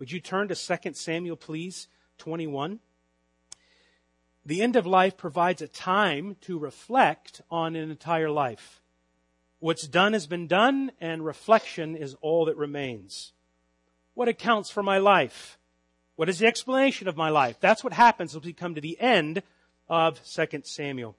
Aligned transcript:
Would 0.00 0.10
you 0.10 0.18
turn 0.18 0.48
to 0.48 0.54
2 0.54 0.94
Samuel, 0.94 1.36
please? 1.36 1.86
21. 2.16 2.80
The 4.46 4.62
end 4.62 4.74
of 4.74 4.86
life 4.86 5.18
provides 5.18 5.60
a 5.60 5.68
time 5.68 6.36
to 6.40 6.58
reflect 6.58 7.42
on 7.50 7.76
an 7.76 7.90
entire 7.90 8.30
life. 8.30 8.80
What's 9.58 9.86
done 9.86 10.14
has 10.14 10.26
been 10.26 10.46
done, 10.46 10.90
and 11.02 11.22
reflection 11.22 11.96
is 11.96 12.16
all 12.22 12.46
that 12.46 12.56
remains. 12.56 13.34
What 14.14 14.28
accounts 14.28 14.70
for 14.70 14.82
my 14.82 14.96
life? 14.96 15.58
What 16.16 16.30
is 16.30 16.38
the 16.38 16.46
explanation 16.46 17.06
of 17.06 17.18
my 17.18 17.28
life? 17.28 17.58
That's 17.60 17.84
what 17.84 17.92
happens 17.92 18.34
as 18.34 18.42
we 18.42 18.54
come 18.54 18.74
to 18.76 18.80
the 18.80 18.98
end 18.98 19.42
of 19.86 20.18
2 20.24 20.62
Samuel. 20.64 21.14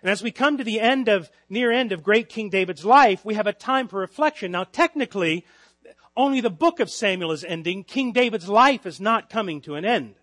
And 0.00 0.08
as 0.08 0.22
we 0.22 0.30
come 0.30 0.58
to 0.58 0.64
the 0.64 0.78
end 0.78 1.08
of, 1.08 1.28
near 1.48 1.72
end 1.72 1.90
of 1.90 2.04
great 2.04 2.28
King 2.28 2.50
David's 2.50 2.84
life, 2.84 3.24
we 3.24 3.34
have 3.34 3.48
a 3.48 3.52
time 3.52 3.88
for 3.88 3.98
reflection. 3.98 4.52
Now 4.52 4.62
technically, 4.62 5.44
only 6.16 6.40
the 6.40 6.50
book 6.50 6.80
of 6.80 6.90
Samuel 6.90 7.32
is 7.32 7.44
ending. 7.44 7.84
King 7.84 8.12
David's 8.12 8.48
life 8.48 8.86
is 8.86 9.00
not 9.00 9.30
coming 9.30 9.60
to 9.62 9.74
an 9.74 9.84
end. 9.84 10.14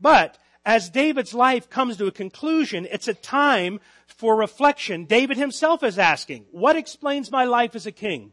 But 0.00 0.38
as 0.64 0.90
David's 0.90 1.34
life 1.34 1.70
comes 1.70 1.96
to 1.96 2.06
a 2.06 2.12
conclusion, 2.12 2.86
it's 2.90 3.08
a 3.08 3.14
time 3.14 3.80
for 4.06 4.36
reflection. 4.36 5.06
David 5.06 5.36
himself 5.36 5.82
is 5.82 5.98
asking, 5.98 6.44
what 6.50 6.76
explains 6.76 7.32
my 7.32 7.44
life 7.44 7.74
as 7.74 7.86
a 7.86 7.92
king? 7.92 8.32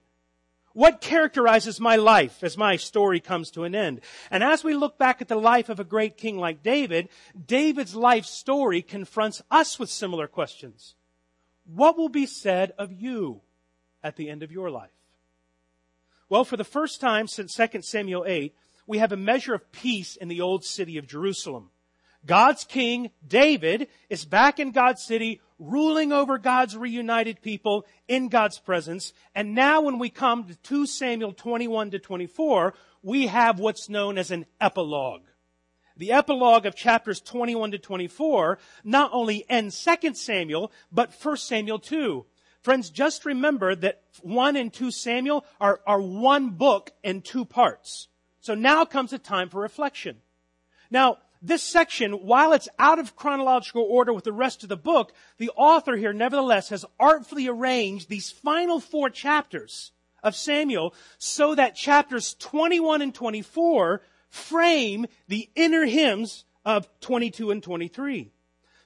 What 0.73 0.99
characterizes 0.99 1.79
my 1.79 1.95
life 1.95 2.43
as 2.43 2.57
my 2.57 2.76
story 2.76 3.21
comes 3.21 3.49
to 3.52 3.63
an 3.63 3.73
end? 3.73 4.02
And 4.29 4.43
as 4.43 4.62
we 4.62 4.73
look 4.73 4.98
back 4.98 5.21
at 5.21 5.29
the 5.29 5.38
life 5.38 5.70
of 5.70 5.79
a 5.79 5.85
great 5.85 6.17
king 6.17 6.38
like 6.38 6.62
David, 6.62 7.07
David's 7.48 7.95
life 7.95 8.26
story 8.26 8.81
confronts 8.81 9.41
us 9.49 9.79
with 9.79 9.90
similar 9.90 10.27
questions. 10.27 10.95
What 11.65 11.98
will 11.98 12.09
be 12.09 12.26
said 12.26 12.73
of 12.77 12.91
you 12.91 13.41
at 14.04 14.17
the 14.17 14.29
end 14.29 14.43
of 14.43 14.52
your 14.52 14.70
life? 14.70 14.91
Well, 16.27 16.43
for 16.43 16.57
the 16.57 16.63
first 16.63 17.02
time 17.02 17.27
since 17.27 17.53
2 17.53 17.81
Samuel 17.81 18.25
8, 18.27 18.55
we 18.88 18.97
have 18.97 19.11
a 19.11 19.17
measure 19.17 19.53
of 19.53 19.71
peace 19.71 20.15
in 20.15 20.27
the 20.27 20.41
old 20.41 20.63
city 20.63 20.98
of 20.98 21.07
Jerusalem. 21.07 21.70
God's 22.25 22.63
king, 22.63 23.12
David, 23.27 23.87
is 24.09 24.26
back 24.26 24.59
in 24.59 24.71
God's 24.71 25.03
city, 25.03 25.40
ruling 25.59 26.12
over 26.12 26.40
God's 26.40 26.76
reunited 26.76 27.41
people 27.41 27.85
in 28.07 28.29
God's 28.29 28.57
presence. 28.57 29.13
And 29.35 29.53
now 29.53 29.81
when 29.81 29.99
we 29.99 30.09
come 30.09 30.46
to 30.46 30.55
2 30.55 30.87
Samuel 30.87 31.34
21 31.34 31.91
to 31.91 31.99
24, 31.99 32.73
we 33.03 33.27
have 33.27 33.59
what's 33.59 33.90
known 33.90 34.18
as 34.18 34.31
an 34.31 34.48
epilogue. 34.59 35.21
The 35.98 36.12
epilogue 36.12 36.65
of 36.65 36.76
chapters 36.76 37.21
21 37.21 37.71
to 37.71 37.77
24 37.77 38.57
not 38.84 39.12
only 39.13 39.46
ends 39.48 39.87
2 40.01 40.15
Samuel, 40.15 40.71
but 40.91 41.13
1 41.13 41.37
Samuel 41.37 41.79
2. 41.79 42.26
Friends, 42.66 42.90
just 42.90 43.26
remember 43.26 43.76
that 43.76 44.02
1 44.24 44.55
and 44.55 44.74
2 44.74 44.90
Samuel 44.90 45.46
are, 45.62 45.82
are 45.85 46.02
one 46.02 46.49
book 46.49 46.90
in 47.04 47.21
two 47.21 47.46
parts. 47.46 48.08
So 48.40 48.55
now 48.55 48.85
comes 48.85 49.13
a 49.13 49.20
time 49.20 49.49
for 49.49 49.62
reflection. 49.62 50.18
Now, 50.90 51.20
this 51.43 51.62
section, 51.62 52.13
while 52.13 52.54
it's 52.54 52.68
out 52.80 52.98
of 52.98 53.16
chronological 53.16 53.84
order 53.84 54.13
with 54.13 54.24
the 54.24 54.32
rest 54.32 54.63
of 54.63 54.70
the 54.70 54.77
book, 54.77 55.13
the 55.38 55.52
author 55.55 55.96
here 55.96 56.12
nevertheless 56.12 56.70
has 56.70 56.84
artfully 56.99 57.48
arranged 57.48 58.10
these 58.10 58.32
final 58.32 58.80
four 58.80 59.12
chapters 59.12 59.91
of 60.24 60.36
Samuel 60.36 60.96
so 61.20 61.54
that 61.54 61.76
chapters 61.76 62.34
21 62.40 63.04
and 63.04 63.13
24 63.13 64.02
frame 64.28 65.06
the 65.28 65.52
inner 65.53 65.86
hymns 65.86 66.46
of 66.66 66.90
22 67.02 67.52
and 67.52 67.62
23. 67.62 68.31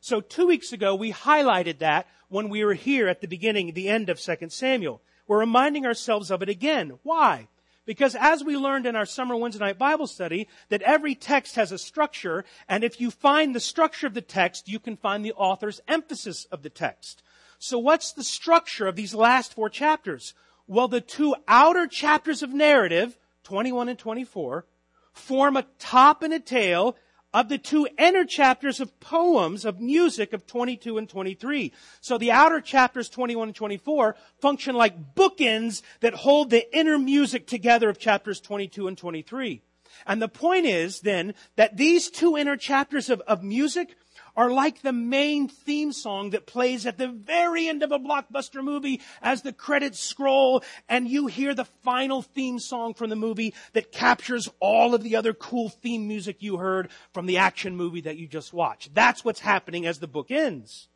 So 0.02 0.22
two 0.22 0.48
weeks 0.48 0.74
ago, 0.74 0.96
we 0.96 1.14
highlighted 1.14 1.80
that 1.80 2.08
when 2.30 2.50
we 2.50 2.64
were 2.64 2.76
here 2.76 3.08
at 3.08 3.22
the 3.22 3.28
beginning, 3.28 3.74
the 3.74 3.90
end 3.90 4.10
of 4.10 4.20
2 4.20 4.50
Samuel. 4.50 5.02
We're 5.28 5.40
reminding 5.40 5.86
ourselves 5.86 6.32
of 6.32 6.42
it 6.42 6.50
again. 6.50 7.00
Why? 7.04 7.50
Because 7.86 8.16
as 8.16 8.44
we 8.44 8.56
learned 8.56 8.86
in 8.86 8.96
our 8.96 9.06
summer 9.06 9.36
Wednesday 9.36 9.66
night 9.66 9.80
Bible 9.80 10.08
study, 10.08 10.48
that 10.70 10.84
every 10.84 11.16
text 11.16 11.56
has 11.56 11.72
a 11.72 11.78
structure, 11.78 12.46
and 12.68 12.84
if 12.84 13.02
you 13.02 13.10
find 13.10 13.54
the 13.54 13.60
structure 13.60 14.06
of 14.06 14.14
the 14.14 14.22
text, 14.22 14.68
you 14.68 14.80
can 14.80 14.96
find 14.96 15.26
the 15.26 15.34
author's 15.34 15.82
emphasis 15.88 16.46
of 16.46 16.62
the 16.62 16.70
text. 16.70 17.24
So 17.58 17.80
what's 17.80 18.12
the 18.12 18.24
structure 18.24 18.88
of 18.88 18.96
these 18.96 19.16
last 19.16 19.56
four 19.56 19.70
chapters? 19.70 20.34
Well, 20.68 20.88
the 20.88 21.02
two 21.02 21.36
outer 21.48 21.88
chapters 21.88 22.44
of 22.44 22.54
narrative, 22.54 23.18
21 23.44 23.90
and 23.90 23.98
24, 23.98 24.66
form 25.12 25.58
a 25.58 25.66
top 25.80 26.22
and 26.22 26.34
a 26.34 26.40
tail 26.40 26.96
of 27.34 27.50
the 27.50 27.58
two 27.58 27.88
inner 27.98 28.26
chapters 28.26 28.80
of 28.80 29.00
poems 29.00 29.66
of 29.66 29.80
music 29.80 30.34
of 30.34 30.48
22 30.48 30.98
and 30.98 31.08
23. 31.08 31.72
So 32.02 32.18
the 32.18 32.32
outer 32.32 32.62
chapters 32.62 33.10
21 33.10 33.50
and 33.50 33.56
24 33.56 34.16
function 34.40 34.76
like 34.76 35.16
bookends 35.16 35.82
that 36.00 36.14
hold 36.14 36.50
the 36.50 36.76
inner 36.76 36.98
music 36.98 37.46
together 37.46 37.90
of 37.90 38.00
chapters 38.00 38.40
22 38.40 38.88
and 38.88 38.98
23. 38.98 39.62
And 40.06 40.22
the 40.22 40.28
point 40.28 40.66
is 40.66 41.02
then 41.02 41.34
that 41.56 41.78
these 41.78 42.10
two 42.10 42.38
inner 42.38 42.58
chapters 42.58 43.10
of, 43.10 43.22
of 43.22 43.44
music 43.44 43.96
are 44.40 44.52
like 44.52 44.82
the 44.82 44.94
main 44.94 45.50
theme 45.50 45.92
song 45.92 46.30
that 46.30 46.46
plays 46.46 46.86
at 46.86 46.98
the 46.98 47.10
very 47.10 47.68
end 47.68 47.84
of 47.84 47.92
a 47.92 48.00
blockbuster 48.00 48.64
movie 48.64 49.02
as 49.22 49.42
the 49.42 49.52
credits 49.52 50.00
scroll 50.00 50.64
and 50.88 51.10
you 51.10 51.28
hear 51.28 51.54
the 51.54 51.66
final 51.66 52.22
theme 52.22 52.58
song 52.58 52.94
from 52.94 53.10
the 53.10 53.18
movie 53.18 53.54
that 53.74 53.92
captures 53.92 54.48
all 54.62 54.96
of 54.96 55.04
the 55.04 55.18
other 55.18 55.34
cool 55.34 55.68
theme 55.68 56.08
music 56.08 56.42
you 56.42 56.56
heard 56.56 56.90
from 57.12 57.26
the 57.26 57.36
action 57.36 57.76
movie 57.76 58.00
that 58.00 58.16
you 58.16 58.28
just 58.28 58.54
watched. 58.54 58.96
That's 58.96 59.26
what's 59.26 59.42
happening 59.42 59.86
as 59.86 60.00
the 60.00 60.08
book 60.08 60.32
ends. 60.32 60.88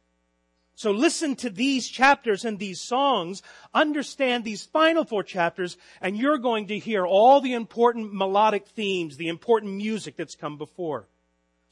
So 0.75 0.91
listen 0.91 1.35
to 1.35 1.49
these 1.49 1.89
chapters 1.89 2.45
and 2.45 2.57
these 2.57 2.79
songs, 2.79 3.43
understand 3.73 4.45
these 4.45 4.63
final 4.63 5.03
four 5.03 5.21
chapters, 5.21 5.75
and 5.99 6.15
you're 6.15 6.37
going 6.37 6.67
to 6.67 6.79
hear 6.79 7.05
all 7.05 7.41
the 7.41 7.55
important 7.55 8.13
melodic 8.13 8.67
themes, 8.69 9.17
the 9.17 9.27
important 9.27 9.73
music 9.73 10.15
that's 10.15 10.35
come 10.35 10.57
before. 10.57 11.09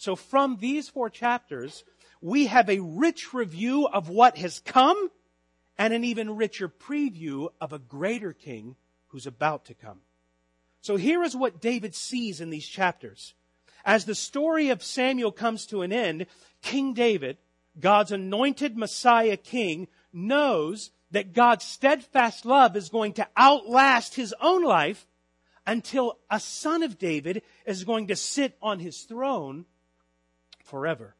So 0.01 0.15
from 0.15 0.57
these 0.57 0.89
four 0.89 1.11
chapters, 1.11 1.83
we 2.21 2.47
have 2.47 2.71
a 2.71 2.79
rich 2.79 3.35
review 3.35 3.85
of 3.85 4.09
what 4.09 4.35
has 4.39 4.59
come 4.61 5.11
and 5.77 5.93
an 5.93 6.03
even 6.03 6.37
richer 6.37 6.67
preview 6.67 7.49
of 7.61 7.71
a 7.71 7.77
greater 7.77 8.33
king 8.33 8.77
who's 9.09 9.27
about 9.27 9.65
to 9.65 9.75
come. 9.75 9.99
So 10.81 10.95
here 10.95 11.21
is 11.21 11.35
what 11.35 11.61
David 11.61 11.93
sees 11.93 12.41
in 12.41 12.49
these 12.49 12.65
chapters. 12.65 13.35
As 13.85 14.05
the 14.05 14.15
story 14.15 14.69
of 14.69 14.81
Samuel 14.81 15.31
comes 15.31 15.67
to 15.67 15.83
an 15.83 15.93
end, 15.93 16.25
King 16.63 16.95
David, 16.95 17.37
God's 17.79 18.11
anointed 18.11 18.75
Messiah 18.75 19.37
king, 19.37 19.87
knows 20.11 20.89
that 21.11 21.33
God's 21.33 21.65
steadfast 21.65 22.43
love 22.43 22.75
is 22.75 22.89
going 22.89 23.13
to 23.13 23.27
outlast 23.37 24.15
his 24.15 24.33
own 24.41 24.63
life 24.63 25.05
until 25.67 26.17
a 26.31 26.39
son 26.39 26.81
of 26.81 26.97
David 26.97 27.43
is 27.67 27.83
going 27.83 28.07
to 28.07 28.15
sit 28.15 28.57
on 28.63 28.79
his 28.79 29.03
throne 29.03 29.65
forever. 30.71 31.15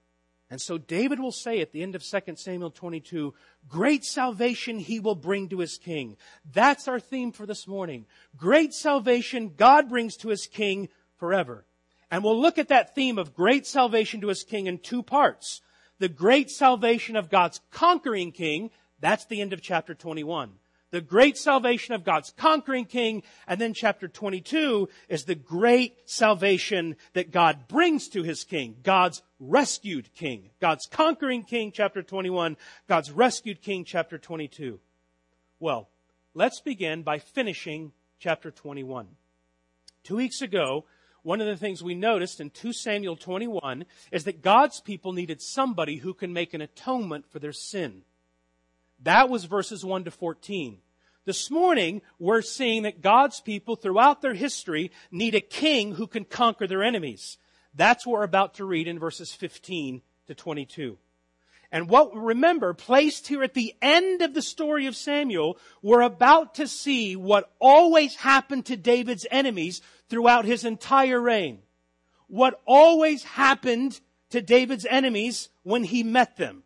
And 0.50 0.60
so 0.60 0.78
David 0.78 1.20
will 1.20 1.32
say 1.32 1.62
at 1.62 1.72
the 1.72 1.84
end 1.84 1.96
of 1.96 2.04
2 2.04 2.36
Samuel 2.36 2.72
22, 2.72 3.34
great 3.68 4.04
salvation 4.04 4.80
he 4.80 5.00
will 5.00 5.16
bring 5.16 5.48
to 5.50 5.60
his 5.60 5.78
king. 5.78 6.18
That's 6.52 6.88
our 6.88 7.00
theme 7.00 7.32
for 7.32 7.46
this 7.46 7.68
morning. 7.68 8.06
Great 8.36 8.74
salvation 8.74 9.54
God 9.56 9.88
brings 9.88 10.18
to 10.18 10.30
his 10.30 10.48
king 10.48 10.90
forever. 11.18 11.66
And 12.10 12.24
we'll 12.24 12.40
look 12.40 12.58
at 12.58 12.70
that 12.70 12.96
theme 12.96 13.18
of 13.18 13.34
great 13.34 13.66
salvation 13.68 14.20
to 14.22 14.28
his 14.28 14.44
king 14.44 14.68
in 14.68 14.80
two 14.80 15.04
parts. 15.04 15.62
The 16.00 16.10
great 16.10 16.50
salvation 16.50 17.16
of 17.16 17.30
God's 17.30 17.62
conquering 17.72 18.32
king, 18.32 18.72
that's 19.00 19.26
the 19.26 19.40
end 19.40 19.54
of 19.54 19.62
chapter 19.62 19.94
21 19.94 20.52
the 20.92 21.02
great 21.02 21.38
salvation 21.38 21.94
of 21.94 22.04
God's 22.04 22.34
conquering 22.38 22.86
king. 22.86 23.24
And 23.48 23.60
then 23.60 23.74
chapter 23.74 24.08
22 24.08 24.90
is 25.10 25.24
the 25.24 25.36
great 25.36 25.98
salvation 26.06 26.98
that 27.14 27.32
God 27.32 27.68
brings 27.68 28.08
to 28.10 28.24
his 28.24 28.44
king, 28.44 28.76
God's 28.84 29.22
rescued 29.40 30.14
king. 30.14 30.52
God's 30.60 30.86
conquering 30.86 31.44
king, 31.44 31.72
chapter 31.72 32.04
21, 32.04 32.58
God's 32.88 33.12
rescued 33.12 33.62
king, 33.62 33.84
chapter 33.86 34.18
22. 34.18 34.80
Well, 35.60 35.90
let's 36.34 36.60
begin 36.60 37.04
by 37.04 37.20
finishing 37.20 37.92
chapter 38.20 38.52
21. 38.52 39.08
Two 40.04 40.16
weeks 40.16 40.42
ago, 40.42 40.86
one 41.24 41.40
of 41.40 41.48
the 41.48 41.58
things 41.58 41.84
we 41.84 41.94
noticed 41.94 42.40
in 42.40 42.50
2 42.50 42.74
Samuel 42.74 43.16
21 43.16 43.86
is 44.12 44.24
that 44.24 44.42
God's 44.42 44.82
people 44.82 45.14
needed 45.14 45.42
somebody 45.42 45.98
who 45.98 46.14
can 46.14 46.34
make 46.34 46.54
an 46.54 46.62
atonement 46.62 47.30
for 47.30 47.40
their 47.40 47.54
sin. 47.54 48.02
That 49.04 49.30
was 49.30 49.46
verses 49.46 49.84
1 49.84 50.06
to 50.06 50.12
14. 50.12 50.78
This 51.24 51.52
morning, 51.52 52.02
we're 52.18 52.42
seeing 52.42 52.84
that 52.84 53.02
God's 53.02 53.42
people 53.42 53.76
throughout 53.76 54.22
their 54.22 54.34
history 54.34 54.92
need 55.12 55.36
a 55.36 55.42
king 55.42 55.94
who 55.94 56.08
can 56.08 56.26
conquer 56.26 56.66
their 56.66 56.82
enemies. 56.82 57.38
That's 57.76 58.08
what 58.08 58.14
we're 58.14 58.24
about 58.24 58.56
to 58.56 58.66
read 58.66 58.88
in 58.88 58.98
verses 58.98 59.32
15 59.32 60.02
to 60.28 60.36
22. 60.36 60.98
And 61.72 61.88
what, 61.88 62.14
remember, 62.16 62.74
placed 62.74 63.28
here 63.28 63.44
at 63.44 63.54
the 63.54 63.76
end 63.84 64.24
of 64.24 64.34
the 64.34 64.42
story 64.42 64.88
of 64.88 64.96
Samuel, 64.96 65.58
we're 65.84 66.02
about 66.02 66.56
to 66.56 66.68
see 66.68 67.16
what 67.16 67.54
always 67.60 68.16
happened 68.16 68.66
to 68.66 68.76
David's 68.76 69.28
enemies 69.30 69.82
throughout 70.10 70.46
his 70.46 70.66
entire 70.66 71.22
reign. 71.22 71.60
What 72.28 72.60
always 72.66 73.24
happened 73.24 74.02
to 74.32 74.42
David's 74.42 74.88
enemies 74.90 75.50
when 75.62 75.84
he 75.84 76.02
met 76.02 76.38
them. 76.38 76.64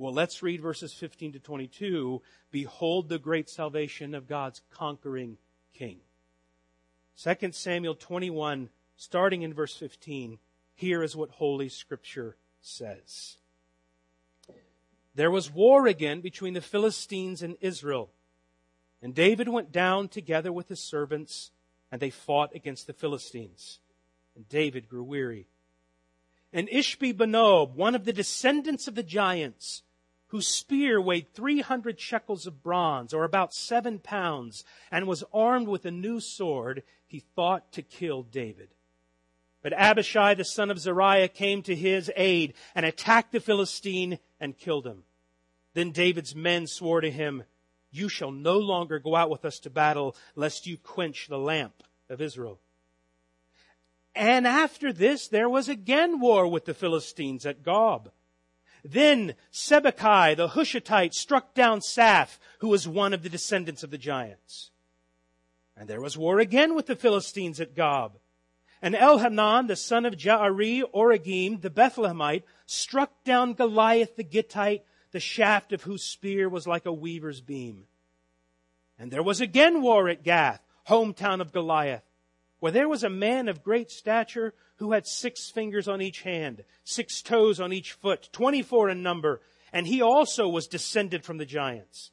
Well, 0.00 0.14
let's 0.14 0.42
read 0.42 0.62
verses 0.62 0.94
15 0.94 1.32
to 1.34 1.38
22. 1.40 2.22
Behold 2.50 3.10
the 3.10 3.18
great 3.18 3.50
salvation 3.50 4.14
of 4.14 4.26
God's 4.26 4.62
conquering 4.70 5.36
king. 5.74 5.98
2 7.22 7.52
Samuel 7.52 7.94
21, 7.94 8.70
starting 8.96 9.42
in 9.42 9.52
verse 9.52 9.76
15, 9.76 10.38
here 10.74 11.02
is 11.02 11.14
what 11.14 11.32
Holy 11.32 11.68
Scripture 11.68 12.38
says. 12.62 13.36
There 15.14 15.30
was 15.30 15.52
war 15.52 15.86
again 15.86 16.22
between 16.22 16.54
the 16.54 16.62
Philistines 16.62 17.42
and 17.42 17.58
Israel. 17.60 18.08
And 19.02 19.14
David 19.14 19.50
went 19.50 19.70
down 19.70 20.08
together 20.08 20.50
with 20.50 20.70
his 20.70 20.80
servants, 20.80 21.50
and 21.92 22.00
they 22.00 22.08
fought 22.08 22.54
against 22.54 22.86
the 22.86 22.94
Philistines. 22.94 23.80
And 24.34 24.48
David 24.48 24.88
grew 24.88 25.04
weary. 25.04 25.46
And 26.54 26.70
Ishbi 26.70 27.12
Benob, 27.12 27.74
one 27.74 27.94
of 27.94 28.06
the 28.06 28.14
descendants 28.14 28.88
of 28.88 28.94
the 28.94 29.02
giants, 29.02 29.82
whose 30.30 30.46
spear 30.46 31.00
weighed 31.00 31.32
300 31.34 31.98
shekels 31.98 32.46
of 32.46 32.62
bronze, 32.62 33.12
or 33.12 33.24
about 33.24 33.52
seven 33.52 33.98
pounds, 33.98 34.64
and 34.90 35.06
was 35.06 35.24
armed 35.34 35.66
with 35.66 35.84
a 35.84 35.90
new 35.90 36.20
sword, 36.20 36.84
he 37.06 37.18
thought 37.34 37.72
to 37.72 37.82
kill 37.82 38.22
David. 38.22 38.68
But 39.60 39.72
Abishai, 39.72 40.34
the 40.34 40.44
son 40.44 40.70
of 40.70 40.78
Zeruiah, 40.78 41.28
came 41.28 41.62
to 41.62 41.74
his 41.74 42.10
aid 42.16 42.54
and 42.76 42.86
attacked 42.86 43.32
the 43.32 43.40
Philistine 43.40 44.20
and 44.38 44.56
killed 44.56 44.86
him. 44.86 45.02
Then 45.74 45.90
David's 45.90 46.34
men 46.34 46.68
swore 46.68 47.00
to 47.00 47.10
him, 47.10 47.42
You 47.90 48.08
shall 48.08 48.30
no 48.30 48.56
longer 48.56 49.00
go 49.00 49.16
out 49.16 49.30
with 49.30 49.44
us 49.44 49.58
to 49.60 49.70
battle, 49.70 50.16
lest 50.36 50.66
you 50.66 50.76
quench 50.78 51.26
the 51.26 51.38
lamp 51.38 51.82
of 52.08 52.20
Israel. 52.20 52.60
And 54.14 54.46
after 54.46 54.92
this, 54.92 55.26
there 55.26 55.48
was 55.48 55.68
again 55.68 56.20
war 56.20 56.46
with 56.46 56.66
the 56.66 56.74
Philistines 56.74 57.44
at 57.44 57.64
Gob. 57.64 58.10
Then 58.84 59.34
Sibbecai 59.52 60.36
the 60.36 60.48
Hushathite 60.48 61.14
struck 61.14 61.54
down 61.54 61.80
Saph, 61.80 62.38
who 62.60 62.68
was 62.68 62.88
one 62.88 63.12
of 63.12 63.22
the 63.22 63.28
descendants 63.28 63.82
of 63.82 63.90
the 63.90 63.98
giants. 63.98 64.70
And 65.76 65.88
there 65.88 66.00
was 66.00 66.18
war 66.18 66.40
again 66.40 66.74
with 66.74 66.86
the 66.86 66.96
Philistines 66.96 67.60
at 67.60 67.74
Gob. 67.74 68.18
And 68.82 68.94
Elhanan, 68.94 69.66
the 69.66 69.76
son 69.76 70.06
of 70.06 70.14
Jaare-Oregim, 70.16 71.60
the 71.60 71.70
Bethlehemite, 71.70 72.44
struck 72.66 73.24
down 73.24 73.54
Goliath 73.54 74.16
the 74.16 74.24
Gittite, 74.24 74.82
the 75.12 75.20
shaft 75.20 75.72
of 75.72 75.82
whose 75.82 76.02
spear 76.02 76.48
was 76.48 76.66
like 76.66 76.86
a 76.86 76.92
weaver's 76.92 77.40
beam. 77.40 77.84
And 78.98 79.10
there 79.10 79.22
was 79.22 79.40
again 79.40 79.82
war 79.82 80.08
at 80.08 80.22
Gath, 80.22 80.62
hometown 80.88 81.40
of 81.40 81.52
Goliath, 81.52 82.04
where 82.58 82.72
there 82.72 82.88
was 82.88 83.02
a 83.02 83.10
man 83.10 83.48
of 83.48 83.62
great 83.62 83.90
stature 83.90 84.54
who 84.80 84.92
had 84.92 85.06
six 85.06 85.50
fingers 85.50 85.86
on 85.86 86.02
each 86.02 86.22
hand, 86.22 86.64
six 86.82 87.22
toes 87.22 87.60
on 87.60 87.72
each 87.72 87.92
foot, 87.92 88.28
twenty-four 88.32 88.88
in 88.90 89.02
number, 89.02 89.40
and 89.72 89.86
he 89.86 90.02
also 90.02 90.48
was 90.48 90.66
descended 90.66 91.22
from 91.24 91.38
the 91.38 91.46
giants. 91.46 92.10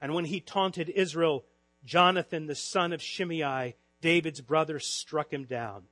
And 0.00 0.14
when 0.14 0.24
he 0.24 0.40
taunted 0.40 0.88
Israel, 0.88 1.44
Jonathan, 1.84 2.46
the 2.46 2.54
son 2.54 2.92
of 2.92 3.00
Shimei, 3.00 3.76
David's 4.00 4.40
brother, 4.40 4.78
struck 4.78 5.32
him 5.32 5.44
down. 5.44 5.84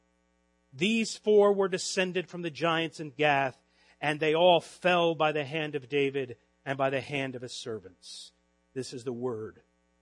These 0.72 1.16
four 1.16 1.52
were 1.52 1.68
descended 1.68 2.28
from 2.28 2.42
the 2.42 2.50
giants 2.50 3.00
in 3.00 3.10
Gath, 3.10 3.56
and 4.00 4.18
they 4.18 4.34
all 4.34 4.60
fell 4.60 5.14
by 5.14 5.30
the 5.30 5.44
hand 5.44 5.74
of 5.74 5.88
David 5.88 6.36
and 6.66 6.76
by 6.76 6.90
the 6.90 7.00
hand 7.00 7.36
of 7.36 7.42
his 7.42 7.52
servants. 7.52 8.32
This 8.74 8.92
is 8.92 9.04
the 9.04 9.12
word 9.12 9.60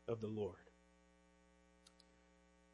of 0.09 0.21
the 0.21 0.29
Lord. 0.29 0.62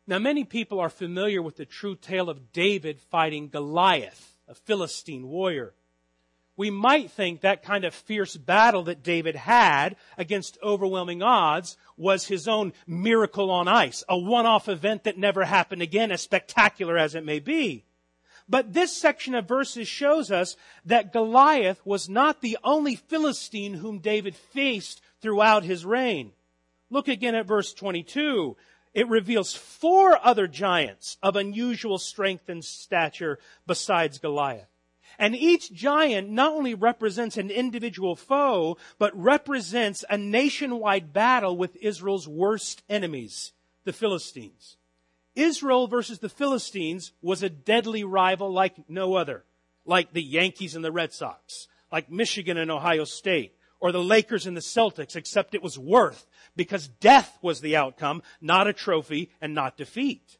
Now, 0.09 0.19
many 0.19 0.45
people 0.45 0.81
are 0.81 0.89
familiar 0.89 1.43
with 1.43 1.57
the 1.57 1.67
true 1.67 1.95
tale 1.95 2.31
of 2.31 2.51
David 2.51 2.99
fighting 2.99 3.49
Goliath, 3.49 4.39
a 4.49 4.55
Philistine 4.55 5.29
warrior. 5.29 5.75
We 6.57 6.71
might 6.71 7.11
think 7.11 7.43
that 7.43 7.63
kind 7.63 7.85
of 7.85 7.95
fierce 7.95 8.35
battle 8.35 8.85
that 8.85 9.03
David 9.03 9.37
had 9.37 9.97
against 10.17 10.57
overwhelming 10.63 11.23
odds 11.23 11.77
was 11.99 12.27
his 12.27 12.49
own 12.49 12.73
miracle 12.87 13.51
on 13.51 13.69
ice, 13.69 14.03
a 14.09 14.17
one-off 14.19 14.67
event 14.67 15.05
that 15.05 15.19
never 15.19 15.45
happened 15.45 15.83
again, 15.83 16.11
as 16.11 16.23
spectacular 16.23 16.97
as 16.97 17.15
it 17.15 17.27
may 17.27 17.39
be. 17.39 17.85
But 18.49 18.73
this 18.73 18.97
section 18.97 19.35
of 19.35 19.47
verses 19.47 19.89
shows 19.89 20.31
us 20.31 20.57
that 20.87 21.13
Goliath 21.13 21.85
was 21.85 22.09
not 22.09 22.41
the 22.41 22.57
only 22.65 22.97
Philistine 22.97 23.75
whom 23.75 23.99
David 23.99 24.35
faced 24.35 25.03
throughout 25.21 25.65
his 25.65 25.85
reign. 25.85 26.33
Look 26.89 27.09
again 27.09 27.35
at 27.35 27.47
verse 27.47 27.75
22. 27.75 28.57
It 28.95 29.09
reveals 29.09 29.55
four 29.55 30.19
other 30.25 30.47
giants 30.47 31.19
of 31.23 31.37
unusual 31.37 31.99
strength 31.99 32.49
and 32.49 32.65
stature 32.65 33.39
besides 33.67 34.19
Goliath. 34.19 34.69
And 35.19 35.35
each 35.35 35.73
giant 35.73 36.31
not 36.31 36.53
only 36.53 36.75
represents 36.75 37.37
an 37.37 37.51
individual 37.51 38.15
foe, 38.15 38.77
but 38.99 39.19
represents 39.21 40.05
a 40.09 40.17
nationwide 40.17 41.13
battle 41.13 41.57
with 41.57 41.77
Israel's 41.77 42.29
worst 42.29 42.83
enemies, 42.89 43.53
the 43.85 43.93
Philistines. 43.93 44.77
Israel 45.35 45.89
versus 45.89 46.21
the 46.21 46.29
Philistines 46.29 47.13
was 47.21 47.43
a 47.43 47.51
deadly 47.51 48.05
rival 48.05 48.53
like 48.53 48.89
no 48.89 49.15
other, 49.15 49.45
like 49.85 50.13
the 50.13 50.23
Yankees 50.23 50.77
and 50.77 50.85
the 50.85 50.93
Red 50.93 51.13
Sox, 51.13 51.69
like 51.91 52.11
Michigan 52.11 52.57
and 52.57 52.71
Ohio 52.71 53.05
State, 53.05 53.57
or 53.81 53.93
the 53.93 54.03
Lakers 54.03 54.47
and 54.47 54.57
the 54.57 54.61
Celtics, 54.61 55.17
except 55.17 55.55
it 55.55 55.63
was 55.63 55.79
worth 55.79 56.27
because 56.57 56.89
death 56.89 57.39
was 57.43 57.61
the 57.61 57.77
outcome, 57.77 58.23
not 58.41 58.67
a 58.67 58.73
trophy 58.73 59.31
and 59.41 59.55
not 59.55 59.77
defeat. 59.77 60.39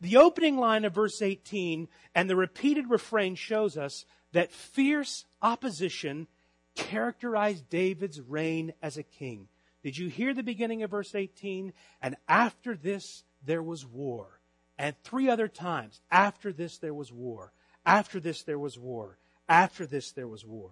The 0.00 0.16
opening 0.16 0.56
line 0.56 0.84
of 0.84 0.94
verse 0.94 1.22
18 1.22 1.88
and 2.14 2.28
the 2.28 2.36
repeated 2.36 2.90
refrain 2.90 3.34
shows 3.34 3.76
us 3.76 4.04
that 4.32 4.52
fierce 4.52 5.24
opposition 5.40 6.26
characterized 6.74 7.68
David's 7.68 8.20
reign 8.20 8.72
as 8.82 8.96
a 8.96 9.02
king. 9.02 9.48
Did 9.82 9.96
you 9.98 10.08
hear 10.08 10.34
the 10.34 10.42
beginning 10.42 10.82
of 10.82 10.90
verse 10.90 11.14
18? 11.14 11.72
And 12.00 12.16
after 12.28 12.74
this, 12.74 13.22
there 13.44 13.62
was 13.62 13.86
war. 13.86 14.40
And 14.78 14.96
three 15.04 15.28
other 15.28 15.48
times, 15.48 16.00
after 16.10 16.52
this 16.52 16.78
there 16.78 16.94
was 16.94 17.12
war. 17.12 17.52
After 17.86 18.18
this 18.18 18.42
there 18.42 18.58
was 18.58 18.78
war. 18.78 19.18
After 19.48 19.86
this 19.86 20.12
there 20.12 20.26
was 20.26 20.44
war. 20.44 20.70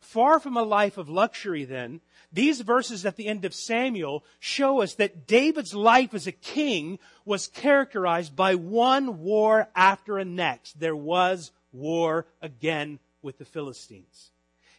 Far 0.00 0.38
from 0.40 0.56
a 0.56 0.62
life 0.62 0.98
of 0.98 1.08
luxury 1.08 1.64
then, 1.64 2.00
these 2.32 2.60
verses 2.60 3.06
at 3.06 3.16
the 3.16 3.26
end 3.26 3.44
of 3.44 3.54
Samuel 3.54 4.24
show 4.38 4.82
us 4.82 4.94
that 4.94 5.26
David's 5.26 5.74
life 5.74 6.14
as 6.14 6.26
a 6.26 6.32
king 6.32 6.98
was 7.24 7.48
characterized 7.48 8.36
by 8.36 8.54
one 8.54 9.20
war 9.20 9.68
after 9.74 10.18
a 10.18 10.24
next. 10.24 10.78
There 10.78 10.96
was 10.96 11.52
war 11.72 12.26
again 12.40 12.98
with 13.22 13.38
the 13.38 13.44
Philistines. 13.44 14.30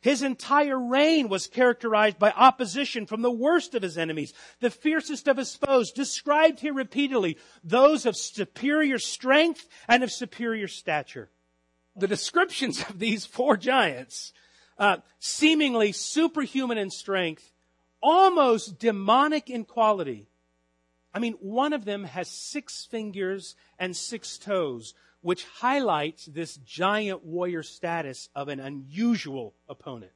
His 0.01 0.21
entire 0.21 0.79
reign 0.79 1.27
was 1.27 1.47
characterized 1.47 2.19
by 2.19 2.31
opposition 2.31 3.07
from 3.07 3.21
the 3.21 3.31
worst 3.31 3.75
of 3.75 3.81
his 3.81 3.97
enemies, 3.97 4.33
the 4.59 4.69
fiercest 4.69 5.27
of 5.27 5.37
his 5.37 5.55
foes, 5.55 5.91
described 5.91 6.59
here 6.59 6.73
repeatedly, 6.73 7.37
those 7.63 8.05
of 8.05 8.15
superior 8.15 8.99
strength 8.99 9.67
and 9.87 10.03
of 10.03 10.11
superior 10.11 10.67
stature. 10.67 11.29
The 11.95 12.07
descriptions 12.07 12.79
of 12.87 12.99
these 12.99 13.25
four 13.25 13.57
giants, 13.57 14.33
uh, 14.77 14.97
seemingly 15.19 15.91
superhuman 15.91 16.77
in 16.77 16.89
strength, 16.89 17.51
almost 18.01 18.79
demonic 18.79 19.49
in 19.49 19.65
quality. 19.65 20.27
I 21.13 21.19
mean, 21.19 21.33
one 21.39 21.73
of 21.73 21.85
them 21.85 22.03
has 22.03 22.27
six 22.27 22.85
fingers 22.85 23.55
and 23.79 23.95
six 23.95 24.37
toes, 24.37 24.93
which 25.21 25.45
highlights 25.45 26.25
this 26.25 26.57
giant 26.57 27.25
warrior 27.25 27.63
status 27.63 28.29
of 28.35 28.49
an 28.49 28.59
unusual 28.59 29.55
opponent. 29.67 30.11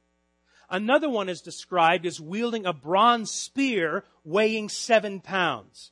Another 0.70 1.10
one 1.10 1.28
is 1.28 1.42
described 1.42 2.06
as 2.06 2.20
wielding 2.20 2.64
a 2.64 2.72
bronze 2.72 3.30
spear 3.30 4.04
weighing 4.24 4.68
seven 4.68 5.20
pounds. 5.20 5.90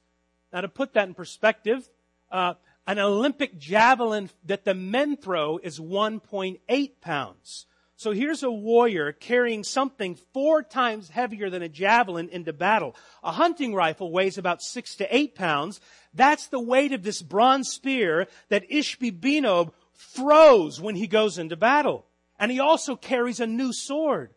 Now 0.52 0.62
to 0.62 0.68
put 0.68 0.94
that 0.94 1.08
in 1.08 1.14
perspective, 1.14 1.88
uh, 2.30 2.54
an 2.86 2.98
Olympic 2.98 3.58
javelin 3.58 4.30
that 4.44 4.64
the 4.64 4.74
men 4.74 5.16
throw 5.16 5.58
is 5.58 5.78
1.8 5.78 6.90
pounds. 7.00 7.66
So 8.00 8.12
here's 8.12 8.42
a 8.42 8.50
warrior 8.50 9.12
carrying 9.12 9.62
something 9.62 10.14
four 10.32 10.62
times 10.62 11.10
heavier 11.10 11.50
than 11.50 11.60
a 11.60 11.68
javelin 11.68 12.30
into 12.30 12.50
battle. 12.50 12.96
A 13.22 13.30
hunting 13.30 13.74
rifle 13.74 14.10
weighs 14.10 14.38
about 14.38 14.62
six 14.62 14.96
to 14.96 15.14
eight 15.14 15.34
pounds. 15.34 15.82
That's 16.14 16.46
the 16.46 16.62
weight 16.62 16.92
of 16.92 17.02
this 17.02 17.20
bronze 17.20 17.68
spear 17.68 18.26
that 18.48 18.70
Ishbi 18.70 19.20
Benob 19.20 19.74
throws 19.94 20.80
when 20.80 20.96
he 20.96 21.06
goes 21.06 21.36
into 21.36 21.56
battle. 21.56 22.06
And 22.38 22.50
he 22.50 22.58
also 22.58 22.96
carries 22.96 23.38
a 23.38 23.46
new 23.46 23.70
sword. 23.70 24.30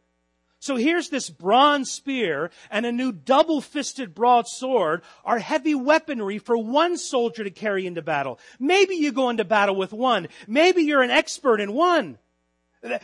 So 0.59 0.75
here's 0.75 1.07
this 1.07 1.29
bronze 1.29 1.89
spear 1.89 2.51
and 2.69 2.85
a 2.85 2.91
new 2.91 3.13
double-fisted 3.13 4.13
broadsword 4.13 5.03
are 5.23 5.39
heavy 5.39 5.73
weaponry 5.73 6.37
for 6.37 6.57
one 6.57 6.97
soldier 6.97 7.45
to 7.45 7.49
carry 7.49 7.87
into 7.87 8.01
battle. 8.01 8.41
Maybe 8.59 8.95
you 8.95 9.13
go 9.13 9.29
into 9.29 9.45
battle 9.45 9.77
with 9.77 9.93
one. 9.93 10.27
Maybe 10.47 10.81
you're 10.81 11.01
an 11.01 11.11
expert 11.11 11.61
in 11.61 11.71
one. 11.71 12.17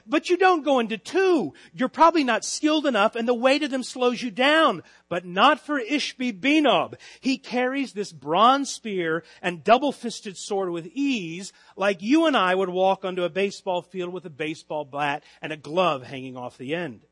But 0.05 0.29
you 0.29 0.35
don't 0.35 0.65
go 0.65 0.79
into 0.79 0.97
two. 0.97 1.53
You're 1.73 1.87
probably 1.87 2.25
not 2.25 2.43
skilled 2.43 2.85
enough 2.85 3.15
and 3.15 3.27
the 3.27 3.33
weight 3.33 3.63
of 3.63 3.71
them 3.71 3.83
slows 3.83 4.21
you 4.21 4.29
down. 4.29 4.83
But 5.07 5.25
not 5.25 5.59
for 5.59 5.79
Ishbi 5.79 6.39
Benob. 6.39 6.95
He 7.21 7.37
carries 7.37 7.93
this 7.93 8.11
bronze 8.11 8.69
spear 8.69 9.23
and 9.41 9.63
double-fisted 9.63 10.37
sword 10.37 10.71
with 10.71 10.87
ease 10.93 11.53
like 11.77 12.01
you 12.01 12.25
and 12.25 12.35
I 12.35 12.55
would 12.55 12.69
walk 12.69 13.05
onto 13.05 13.23
a 13.23 13.29
baseball 13.29 13.81
field 13.81 14.11
with 14.13 14.25
a 14.25 14.29
baseball 14.29 14.83
bat 14.83 15.23
and 15.41 15.53
a 15.53 15.57
glove 15.57 16.03
hanging 16.03 16.35
off 16.35 16.57
the 16.57 16.75
end. 16.75 17.05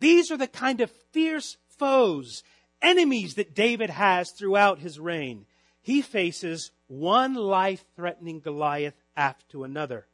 These 0.00 0.30
are 0.30 0.38
the 0.38 0.48
kind 0.48 0.80
of 0.80 0.90
fierce 1.12 1.58
foes, 1.78 2.42
enemies 2.80 3.34
that 3.34 3.54
David 3.54 3.90
has 3.90 4.30
throughout 4.30 4.78
his 4.78 4.98
reign. 4.98 5.44
He 5.82 6.00
faces 6.00 6.70
one 6.86 7.34
life 7.34 7.84
threatening 7.96 8.40
Goliath 8.40 8.94
after 9.16 9.64
another. 9.64 10.06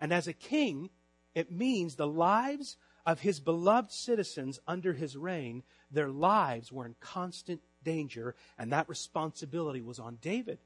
And 0.00 0.12
as 0.12 0.28
a 0.28 0.32
king, 0.32 0.90
it 1.34 1.50
means 1.50 1.94
the 1.94 2.06
lives 2.06 2.76
of 3.06 3.20
his 3.20 3.40
beloved 3.40 3.90
citizens 3.90 4.60
under 4.66 4.92
his 4.92 5.16
reign, 5.16 5.62
their 5.90 6.08
lives 6.10 6.70
were 6.70 6.84
in 6.84 6.94
constant 7.00 7.60
danger, 7.82 8.34
and 8.58 8.72
that 8.72 8.88
responsibility 8.88 9.80
was 9.80 9.98
on 9.98 10.18
David. 10.20 10.58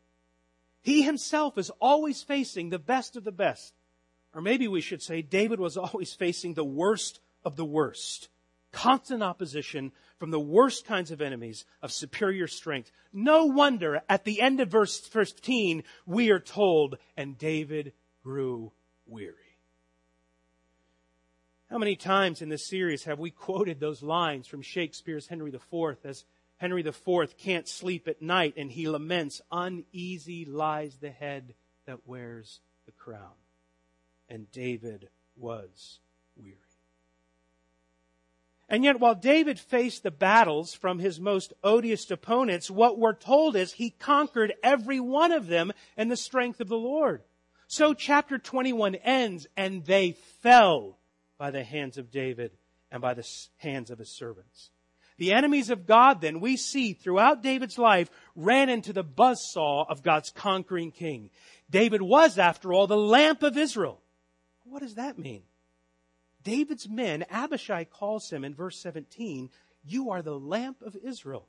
He 0.82 1.02
himself 1.02 1.56
is 1.56 1.70
always 1.80 2.22
facing 2.22 2.70
the 2.70 2.78
best 2.78 3.16
of 3.16 3.24
the 3.24 3.32
best. 3.32 3.74
Or 4.34 4.40
maybe 4.40 4.66
we 4.66 4.80
should 4.80 5.02
say 5.02 5.22
David 5.22 5.60
was 5.60 5.76
always 5.76 6.14
facing 6.14 6.54
the 6.54 6.64
worst 6.64 7.20
of 7.44 7.56
the 7.56 7.64
worst. 7.64 8.28
Constant 8.72 9.22
opposition 9.22 9.92
from 10.18 10.30
the 10.30 10.40
worst 10.40 10.86
kinds 10.86 11.10
of 11.10 11.20
enemies 11.20 11.66
of 11.82 11.92
superior 11.92 12.48
strength. 12.48 12.90
No 13.12 13.46
wonder 13.46 14.00
at 14.08 14.24
the 14.24 14.40
end 14.40 14.60
of 14.60 14.68
verse 14.68 14.98
15 14.98 15.84
we 16.06 16.30
are 16.30 16.40
told, 16.40 16.96
and 17.16 17.36
David 17.36 17.92
grew 18.22 18.72
weary. 19.06 19.36
How 21.72 21.78
many 21.78 21.96
times 21.96 22.42
in 22.42 22.50
this 22.50 22.66
series 22.66 23.04
have 23.04 23.18
we 23.18 23.30
quoted 23.30 23.80
those 23.80 24.02
lines 24.02 24.46
from 24.46 24.60
Shakespeare's 24.60 25.28
Henry 25.28 25.50
IV 25.50 25.96
as 26.04 26.26
Henry 26.58 26.86
IV 26.86 27.38
can't 27.38 27.66
sleep 27.66 28.06
at 28.08 28.20
night 28.20 28.52
and 28.58 28.70
he 28.70 28.86
laments, 28.90 29.40
uneasy 29.50 30.44
lies 30.44 30.98
the 30.98 31.08
head 31.08 31.54
that 31.86 32.06
wears 32.06 32.60
the 32.84 32.92
crown. 32.92 33.32
And 34.28 34.50
David 34.52 35.08
was 35.34 36.00
weary. 36.36 36.58
And 38.68 38.84
yet 38.84 39.00
while 39.00 39.14
David 39.14 39.58
faced 39.58 40.02
the 40.02 40.10
battles 40.10 40.74
from 40.74 40.98
his 40.98 41.18
most 41.18 41.54
odious 41.64 42.10
opponents, 42.10 42.70
what 42.70 42.98
we're 42.98 43.14
told 43.14 43.56
is 43.56 43.72
he 43.72 43.88
conquered 43.88 44.52
every 44.62 45.00
one 45.00 45.32
of 45.32 45.46
them 45.46 45.72
in 45.96 46.08
the 46.08 46.18
strength 46.18 46.60
of 46.60 46.68
the 46.68 46.76
Lord. 46.76 47.22
So 47.66 47.94
chapter 47.94 48.36
21 48.36 48.96
ends, 48.96 49.46
and 49.56 49.86
they 49.86 50.18
fell 50.42 50.98
by 51.42 51.50
the 51.50 51.64
hands 51.64 51.98
of 51.98 52.12
David 52.12 52.52
and 52.92 53.02
by 53.02 53.14
the 53.14 53.28
hands 53.56 53.90
of 53.90 53.98
his 53.98 54.10
servants. 54.10 54.70
The 55.18 55.32
enemies 55.32 55.70
of 55.70 55.88
God 55.88 56.20
then, 56.20 56.38
we 56.38 56.56
see 56.56 56.92
throughout 56.92 57.42
David's 57.42 57.78
life, 57.78 58.08
ran 58.36 58.68
into 58.68 58.92
the 58.92 59.02
buzzsaw 59.02 59.90
of 59.90 60.04
God's 60.04 60.30
conquering 60.30 60.92
king. 60.92 61.30
David 61.68 62.00
was, 62.00 62.38
after 62.38 62.72
all, 62.72 62.86
the 62.86 62.96
lamp 62.96 63.42
of 63.42 63.58
Israel. 63.58 64.00
What 64.66 64.82
does 64.82 64.94
that 64.94 65.18
mean? 65.18 65.42
David's 66.44 66.88
men, 66.88 67.24
Abishai 67.28 67.86
calls 67.86 68.30
him 68.30 68.44
in 68.44 68.54
verse 68.54 68.78
17, 68.80 69.50
you 69.84 70.10
are 70.10 70.22
the 70.22 70.38
lamp 70.38 70.80
of 70.80 70.94
Israel. 70.94 71.48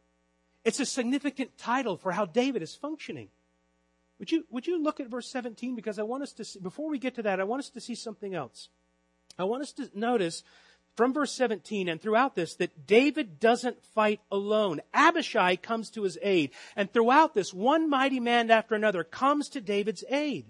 It's 0.65 0.79
a 0.79 0.88
significant 0.88 1.55
title 1.59 1.97
for 1.97 2.12
how 2.12 2.25
David 2.25 2.63
is 2.63 2.73
functioning. 2.73 3.29
Would 4.17 4.31
you, 4.31 4.43
would 4.50 4.65
you 4.65 4.81
look 4.81 5.00
at 5.00 5.09
verse 5.09 5.29
17? 5.29 5.75
Because 5.75 6.00
I 6.00 6.03
want 6.03 6.23
us 6.23 6.33
to 6.33 6.45
see, 6.45 6.59
before 6.59 6.89
we 6.89 6.97
get 6.97 7.13
to 7.13 7.21
that, 7.21 7.39
I 7.39 7.43
want 7.43 7.59
us 7.59 7.69
to 7.69 7.79
see 7.79 7.93
something 7.93 8.33
else. 8.33 8.69
I 9.37 9.45
want 9.45 9.63
us 9.63 9.71
to 9.73 9.89
notice 9.93 10.43
from 10.95 11.13
verse 11.13 11.31
17 11.33 11.89
and 11.89 12.01
throughout 12.01 12.35
this 12.35 12.55
that 12.55 12.85
David 12.85 13.39
doesn't 13.39 13.83
fight 13.83 14.21
alone. 14.31 14.81
Abishai 14.93 15.55
comes 15.55 15.89
to 15.91 16.03
his 16.03 16.17
aid. 16.21 16.51
And 16.75 16.91
throughout 16.91 17.33
this, 17.33 17.53
one 17.53 17.89
mighty 17.89 18.19
man 18.19 18.51
after 18.51 18.75
another 18.75 19.03
comes 19.03 19.49
to 19.49 19.61
David's 19.61 20.03
aid. 20.09 20.45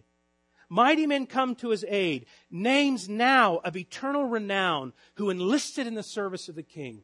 Mighty 0.69 1.05
men 1.05 1.27
come 1.27 1.55
to 1.57 1.69
his 1.69 1.85
aid, 1.87 2.25
names 2.49 3.07
now 3.07 3.57
of 3.57 3.77
eternal 3.77 4.25
renown 4.25 4.93
who 5.15 5.29
enlisted 5.29 5.85
in 5.85 5.93
the 5.93 6.03
service 6.03 6.49
of 6.49 6.55
the 6.55 6.63
king. 6.63 7.03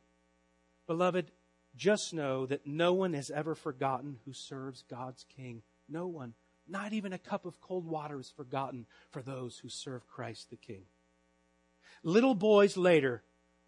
Beloved, 0.87 1.31
just 1.75 2.13
know 2.13 2.47
that 2.47 2.65
no 2.65 2.93
one 2.93 3.13
has 3.13 3.29
ever 3.29 3.53
forgotten 3.53 4.17
who 4.25 4.33
serves 4.33 4.83
God's 4.89 5.23
king. 5.35 5.61
No 5.87 6.07
one. 6.07 6.33
Not 6.67 6.93
even 6.93 7.13
a 7.13 7.19
cup 7.19 7.45
of 7.45 7.61
cold 7.61 7.85
water 7.85 8.19
is 8.19 8.29
forgotten 8.29 8.85
for 9.11 9.21
those 9.21 9.57
who 9.59 9.69
serve 9.69 10.07
Christ 10.07 10.49
the 10.49 10.55
king. 10.55 10.83
Little 12.03 12.35
boys 12.35 12.77
later 12.77 13.23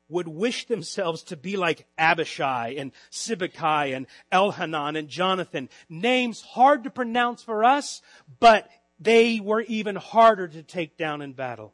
would 0.09 0.27
wish 0.27 0.65
themselves 0.65 1.23
to 1.23 1.37
be 1.37 1.55
like 1.55 1.87
Abishai 1.97 2.75
and 2.77 2.91
Sibbecai 3.09 3.95
and 3.95 4.07
Elhanan 4.31 4.97
and 4.97 5.07
Jonathan. 5.07 5.69
Names 5.89 6.41
hard 6.41 6.83
to 6.83 6.89
pronounce 6.89 7.41
for 7.41 7.63
us, 7.63 8.01
but 8.39 8.69
they 8.99 9.39
were 9.39 9.61
even 9.61 9.95
harder 9.95 10.47
to 10.47 10.63
take 10.63 10.97
down 10.97 11.21
in 11.21 11.33
battle. 11.33 11.73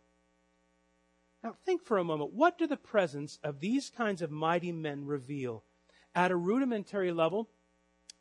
Now 1.44 1.56
think 1.66 1.84
for 1.84 1.98
a 1.98 2.04
moment, 2.04 2.34
what 2.34 2.58
do 2.58 2.68
the 2.68 2.78
presence 2.78 3.40
of 3.44 3.60
these 3.60 3.90
kinds 3.90 4.22
of 4.22 4.32
mighty 4.32 4.72
men 4.72 5.06
reveal? 5.06 5.64
At 6.14 6.32
a 6.32 6.36
rudimentary 6.36 7.12
level, 7.12 7.50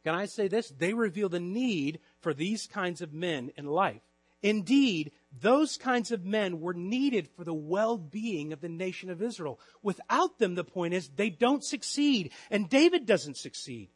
can 0.04 0.14
I 0.14 0.26
say 0.26 0.48
this? 0.48 0.68
They 0.68 0.94
reveal 0.94 1.28
the 1.28 1.40
need 1.40 2.00
for 2.20 2.32
these 2.32 2.66
kinds 2.66 3.00
of 3.00 3.12
men 3.12 3.50
in 3.56 3.66
life. 3.66 4.02
Indeed, 4.42 5.12
those 5.40 5.76
kinds 5.76 6.12
of 6.12 6.24
men 6.24 6.60
were 6.60 6.74
needed 6.74 7.28
for 7.28 7.44
the 7.44 7.54
well-being 7.54 8.52
of 8.52 8.60
the 8.60 8.68
nation 8.68 9.10
of 9.10 9.22
Israel. 9.22 9.60
Without 9.82 10.38
them, 10.38 10.54
the 10.54 10.64
point 10.64 10.94
is, 10.94 11.08
they 11.08 11.30
don't 11.30 11.64
succeed. 11.64 12.32
And 12.50 12.68
David 12.68 13.06
doesn't 13.06 13.36
succeed. 13.36 13.90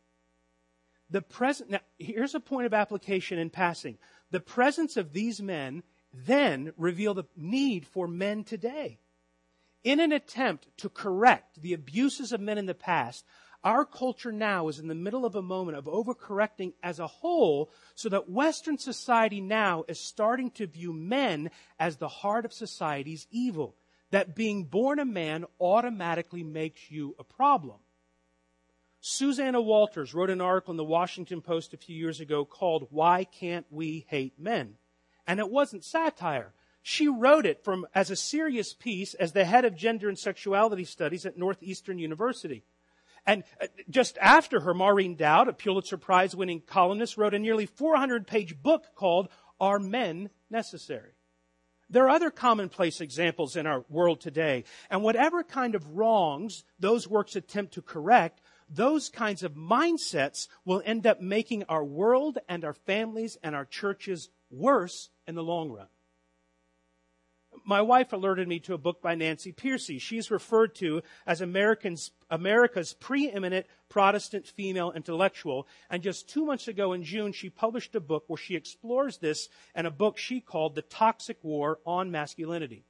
The 1.10 1.22
present, 1.22 1.70
now, 1.70 1.80
here's 1.98 2.34
a 2.34 2.40
point 2.40 2.66
of 2.66 2.74
application 2.74 3.38
in 3.38 3.50
passing. 3.50 3.98
The 4.30 4.40
presence 4.40 4.96
of 4.96 5.12
these 5.12 5.42
men 5.42 5.82
then 6.12 6.72
reveal 6.76 7.14
the 7.14 7.24
need 7.36 7.86
for 7.86 8.08
men 8.08 8.44
today. 8.44 8.98
In 9.82 10.00
an 10.00 10.12
attempt 10.12 10.68
to 10.78 10.88
correct 10.88 11.60
the 11.62 11.72
abuses 11.72 12.32
of 12.32 12.40
men 12.40 12.58
in 12.58 12.66
the 12.66 12.74
past, 12.74 13.24
our 13.62 13.84
culture 13.84 14.32
now 14.32 14.68
is 14.68 14.78
in 14.78 14.88
the 14.88 14.94
middle 14.94 15.24
of 15.24 15.34
a 15.34 15.42
moment 15.42 15.76
of 15.76 15.84
overcorrecting 15.84 16.72
as 16.82 16.98
a 16.98 17.06
whole 17.06 17.70
so 17.94 18.08
that 18.08 18.30
Western 18.30 18.78
society 18.78 19.40
now 19.40 19.84
is 19.86 20.00
starting 20.00 20.50
to 20.52 20.66
view 20.66 20.92
men 20.92 21.50
as 21.78 21.96
the 21.96 22.08
heart 22.08 22.44
of 22.44 22.52
society's 22.52 23.26
evil. 23.30 23.76
That 24.12 24.34
being 24.34 24.64
born 24.64 24.98
a 24.98 25.04
man 25.04 25.44
automatically 25.60 26.42
makes 26.42 26.90
you 26.90 27.14
a 27.18 27.24
problem. 27.24 27.76
Suzanna 29.00 29.60
Walters 29.60 30.14
wrote 30.14 30.30
an 30.30 30.40
article 30.40 30.72
in 30.72 30.76
the 30.76 30.84
Washington 30.84 31.40
Post 31.40 31.72
a 31.72 31.78
few 31.78 31.96
years 31.96 32.20
ago 32.20 32.44
called 32.44 32.88
Why 32.90 33.24
Can't 33.24 33.66
We 33.70 34.06
Hate 34.08 34.38
Men? 34.38 34.74
And 35.26 35.38
it 35.38 35.50
wasn't 35.50 35.84
satire. 35.84 36.52
She 36.82 37.08
wrote 37.08 37.46
it 37.46 37.62
from, 37.62 37.86
as 37.94 38.10
a 38.10 38.16
serious 38.16 38.72
piece 38.72 39.14
as 39.14 39.32
the 39.32 39.44
head 39.44 39.64
of 39.64 39.76
gender 39.76 40.08
and 40.08 40.18
sexuality 40.18 40.84
studies 40.84 41.24
at 41.24 41.38
Northeastern 41.38 41.98
University. 41.98 42.64
And 43.26 43.44
uh, 43.60 43.66
just 43.88 44.18
after 44.18 44.60
her, 44.60 44.74
Maureen 44.74 45.16
Dowd, 45.16 45.48
a 45.48 45.52
Pulitzer 45.52 45.96
Prize 45.96 46.34
winning 46.34 46.60
columnist, 46.60 47.16
wrote 47.16 47.34
a 47.34 47.38
nearly 47.38 47.66
400 47.66 48.26
page 48.26 48.62
book 48.62 48.86
called 48.94 49.28
Are 49.60 49.78
Men 49.78 50.30
Necessary? 50.50 51.12
There 51.90 52.04
are 52.04 52.10
other 52.10 52.30
commonplace 52.30 53.00
examples 53.00 53.56
in 53.56 53.66
our 53.66 53.84
world 53.88 54.20
today, 54.20 54.64
and 54.90 55.02
whatever 55.02 55.42
kind 55.42 55.74
of 55.74 55.86
wrongs 55.88 56.64
those 56.78 57.08
works 57.08 57.34
attempt 57.34 57.74
to 57.74 57.82
correct, 57.82 58.40
those 58.68 59.08
kinds 59.08 59.42
of 59.42 59.54
mindsets 59.54 60.46
will 60.64 60.82
end 60.84 61.04
up 61.04 61.20
making 61.20 61.64
our 61.64 61.84
world 61.84 62.38
and 62.48 62.64
our 62.64 62.74
families 62.74 63.36
and 63.42 63.56
our 63.56 63.64
churches 63.64 64.28
worse 64.50 65.10
in 65.26 65.34
the 65.34 65.42
long 65.42 65.70
run. 65.70 65.88
My 67.70 67.82
wife 67.82 68.12
alerted 68.12 68.48
me 68.48 68.58
to 68.60 68.74
a 68.74 68.78
book 68.78 69.00
by 69.00 69.14
Nancy 69.14 69.52
Pearcey. 69.52 70.00
She's 70.00 70.28
referred 70.28 70.74
to 70.74 71.02
as 71.24 71.40
Americans, 71.40 72.10
America's 72.28 72.94
preeminent 72.94 73.64
Protestant 73.88 74.48
female 74.48 74.90
intellectual. 74.90 75.68
And 75.88 76.02
just 76.02 76.28
two 76.28 76.44
months 76.44 76.66
ago 76.66 76.92
in 76.92 77.04
June, 77.04 77.30
she 77.30 77.48
published 77.48 77.94
a 77.94 78.00
book 78.00 78.24
where 78.26 78.36
she 78.36 78.56
explores 78.56 79.18
this 79.18 79.48
in 79.76 79.86
a 79.86 79.90
book 79.92 80.18
she 80.18 80.40
called 80.40 80.74
The 80.74 80.82
Toxic 80.82 81.36
War 81.44 81.78
on 81.86 82.10
Masculinity. 82.10 82.82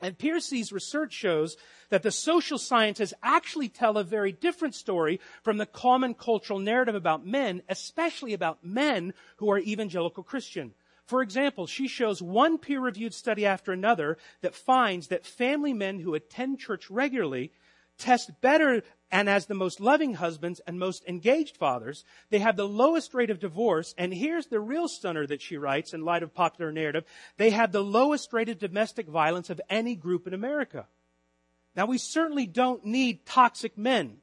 And 0.00 0.16
Pearcey's 0.16 0.70
research 0.70 1.12
shows 1.12 1.56
that 1.88 2.04
the 2.04 2.12
social 2.12 2.58
sciences 2.58 3.12
actually 3.24 3.68
tell 3.68 3.98
a 3.98 4.04
very 4.04 4.30
different 4.30 4.76
story 4.76 5.18
from 5.42 5.56
the 5.56 5.66
common 5.66 6.14
cultural 6.14 6.60
narrative 6.60 6.94
about 6.94 7.26
men, 7.26 7.60
especially 7.68 8.34
about 8.34 8.62
men 8.62 9.14
who 9.38 9.50
are 9.50 9.58
evangelical 9.58 10.22
Christian. 10.22 10.74
For 11.06 11.22
example, 11.22 11.66
she 11.66 11.86
shows 11.86 12.20
one 12.20 12.58
peer-reviewed 12.58 13.14
study 13.14 13.46
after 13.46 13.72
another 13.72 14.18
that 14.42 14.54
finds 14.54 15.08
that 15.08 15.24
family 15.24 15.72
men 15.72 16.00
who 16.00 16.14
attend 16.14 16.58
church 16.58 16.90
regularly 16.90 17.52
test 17.96 18.40
better 18.40 18.82
and 19.10 19.28
as 19.28 19.46
the 19.46 19.54
most 19.54 19.80
loving 19.80 20.14
husbands 20.14 20.60
and 20.66 20.78
most 20.78 21.04
engaged 21.06 21.56
fathers. 21.56 22.04
They 22.30 22.40
have 22.40 22.56
the 22.56 22.68
lowest 22.68 23.14
rate 23.14 23.30
of 23.30 23.38
divorce. 23.38 23.94
And 23.96 24.12
here's 24.12 24.46
the 24.46 24.60
real 24.60 24.88
stunner 24.88 25.26
that 25.28 25.40
she 25.40 25.56
writes 25.56 25.94
in 25.94 26.04
light 26.04 26.24
of 26.24 26.34
popular 26.34 26.72
narrative. 26.72 27.04
They 27.36 27.50
have 27.50 27.72
the 27.72 27.84
lowest 27.84 28.32
rate 28.32 28.48
of 28.48 28.58
domestic 28.58 29.06
violence 29.06 29.48
of 29.48 29.60
any 29.70 29.94
group 29.94 30.26
in 30.26 30.34
America. 30.34 30.88
Now 31.76 31.86
we 31.86 31.98
certainly 31.98 32.46
don't 32.46 32.84
need 32.84 33.26
toxic 33.26 33.78
men, 33.78 34.18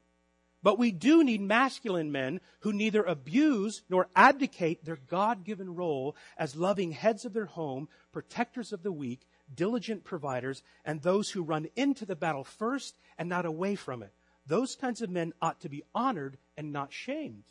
but 0.64 0.80
we 0.80 0.92
do 0.92 1.24
need 1.24 1.42
masculine 1.42 2.12
men 2.12 2.40
who 2.62 2.72
neither 2.74 3.04
abuse 3.04 3.84
nor 3.90 4.08
abdicate 4.16 4.84
their 4.86 4.98
God-given 5.10 5.76
role 5.76 6.16
as 6.38 6.56
loving 6.56 6.94
heads 6.94 7.26
of 7.26 7.34
their 7.34 7.46
home, 7.46 7.90
protectors 8.14 8.72
of 8.72 8.82
the 8.82 8.92
weak, 8.92 9.28
diligent 9.54 10.06
providers, 10.06 10.64
and 10.86 11.02
those 11.02 11.30
who 11.30 11.44
run 11.44 11.68
into 11.76 12.06
the 12.06 12.16
battle 12.16 12.46
first 12.46 12.98
and 13.18 13.28
not 13.28 13.46
away 13.46 13.76
from 13.76 14.02
it. 14.02 14.14
Those 14.48 14.76
kinds 14.76 15.02
of 15.02 15.10
men 15.10 15.34
ought 15.42 15.62
to 15.62 15.70
be 15.70 15.84
honored 15.94 16.38
and 16.58 16.72
not 16.72 16.94
shamed. 16.94 17.44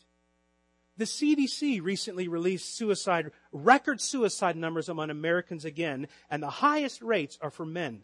The 0.97 1.05
CDC 1.05 1.81
recently 1.81 2.27
released 2.27 2.75
suicide, 2.75 3.31
record 3.51 3.99
suicide 3.99 4.55
numbers 4.55 4.89
among 4.89 5.09
Americans 5.09 5.65
again, 5.65 6.07
and 6.29 6.41
the 6.41 6.49
highest 6.49 7.01
rates 7.01 7.37
are 7.41 7.49
for 7.49 7.65
men. 7.65 8.03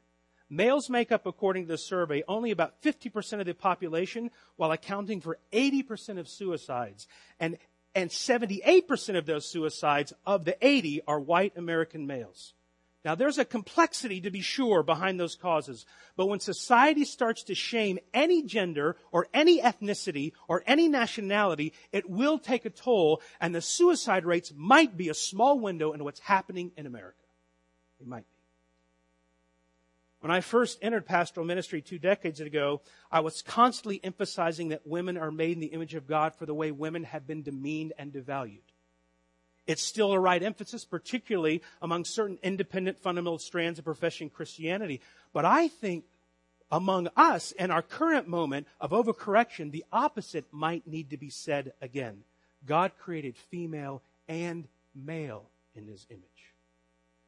Males 0.50 0.90
make 0.90 1.12
up, 1.12 1.26
according 1.26 1.66
to 1.66 1.74
the 1.74 1.78
survey, 1.78 2.24
only 2.28 2.52
about 2.52 2.82
50% 2.82 3.40
of 3.40 3.46
the 3.46 3.54
population, 3.54 4.32
while 4.56 4.72
accounting 4.72 5.22
for 5.22 5.38
80% 5.54 6.18
of 6.18 6.28
suicides. 6.28 7.08
And, 7.40 7.58
and 7.94 8.10
78% 8.10 9.18
of 9.18 9.26
those 9.26 9.46
suicides 9.46 10.14
of 10.26 10.46
the 10.46 10.58
80 10.66 11.02
are 11.08 11.20
white 11.20 11.56
American 11.56 12.08
males. 12.08 12.54
Now 13.06 13.16
there's 13.16 13.38
a 13.38 13.46
complexity 13.46 14.22
to 14.22 14.32
be 14.32 14.42
sure 14.42 14.84
behind 14.84 15.20
those 15.20 15.36
causes, 15.36 15.86
but 16.18 16.26
when 16.26 16.42
society 16.42 17.06
starts 17.06 17.44
to 17.44 17.56
shame 17.56 17.98
any 18.14 18.44
gender 18.44 18.98
or 19.12 19.28
any 19.34 19.62
ethnicity 19.62 20.34
or 20.50 20.64
any 20.68 20.90
nationality, 20.90 21.74
it 21.94 22.10
will 22.10 22.38
take 22.38 22.66
a 22.66 22.70
toll 22.70 23.22
and 23.40 23.56
the 23.56 23.62
suicide 23.62 24.26
rates 24.26 24.52
might 24.54 24.98
be 24.98 25.08
a 25.08 25.14
small 25.14 25.60
window 25.60 25.94
into 25.94 26.04
what's 26.04 26.20
happening 26.20 26.72
in 26.76 26.86
America. 26.86 27.16
It 28.02 28.08
might 28.08 28.26
be. 28.30 28.39
When 30.22 30.32
I 30.32 30.42
first 30.42 30.80
entered 30.82 31.06
pastoral 31.06 31.46
ministry 31.46 31.82
two 31.82 31.98
decades 31.98 32.42
ago, 32.42 32.82
I 33.10 33.22
was 33.22 33.42
constantly 33.42 34.02
emphasizing 34.04 34.70
that 34.70 34.86
women 34.86 35.18
are 35.18 35.32
made 35.32 35.54
in 35.54 35.62
the 35.62 35.68
image 35.68 35.96
of 35.96 36.08
God 36.08 36.36
for 36.36 36.46
the 36.46 36.54
way 36.54 36.72
women 36.72 37.06
have 37.06 37.26
been 37.26 37.42
demeaned 37.42 37.94
and 37.98 38.12
devalued. 38.12 38.60
It's 39.66 39.84
still 39.84 40.12
a 40.12 40.20
right 40.20 40.42
emphasis, 40.42 40.84
particularly 40.84 41.62
among 41.82 42.04
certain 42.04 42.40
independent 42.44 43.02
fundamental 43.02 43.38
strands 43.38 43.80
of 43.80 43.86
professing 43.86 44.30
Christianity. 44.30 45.00
But 45.32 45.46
I 45.46 45.68
think 45.68 46.06
among 46.72 47.08
us 47.16 47.52
in 47.52 47.72
our 47.72 47.82
current 47.82 48.28
moment 48.28 48.68
of 48.82 48.92
overcorrection, 48.92 49.72
the 49.72 49.86
opposite 49.92 50.46
might 50.52 50.88
need 50.88 51.12
to 51.12 51.18
be 51.18 51.30
said 51.30 51.74
again. 51.82 52.24
God 52.66 52.92
created 53.00 53.38
female 53.38 54.02
and 54.28 54.68
male 54.94 55.50
in 55.76 55.88
his 55.88 56.06
image. 56.10 56.24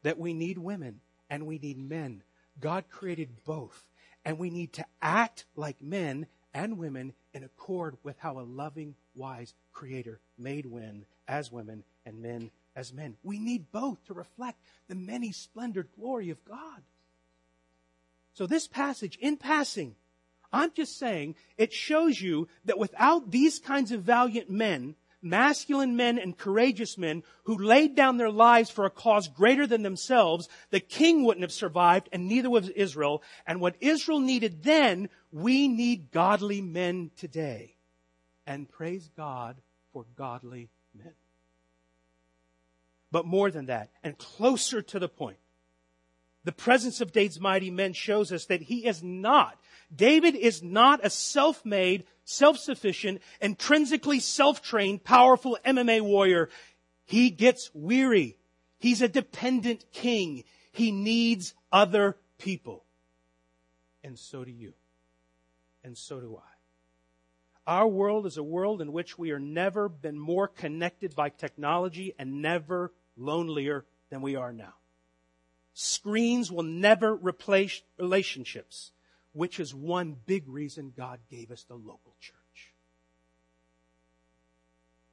That 0.03 0.19
we 0.19 0.33
need 0.33 0.57
women 0.57 1.00
and 1.29 1.45
we 1.45 1.57
need 1.57 1.77
men. 1.77 2.24
God 2.60 2.86
created 2.89 3.29
both. 3.46 3.84
And 4.24 4.38
we 4.38 4.50
need 4.50 4.74
to 4.74 4.86
act 5.01 5.46
like 5.55 5.81
men 5.81 6.27
and 6.53 6.77
women 6.77 7.13
in 7.34 7.43
accord 7.43 7.98
with 8.03 8.20
how 8.20 8.39
a 8.39 8.41
loving, 8.41 8.96
wise 9.15 9.53
creator 9.74 10.20
made 10.38 10.65
women 10.65 11.05
as 11.27 11.51
women 11.51 11.84
and 12.05 12.22
men 12.22 12.51
as 12.75 12.93
men. 12.93 13.15
We 13.24 13.39
need 13.39 13.72
both 13.72 14.03
to 14.05 14.13
reflect 14.13 14.60
the 14.88 14.96
many 14.96 15.31
splendored 15.31 15.89
glory 15.98 16.29
of 16.29 16.43
God. 16.46 16.81
So 18.34 18.46
this 18.46 18.67
passage, 18.67 19.17
in 19.20 19.38
passing, 19.38 19.96
I'm 20.53 20.72
just 20.74 20.98
saying 20.98 21.36
it 21.58 21.74
shows 21.74 22.20
you 22.22 22.48
that 22.65 22.77
without 22.77 23.31
these 23.31 23.60
kinds 23.60 23.91
of 23.91 24.03
valiant 24.03 24.50
men, 24.50 24.96
masculine 25.22 25.96
men 25.96 26.18
and 26.18 26.38
courageous 26.38 26.98
men 26.98 27.24
who 27.44 27.58
laid 27.58 27.96
down 27.96 28.18
their 28.18 28.30
lives 28.30 28.70
for 28.70 28.86
a 28.86 28.90
cause 28.90 29.28
greater 29.28 29.68
than 29.68 29.84
themselves, 29.84 30.50
the 30.70 30.80
king 30.80 31.24
wouldn't 31.24 31.44
have 31.44 31.51
survived 31.51 32.10
and 32.12 32.28
neither 32.28 32.50
was 32.50 32.70
Israel. 32.70 33.22
And 33.46 33.62
what 33.62 33.75
Israel 33.80 34.20
needed 34.20 34.63
then, 34.63 35.10
we 35.32 35.68
need 35.68 36.12
godly 36.12 36.62
men 36.62 37.12
today. 37.18 37.75
And 38.48 38.70
praise 38.70 39.10
God 39.16 39.58
for 39.94 40.06
godly 40.16 40.70
men. 40.96 41.13
But 43.12 43.25
more 43.25 43.51
than 43.51 43.66
that, 43.66 43.90
and 44.04 44.18
closer 44.18 44.82
to 44.82 45.00
the 45.00 45.10
point, 45.10 45.38
the 46.44 46.51
presence 46.51 47.01
of 47.01 47.12
David's 47.12 47.40
mighty 47.40 47.70
men 47.70 47.94
shows 47.94 48.32
us 48.32 48.46
that 48.46 48.63
he 48.63 48.88
is 48.88 49.04
not, 49.04 49.60
David 49.93 50.36
is 50.36 50.63
not 50.63 51.05
a 51.05 51.10
self-made, 51.10 52.05
self-sufficient, 52.24 53.21
intrinsically 53.41 54.19
self-trained, 54.19 55.03
powerful 55.03 55.57
MMA 55.65 56.01
warrior. 56.01 56.50
He 57.05 57.29
gets 57.29 57.69
weary. 57.74 58.38
He's 58.79 59.01
a 59.01 59.07
dependent 59.07 59.86
king. 59.91 60.43
He 60.71 60.91
needs 60.91 61.53
other 61.71 62.17
people. 62.38 62.86
And 64.04 64.17
so 64.17 64.43
do 64.43 64.51
you. 64.51 64.73
And 65.84 65.97
so 65.97 66.19
do 66.19 66.38
I. 66.38 66.51
Our 67.67 67.88
world 67.88 68.25
is 68.25 68.38
a 68.38 68.43
world 68.43 68.82
in 68.82 68.91
which 68.91 69.17
we 69.19 69.32
are 69.32 69.39
never 69.39 69.88
been 69.88 70.17
more 70.17 70.47
connected 70.47 71.15
by 71.15 71.30
technology 71.30 72.15
and 72.17 72.41
never 72.41 72.91
lonelier 73.15 73.86
than 74.10 74.21
we 74.21 74.36
are 74.36 74.51
now. 74.51 74.73
Screens 75.73 76.51
will 76.51 76.63
never 76.63 77.15
replace 77.15 77.82
relationships, 77.97 78.91
which 79.34 79.60
is 79.60 79.74
one 79.74 80.15
big 80.26 80.48
reason 80.48 80.94
God 80.96 81.20
gave 81.30 81.52
us 81.52 81.63
the 81.63 81.76
local 81.76 82.15
church. 82.20 82.74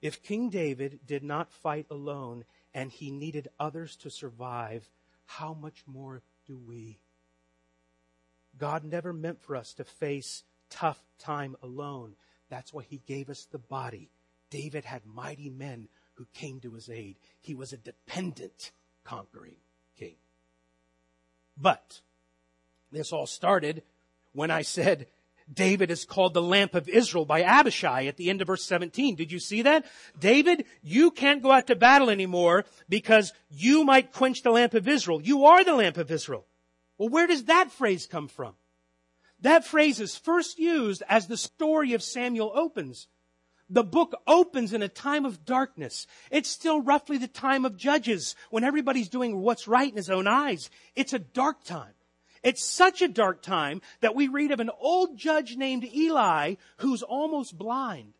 If 0.00 0.22
King 0.22 0.48
David 0.48 1.00
did 1.07 1.22
not 1.22 1.52
fight 1.52 1.87
alone 1.90 2.44
and 2.72 2.90
he 2.90 3.11
needed 3.11 3.48
others 3.59 3.96
to 3.96 4.11
survive, 4.11 4.88
how 5.26 5.54
much 5.54 5.83
more 5.87 6.22
do 6.46 6.57
we? 6.57 6.98
God 8.57 8.85
never 8.85 9.12
meant 9.12 9.40
for 9.40 9.57
us 9.57 9.74
to 9.74 9.85
face 9.85 10.44
tough 10.70 11.00
time 11.18 11.57
alone. 11.62 12.14
That's 12.48 12.72
why 12.72 12.83
he 12.83 13.02
gave 13.07 13.28
us 13.28 13.46
the 13.50 13.59
body. 13.59 14.11
David 14.50 14.85
had 14.85 15.04
mighty 15.04 15.50
men 15.50 15.88
who 16.14 16.26
came 16.35 16.61
to 16.61 16.72
his 16.72 16.88
aid. 16.88 17.16
He 17.40 17.54
was 17.54 17.72
a 17.72 17.76
dependent 17.76 18.72
conquering 19.04 19.57
king. 19.96 20.16
But 21.57 22.00
this 22.90 23.12
all 23.12 23.26
started 23.26 23.83
when 24.38 24.53
I 24.53 24.62
said 24.62 25.09
David 25.53 25.90
is 25.90 26.05
called 26.05 26.33
the 26.33 26.40
lamp 26.40 26.77
of 26.77 26.88
Israel 26.88 27.24
by 27.24 27.42
Abishai 27.42 28.07
at 28.07 28.16
the 28.16 28.31
end 28.31 28.40
of 28.40 28.46
verse 28.46 28.64
17. 28.64 29.16
Did 29.16 29.33
you 29.33 29.40
see 29.40 29.62
that? 29.62 29.85
David, 30.18 30.64
you 30.81 31.11
can't 31.11 31.42
go 31.42 31.51
out 31.51 31.66
to 31.66 31.74
battle 31.74 32.09
anymore 32.09 32.64
because 32.88 33.33
you 33.51 33.83
might 33.83 34.12
quench 34.12 34.42
the 34.42 34.53
lamp 34.53 34.74
of 34.74 34.87
Israel. 34.87 35.20
You 35.20 35.46
are 35.46 35.64
the 35.64 35.74
lamp 35.74 35.96
of 35.96 36.12
Israel. 36.12 36.46
Well, 36.98 37.09
where 37.09 37.27
does 37.27 37.44
that 37.44 37.72
phrase 37.72 38.07
come 38.07 38.29
from? 38.29 38.55
That 39.40 39.66
phrase 39.66 39.98
is 39.98 40.16
first 40.16 40.61
used 40.61 41.03
as 41.09 41.27
the 41.27 41.37
story 41.37 41.94
of 41.94 42.03
Samuel 42.03 42.53
opens. 42.55 43.09
The 43.68 43.85
book 43.85 44.14
opens 44.27 44.72
in 44.72 44.83
a 44.83 44.88
time 44.88 45.24
of 45.24 45.44
darkness. 45.44 46.07
It's 46.31 46.48
still 46.48 46.81
roughly 46.81 47.18
the 47.18 47.27
time 47.27 47.64
of 47.64 47.77
Judges 47.77 48.37
when 48.51 48.62
everybody's 48.62 49.09
doing 49.09 49.40
what's 49.40 49.66
right 49.66 49.90
in 49.90 49.96
his 49.96 50.11
own 50.11 50.29
eyes. 50.29 50.70
It's 50.94 51.12
a 51.12 51.18
dark 51.18 51.64
time. 51.64 51.92
It's 52.48 52.64
such 52.64 53.02
a 53.02 53.08
dark 53.08 53.42
time 53.42 53.82
that 54.00 54.14
we 54.14 54.26
read 54.26 54.52
of 54.52 54.61
an 54.61 54.70
old 54.80 55.18
judge 55.18 55.58
named 55.58 55.84
Eli 55.84 56.54
who's 56.78 57.02
almost 57.02 57.58
blind. 57.58 58.14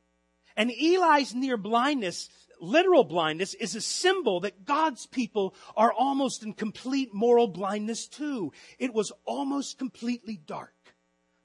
And 0.55 0.71
Eli's 0.71 1.35
near 1.35 1.57
blindness, 1.57 2.29
literal 2.61 3.05
blindness, 3.05 3.55
is 3.55 3.75
a 3.75 3.81
symbol 3.81 4.41
that 4.41 4.67
God's 4.67 5.07
people 5.07 5.55
are 5.79 5.95
almost 5.95 6.43
in 6.43 6.53
complete 6.53 7.15
moral 7.15 7.49
blindness 7.49 8.07
too. 8.07 8.53
It 8.79 8.93
was 8.93 9.13
almost 9.25 9.79
completely 9.79 10.37
dark. 10.37 10.75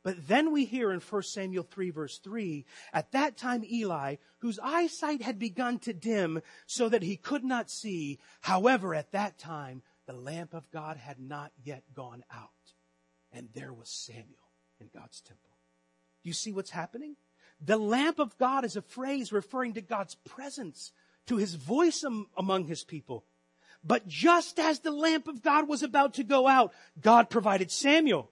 But 0.04 0.28
then 0.28 0.52
we 0.52 0.65
hear 0.65 0.91
in 0.91 1.00
1 1.00 1.24
Samuel 1.24 1.63
3 1.63 1.89
verse 1.89 2.17
3, 2.17 2.65
at 2.91 3.13
that 3.13 3.38
time 3.38 3.63
Eli, 3.63 4.17
whose 4.39 4.60
eyesight 4.62 5.22
had 5.22 5.39
begun 5.39 5.80
to 5.80 5.93
dim 5.93 6.41
so 6.67 6.89
that 6.89 7.04
he 7.04 7.15
could 7.15 7.46
not 7.46 7.72
see, 7.72 8.19
however, 8.41 8.93
at 8.93 9.13
that 9.13 9.39
time, 9.39 9.84
the 10.06 10.12
lamp 10.12 10.54
of 10.54 10.69
God 10.69 10.98
had 10.98 11.22
not 11.22 11.54
yet 11.63 11.84
gone 11.93 12.26
out. 12.30 12.50
And 13.34 13.50
there 13.54 13.74
was 13.74 13.89
Samuel 13.89 14.52
in 14.80 14.89
God's 14.93 15.19
temple. 15.22 15.50
Do 16.24 16.30
you 16.30 16.34
see 16.34 16.52
what's 16.52 16.69
happening? 16.69 17.15
The 17.60 17.78
lamp 17.78 18.19
of 18.19 18.38
God 18.38 18.63
is 18.63 18.76
a 18.76 18.82
phrase 18.82 19.32
referring 19.32 19.74
to 19.74 19.82
God's 19.82 20.15
presence, 20.15 20.91
to 21.28 21.38
his 21.38 21.56
voice 21.56 22.06
among 22.38 22.65
his 22.65 22.84
people. 22.84 23.26
But 23.84 24.08
just 24.08 24.60
as 24.60 24.80
the 24.80 24.91
lamp 24.91 25.28
of 25.28 25.41
God 25.41 25.67
was 25.67 25.84
about 25.84 26.13
to 26.15 26.24
go 26.24 26.48
out, 26.48 26.74
God 27.02 27.30
provided 27.30 27.72
Samuel. 27.72 28.30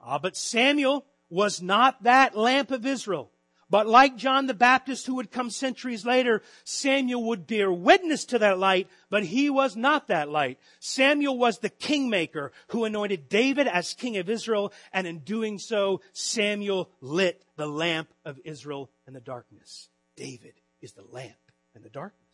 Ah, 0.00 0.18
but 0.18 0.36
Samuel 0.36 1.06
was 1.30 1.62
not 1.62 2.02
that 2.02 2.36
lamp 2.36 2.70
of 2.70 2.84
Israel. 2.84 3.30
But 3.68 3.88
like 3.88 4.16
John 4.16 4.46
the 4.46 4.54
Baptist 4.54 5.06
who 5.06 5.16
would 5.16 5.32
come 5.32 5.50
centuries 5.50 6.06
later, 6.06 6.42
Samuel 6.64 7.24
would 7.24 7.46
bear 7.46 7.72
witness 7.72 8.24
to 8.26 8.38
that 8.38 8.58
light, 8.58 8.88
but 9.10 9.24
he 9.24 9.50
was 9.50 9.76
not 9.76 10.06
that 10.06 10.28
light. 10.28 10.58
Samuel 10.78 11.36
was 11.36 11.58
the 11.58 11.68
kingmaker 11.68 12.52
who 12.68 12.84
anointed 12.84 13.28
David 13.28 13.66
as 13.66 13.94
king 13.94 14.16
of 14.18 14.30
Israel, 14.30 14.72
and 14.92 15.06
in 15.06 15.20
doing 15.20 15.58
so, 15.58 16.00
Samuel 16.12 16.90
lit 17.00 17.42
the 17.56 17.66
lamp 17.66 18.08
of 18.24 18.38
Israel 18.44 18.88
in 19.06 19.14
the 19.14 19.20
darkness. 19.20 19.88
David 20.16 20.54
is 20.80 20.92
the 20.92 21.04
lamp 21.10 21.34
in 21.74 21.82
the 21.82 21.90
darkness. 21.90 22.25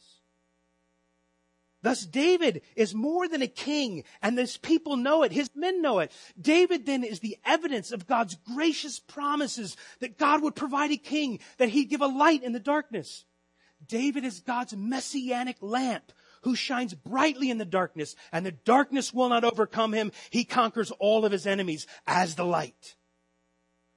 Thus 1.82 2.06
David 2.06 2.62
is 2.76 2.94
more 2.94 3.26
than 3.26 3.42
a 3.42 3.48
king 3.48 4.04
and 4.22 4.38
his 4.38 4.56
people 4.56 4.96
know 4.96 5.24
it. 5.24 5.32
His 5.32 5.50
men 5.54 5.82
know 5.82 5.98
it. 5.98 6.12
David 6.40 6.86
then 6.86 7.02
is 7.02 7.18
the 7.20 7.36
evidence 7.44 7.90
of 7.90 8.06
God's 8.06 8.36
gracious 8.36 9.00
promises 9.00 9.76
that 9.98 10.16
God 10.16 10.42
would 10.42 10.54
provide 10.54 10.92
a 10.92 10.96
king, 10.96 11.40
that 11.58 11.70
he'd 11.70 11.90
give 11.90 12.00
a 12.00 12.06
light 12.06 12.44
in 12.44 12.52
the 12.52 12.60
darkness. 12.60 13.24
David 13.86 14.24
is 14.24 14.40
God's 14.40 14.76
messianic 14.76 15.56
lamp 15.60 16.12
who 16.42 16.54
shines 16.54 16.94
brightly 16.94 17.50
in 17.50 17.58
the 17.58 17.64
darkness 17.64 18.14
and 18.30 18.46
the 18.46 18.52
darkness 18.52 19.12
will 19.12 19.28
not 19.28 19.44
overcome 19.44 19.92
him. 19.92 20.12
He 20.30 20.44
conquers 20.44 20.92
all 20.92 21.24
of 21.24 21.32
his 21.32 21.48
enemies 21.48 21.88
as 22.06 22.36
the 22.36 22.44
light. 22.44 22.94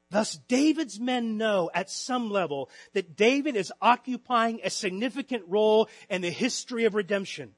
Thus, 0.10 0.38
David's 0.48 1.00
men 1.00 1.38
know 1.38 1.70
at 1.74 1.90
some 1.92 2.32
level 2.32 2.70
that 2.94 3.16
David 3.16 3.56
is 3.56 3.74
occupying 3.80 4.62
a 4.64 4.70
significant 4.72 5.44
role 5.48 5.88
in 6.10 6.22
the 6.22 6.32
history 6.32 6.86
of 6.86 6.96
redemption. 6.96 7.54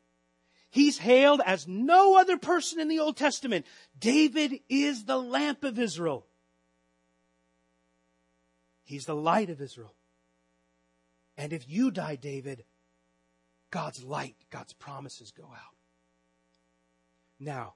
He's 0.69 0.97
hailed 0.97 1.41
as 1.45 1.67
no 1.67 2.17
other 2.17 2.37
person 2.37 2.79
in 2.79 2.87
the 2.87 2.99
Old 2.99 3.17
Testament. 3.17 3.65
David 3.97 4.59
is 4.69 5.05
the 5.05 5.17
lamp 5.17 5.63
of 5.63 5.79
Israel. 5.79 6.25
He's 8.83 9.05
the 9.05 9.15
light 9.15 9.49
of 9.49 9.61
Israel. 9.61 9.93
And 11.37 11.53
if 11.53 11.69
you 11.69 11.91
die, 11.91 12.15
David, 12.15 12.63
God's 13.69 14.03
light, 14.03 14.35
God's 14.49 14.73
promises 14.73 15.31
go 15.31 15.43
out. 15.43 15.75
Now, 17.39 17.75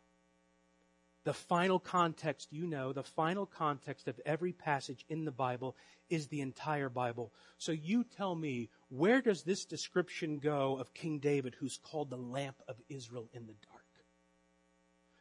the 1.24 1.34
final 1.34 1.80
context, 1.80 2.48
you 2.52 2.66
know, 2.66 2.94
the 2.94 3.04
final 3.04 3.46
context 3.46 4.08
of 4.08 4.20
every 4.26 4.54
passage 4.54 5.06
in 5.08 5.26
the 5.26 5.32
Bible 5.32 5.76
is 6.10 6.28
the 6.28 6.42
entire 6.42 6.90
Bible. 6.90 7.32
So 7.58 7.72
you 7.72 8.04
tell 8.04 8.36
me, 8.36 8.70
where 8.90 9.22
does 9.22 9.44
this 9.44 9.66
description 9.66 10.40
go 10.40 10.78
of 10.78 10.94
King 10.94 11.20
David, 11.20 11.56
who's 11.60 11.78
called 11.78 12.10
the 12.10 12.18
lamp 12.18 12.58
of 12.68 12.76
Israel 12.90 13.30
in 13.34 13.46
the 13.46 13.54
dark? 13.68 13.82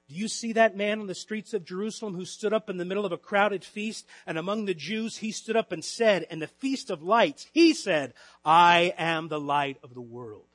Do 0.09 0.17
you 0.17 0.27
see 0.27 0.55
that 0.55 0.77
man 0.77 0.99
on 0.99 1.07
the 1.07 1.15
streets 1.15 1.55
of 1.55 1.65
Jerusalem 1.65 2.15
who 2.15 2.25
stood 2.25 2.53
up 2.53 2.69
in 2.69 2.79
the 2.79 2.85
middle 2.85 3.07
of 3.07 3.13
a 3.13 3.19
crowded 3.19 3.65
feast 3.65 4.07
and 4.27 4.37
among 4.37 4.65
the 4.65 4.75
Jews 4.75 5.19
he 5.19 5.31
stood 5.31 5.55
up 5.55 5.71
and 5.71 5.85
said, 5.85 6.27
in 6.31 6.41
the 6.41 6.49
feast 6.49 6.91
of 6.91 7.01
lights, 7.01 7.47
he 7.53 7.75
said, 7.75 8.15
I 8.45 8.93
am 8.99 9.29
the 9.29 9.39
light 9.39 9.79
of 9.85 9.95
the 9.95 10.01
world. 10.01 10.49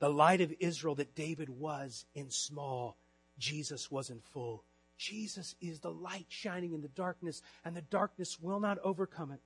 The 0.00 0.08
light 0.08 0.40
of 0.40 0.52
Israel 0.58 0.96
that 0.96 1.14
David 1.14 1.50
was 1.50 2.04
in 2.16 2.30
small 2.30 2.96
Jesus 3.38 3.90
wasn't 3.90 4.24
full. 4.24 4.64
Jesus 4.98 5.54
is 5.60 5.80
the 5.80 5.90
light 5.90 6.26
shining 6.28 6.74
in 6.74 6.80
the 6.80 6.88
darkness, 6.88 7.42
and 7.64 7.74
the 7.74 7.82
darkness 7.82 8.38
will 8.40 8.60
not 8.60 8.78
overcome 8.84 9.32
it. 9.32 9.40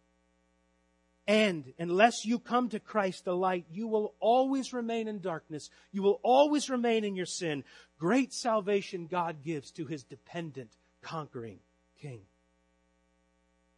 And 1.29 1.72
unless 1.79 2.25
you 2.25 2.38
come 2.38 2.68
to 2.68 2.79
Christ 2.79 3.25
the 3.25 3.35
light, 3.35 3.66
you 3.70 3.88
will 3.88 4.14
always 4.20 4.72
remain 4.72 5.09
in 5.09 5.20
darkness. 5.20 5.70
You 5.90 6.03
will 6.03 6.20
always 6.22 6.70
remain 6.70 7.05
in 7.05 7.16
your 7.16 7.27
sin. 7.27 7.64
Great 7.99 8.33
salvation 8.33 9.07
God 9.07 9.42
gives 9.42 9.70
to 9.72 9.87
his 9.87 10.05
dependent, 10.05 10.70
conquering 11.03 11.59
King. 12.01 12.20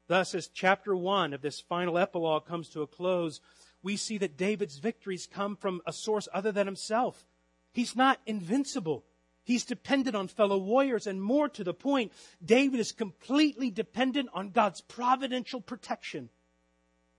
Thus, 0.09 0.35
as 0.35 0.49
chapter 0.49 0.95
one 0.97 1.33
of 1.33 1.41
this 1.41 1.61
final 1.61 1.97
epilogue 1.97 2.47
comes 2.47 2.69
to 2.71 2.83
a 2.83 2.87
close, 2.87 3.41
we 3.83 3.97
see 3.97 4.19
that 4.19 4.37
David's 4.37 4.79
victories 4.79 5.29
come 5.31 5.57
from 5.57 5.81
a 5.87 5.93
source 5.93 6.29
other 6.35 6.53
than 6.53 6.67
himself. 6.67 7.25
He's 7.73 7.95
not 7.95 8.21
invincible. 8.27 9.05
He's 9.49 9.65
dependent 9.65 10.15
on 10.15 10.29
fellow 10.29 10.59
warriors, 10.59 11.07
and 11.07 11.23
more 11.23 11.49
to 11.49 11.65
the 11.65 11.73
point, 11.73 12.13
David 12.45 12.81
is 12.81 12.93
completely 12.93 13.71
dependent 13.71 14.29
on 14.35 14.51
God's 14.51 14.83
providential 14.83 15.63
protection. 15.63 16.29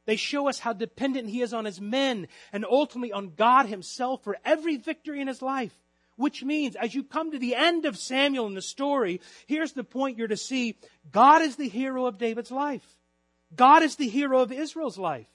They 0.05 0.15
show 0.15 0.47
us 0.47 0.59
how 0.59 0.73
dependent 0.73 1.29
he 1.29 1.41
is 1.41 1.55
on 1.55 1.65
his 1.65 1.81
men 1.81 2.27
and 2.53 2.65
ultimately 2.69 3.11
on 3.11 3.33
God 3.35 3.65
himself 3.65 4.23
for 4.23 4.37
every 4.45 4.77
victory 4.77 5.21
in 5.21 5.27
his 5.27 5.41
life. 5.41 5.75
Which 6.17 6.43
means, 6.43 6.75
as 6.75 6.93
you 6.93 7.03
come 7.03 7.31
to 7.31 7.39
the 7.39 7.55
end 7.55 7.85
of 7.85 7.97
Samuel 7.97 8.45
in 8.45 8.53
the 8.53 8.61
story, 8.61 9.21
here's 9.47 9.73
the 9.73 9.83
point 9.83 10.19
you're 10.19 10.27
to 10.27 10.37
see. 10.37 10.77
God 11.11 11.41
is 11.41 11.55
the 11.55 11.67
hero 11.67 12.05
of 12.05 12.19
David's 12.19 12.51
life. 12.51 12.95
God 13.55 13.81
is 13.81 13.95
the 13.95 14.07
hero 14.07 14.41
of 14.41 14.51
Israel's 14.51 14.99
life. 14.99 15.25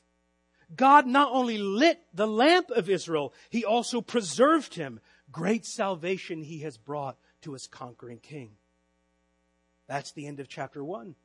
God 0.77 1.09
not 1.09 1.33
only 1.33 1.59
lit 1.59 1.99
the 2.15 2.29
lamp 2.29 2.71
of 2.71 2.89
Israel, 2.89 3.35
he 3.51 3.65
also 3.65 4.01
preserved 4.01 4.75
him, 4.75 5.01
Great 5.35 5.67
salvation 5.67 6.45
he 6.45 6.61
has 6.61 6.77
brought 6.79 7.17
to 7.43 7.55
his 7.55 7.67
conquering 7.67 8.21
king. 8.21 8.53
That's 9.89 10.13
the 10.13 10.29
end 10.29 10.39
of 10.39 10.49
chapter 10.49 10.85
1. 10.85 11.17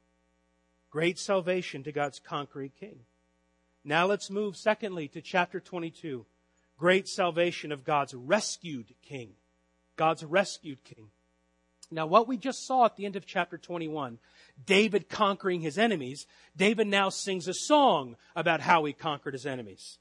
Great 0.90 1.20
salvation 1.20 1.84
to 1.84 1.92
God's 1.92 2.18
conquering 2.18 2.72
king. 2.80 3.02
Now 3.84 4.08
let's 4.08 4.32
move 4.32 4.58
secondly 4.58 5.10
to 5.10 5.22
chapter 5.22 5.60
22. 5.60 6.26
Great 6.76 7.08
salvation 7.08 7.72
of 7.72 7.84
God's 7.84 8.16
rescued 8.16 8.96
king. 9.04 9.34
God's 9.96 10.24
rescued 10.26 10.84
king. 10.84 11.12
Now 11.92 12.08
what 12.08 12.28
we 12.28 12.36
just 12.36 12.66
saw 12.66 12.86
at 12.86 12.96
the 12.96 13.06
end 13.06 13.16
of 13.16 13.28
chapter 13.28 13.60
21, 13.60 14.18
David 14.66 15.08
conquering 15.08 15.62
his 15.62 15.78
enemies, 15.78 16.26
David 16.58 16.88
now 16.88 17.10
sings 17.10 17.48
a 17.48 17.54
song 17.54 18.16
about 18.36 18.62
how 18.62 18.86
he 18.86 18.92
conquered 18.94 19.36
his 19.36 19.46
enemies. 19.46 20.00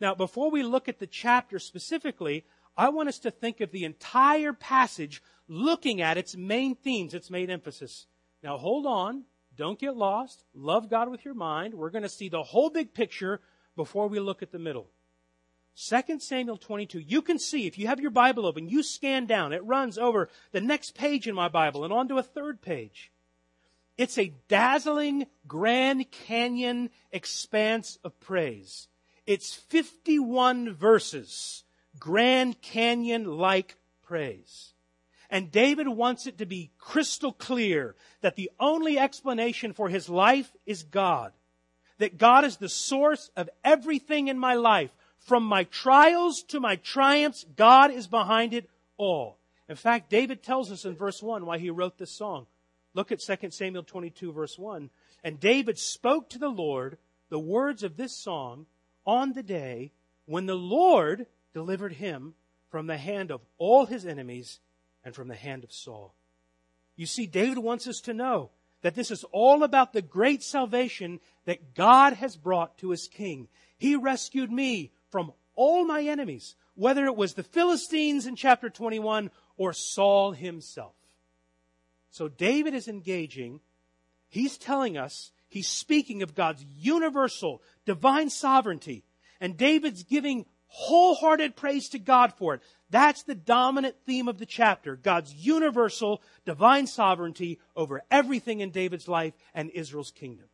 Now 0.00 0.14
before 0.14 0.52
we 0.52 0.62
look 0.62 0.88
at 0.88 1.00
the 1.00 1.08
chapter 1.08 1.58
specifically, 1.58 2.44
I 2.76 2.88
want 2.88 3.08
us 3.08 3.18
to 3.20 3.30
think 3.30 3.60
of 3.60 3.70
the 3.70 3.84
entire 3.84 4.52
passage 4.52 5.22
looking 5.48 6.00
at 6.00 6.18
its 6.18 6.36
main 6.36 6.74
themes, 6.74 7.14
its 7.14 7.30
main 7.30 7.50
emphasis. 7.50 8.06
Now 8.42 8.58
hold 8.58 8.86
on. 8.86 9.24
Don't 9.56 9.78
get 9.78 9.96
lost. 9.96 10.42
Love 10.54 10.90
God 10.90 11.08
with 11.08 11.24
your 11.24 11.34
mind. 11.34 11.74
We're 11.74 11.90
going 11.90 12.02
to 12.02 12.08
see 12.08 12.28
the 12.28 12.42
whole 12.42 12.70
big 12.70 12.92
picture 12.92 13.40
before 13.76 14.08
we 14.08 14.18
look 14.18 14.42
at 14.42 14.50
the 14.50 14.58
middle. 14.58 14.88
2 15.76 16.20
Samuel 16.20 16.56
22. 16.56 17.00
You 17.00 17.22
can 17.22 17.38
see, 17.38 17.66
if 17.66 17.78
you 17.78 17.86
have 17.88 18.00
your 18.00 18.10
Bible 18.10 18.46
open, 18.46 18.68
you 18.68 18.82
scan 18.82 19.26
down. 19.26 19.52
It 19.52 19.64
runs 19.64 19.98
over 19.98 20.28
the 20.52 20.60
next 20.60 20.94
page 20.96 21.26
in 21.26 21.34
my 21.34 21.48
Bible 21.48 21.84
and 21.84 21.92
onto 21.92 22.18
a 22.18 22.22
third 22.22 22.62
page. 22.62 23.12
It's 23.96 24.18
a 24.18 24.32
dazzling 24.48 25.26
Grand 25.46 26.10
Canyon 26.10 26.90
expanse 27.12 27.98
of 28.04 28.18
praise. 28.20 28.88
It's 29.26 29.54
51 29.54 30.74
verses 30.74 31.63
Grand 31.98 32.60
Canyon 32.60 33.24
like 33.38 33.76
praise. 34.02 34.72
And 35.30 35.50
David 35.50 35.88
wants 35.88 36.26
it 36.26 36.38
to 36.38 36.46
be 36.46 36.70
crystal 36.78 37.32
clear 37.32 37.96
that 38.20 38.36
the 38.36 38.50
only 38.60 38.98
explanation 38.98 39.72
for 39.72 39.88
his 39.88 40.08
life 40.08 40.52
is 40.66 40.82
God. 40.82 41.32
That 41.98 42.18
God 42.18 42.44
is 42.44 42.56
the 42.56 42.68
source 42.68 43.30
of 43.36 43.50
everything 43.64 44.28
in 44.28 44.38
my 44.38 44.54
life. 44.54 44.90
From 45.18 45.42
my 45.44 45.64
trials 45.64 46.42
to 46.48 46.60
my 46.60 46.76
triumphs, 46.76 47.46
God 47.56 47.90
is 47.90 48.06
behind 48.06 48.52
it 48.52 48.68
all. 48.96 49.38
In 49.68 49.76
fact, 49.76 50.10
David 50.10 50.42
tells 50.42 50.70
us 50.70 50.84
in 50.84 50.94
verse 50.94 51.22
1 51.22 51.46
why 51.46 51.58
he 51.58 51.70
wrote 51.70 51.96
this 51.96 52.10
song. 52.10 52.46
Look 52.92 53.10
at 53.10 53.20
2 53.20 53.50
Samuel 53.50 53.82
22 53.82 54.32
verse 54.32 54.58
1. 54.58 54.90
And 55.24 55.40
David 55.40 55.78
spoke 55.78 56.28
to 56.30 56.38
the 56.38 56.48
Lord 56.48 56.98
the 57.30 57.38
words 57.38 57.82
of 57.82 57.96
this 57.96 58.14
song 58.14 58.66
on 59.06 59.32
the 59.32 59.42
day 59.42 59.92
when 60.26 60.46
the 60.46 60.54
Lord 60.54 61.26
delivered 61.54 61.94
him 61.94 62.34
from 62.68 62.86
the 62.86 62.98
hand 62.98 63.30
of 63.30 63.40
all 63.56 63.86
his 63.86 64.04
enemies 64.04 64.60
and 65.04 65.14
from 65.14 65.28
the 65.28 65.34
hand 65.34 65.64
of 65.64 65.72
Saul. 65.72 66.14
You 66.96 67.06
see, 67.06 67.26
David 67.26 67.58
wants 67.58 67.86
us 67.86 68.00
to 68.02 68.12
know 68.12 68.50
that 68.82 68.94
this 68.94 69.10
is 69.10 69.24
all 69.32 69.62
about 69.62 69.92
the 69.92 70.02
great 70.02 70.42
salvation 70.42 71.20
that 71.46 71.74
God 71.74 72.12
has 72.14 72.36
brought 72.36 72.76
to 72.78 72.90
his 72.90 73.08
king. 73.08 73.48
He 73.78 73.96
rescued 73.96 74.52
me 74.52 74.92
from 75.10 75.32
all 75.54 75.86
my 75.86 76.02
enemies, 76.02 76.54
whether 76.74 77.06
it 77.06 77.16
was 77.16 77.34
the 77.34 77.42
Philistines 77.42 78.26
in 78.26 78.36
chapter 78.36 78.68
21 78.68 79.30
or 79.56 79.72
Saul 79.72 80.32
himself. 80.32 80.94
So 82.10 82.28
David 82.28 82.74
is 82.74 82.88
engaging, 82.88 83.60
he's 84.28 84.58
telling 84.58 84.96
us, 84.96 85.32
he's 85.48 85.68
speaking 85.68 86.22
of 86.22 86.34
God's 86.34 86.64
universal, 86.76 87.62
divine 87.86 88.30
sovereignty. 88.30 89.04
And 89.40 89.56
David's 89.56 90.04
giving 90.04 90.46
wholehearted 90.76 91.54
praise 91.54 91.88
to 91.90 92.00
God 92.00 92.32
for 92.32 92.54
it. 92.54 92.62
That's 92.90 93.22
the 93.22 93.36
dominant 93.36 93.94
theme 94.04 94.26
of 94.26 94.38
the 94.38 94.46
chapter. 94.46 94.96
God's 94.96 95.32
universal 95.32 96.20
divine 96.44 96.88
sovereignty 96.88 97.60
over 97.76 98.02
everything 98.10 98.58
in 98.58 98.70
David's 98.70 99.06
life 99.06 99.34
and 99.54 99.70
Israel's 99.70 100.10
kingdom. 100.10 100.46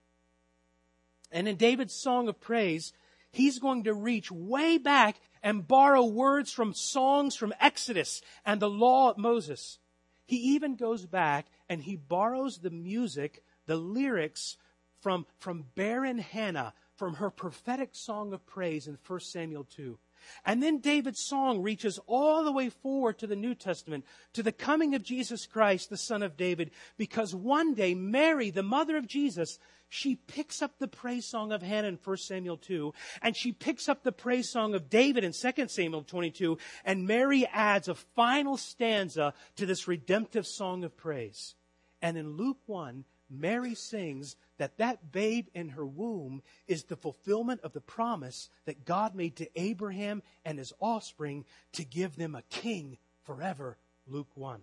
And 1.32 1.48
in 1.48 1.56
David's 1.56 1.94
song 1.94 2.28
of 2.28 2.38
praise, 2.38 2.92
he's 3.32 3.58
going 3.58 3.84
to 3.84 3.94
reach 3.94 4.30
way 4.30 4.76
back 4.76 5.16
and 5.42 5.66
borrow 5.66 6.04
words 6.04 6.52
from 6.52 6.74
songs 6.74 7.34
from 7.34 7.54
Exodus 7.58 8.20
and 8.44 8.60
the 8.60 8.68
law 8.68 9.12
of 9.12 9.16
Moses. 9.16 9.78
He 10.26 10.36
even 10.54 10.76
goes 10.76 11.06
back 11.06 11.46
and 11.70 11.82
he 11.82 11.96
borrows 11.96 12.58
the 12.58 12.70
music, 12.70 13.42
the 13.64 13.76
lyrics 13.76 14.58
from, 15.00 15.24
from 15.38 15.64
barren 15.74 16.18
Hannah, 16.18 16.74
from 16.96 17.14
her 17.14 17.30
prophetic 17.30 17.94
song 17.94 18.34
of 18.34 18.44
praise 18.44 18.86
in 18.86 18.98
1 19.06 19.20
Samuel 19.20 19.64
2. 19.64 19.98
And 20.44 20.62
then 20.62 20.78
David's 20.78 21.26
song 21.26 21.62
reaches 21.62 21.98
all 22.06 22.44
the 22.44 22.52
way 22.52 22.68
forward 22.68 23.18
to 23.18 23.26
the 23.26 23.36
New 23.36 23.54
Testament, 23.54 24.04
to 24.32 24.42
the 24.42 24.52
coming 24.52 24.94
of 24.94 25.02
Jesus 25.02 25.46
Christ, 25.46 25.90
the 25.90 25.96
Son 25.96 26.22
of 26.22 26.36
David, 26.36 26.70
because 26.96 27.34
one 27.34 27.74
day 27.74 27.94
Mary, 27.94 28.50
the 28.50 28.62
mother 28.62 28.96
of 28.96 29.06
Jesus, 29.06 29.58
she 29.88 30.14
picks 30.14 30.62
up 30.62 30.78
the 30.78 30.88
praise 30.88 31.26
song 31.26 31.52
of 31.52 31.62
Hannah 31.62 31.88
in 31.88 31.98
1 32.02 32.16
Samuel 32.16 32.56
2, 32.56 32.94
and 33.22 33.36
she 33.36 33.52
picks 33.52 33.88
up 33.88 34.02
the 34.02 34.12
praise 34.12 34.48
song 34.48 34.74
of 34.74 34.88
David 34.88 35.24
in 35.24 35.32
2 35.32 35.68
Samuel 35.68 36.04
22, 36.04 36.58
and 36.84 37.06
Mary 37.06 37.46
adds 37.46 37.88
a 37.88 37.94
final 37.94 38.56
stanza 38.56 39.34
to 39.56 39.66
this 39.66 39.88
redemptive 39.88 40.46
song 40.46 40.84
of 40.84 40.96
praise. 40.96 41.56
And 42.00 42.16
in 42.16 42.36
Luke 42.36 42.60
1, 42.66 43.04
Mary 43.30 43.74
sings 43.74 44.36
that 44.58 44.76
that 44.78 45.12
babe 45.12 45.46
in 45.54 45.70
her 45.70 45.86
womb 45.86 46.42
is 46.66 46.84
the 46.84 46.96
fulfillment 46.96 47.60
of 47.62 47.72
the 47.72 47.80
promise 47.80 48.50
that 48.64 48.84
God 48.84 49.14
made 49.14 49.36
to 49.36 49.48
Abraham 49.60 50.22
and 50.44 50.58
his 50.58 50.72
offspring 50.80 51.44
to 51.72 51.84
give 51.84 52.16
them 52.16 52.34
a 52.34 52.42
king 52.42 52.98
forever. 53.22 53.78
Luke 54.06 54.30
1. 54.34 54.60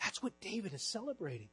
That's 0.00 0.22
what 0.22 0.40
David 0.40 0.72
is 0.72 0.82
celebrating. 0.82 1.48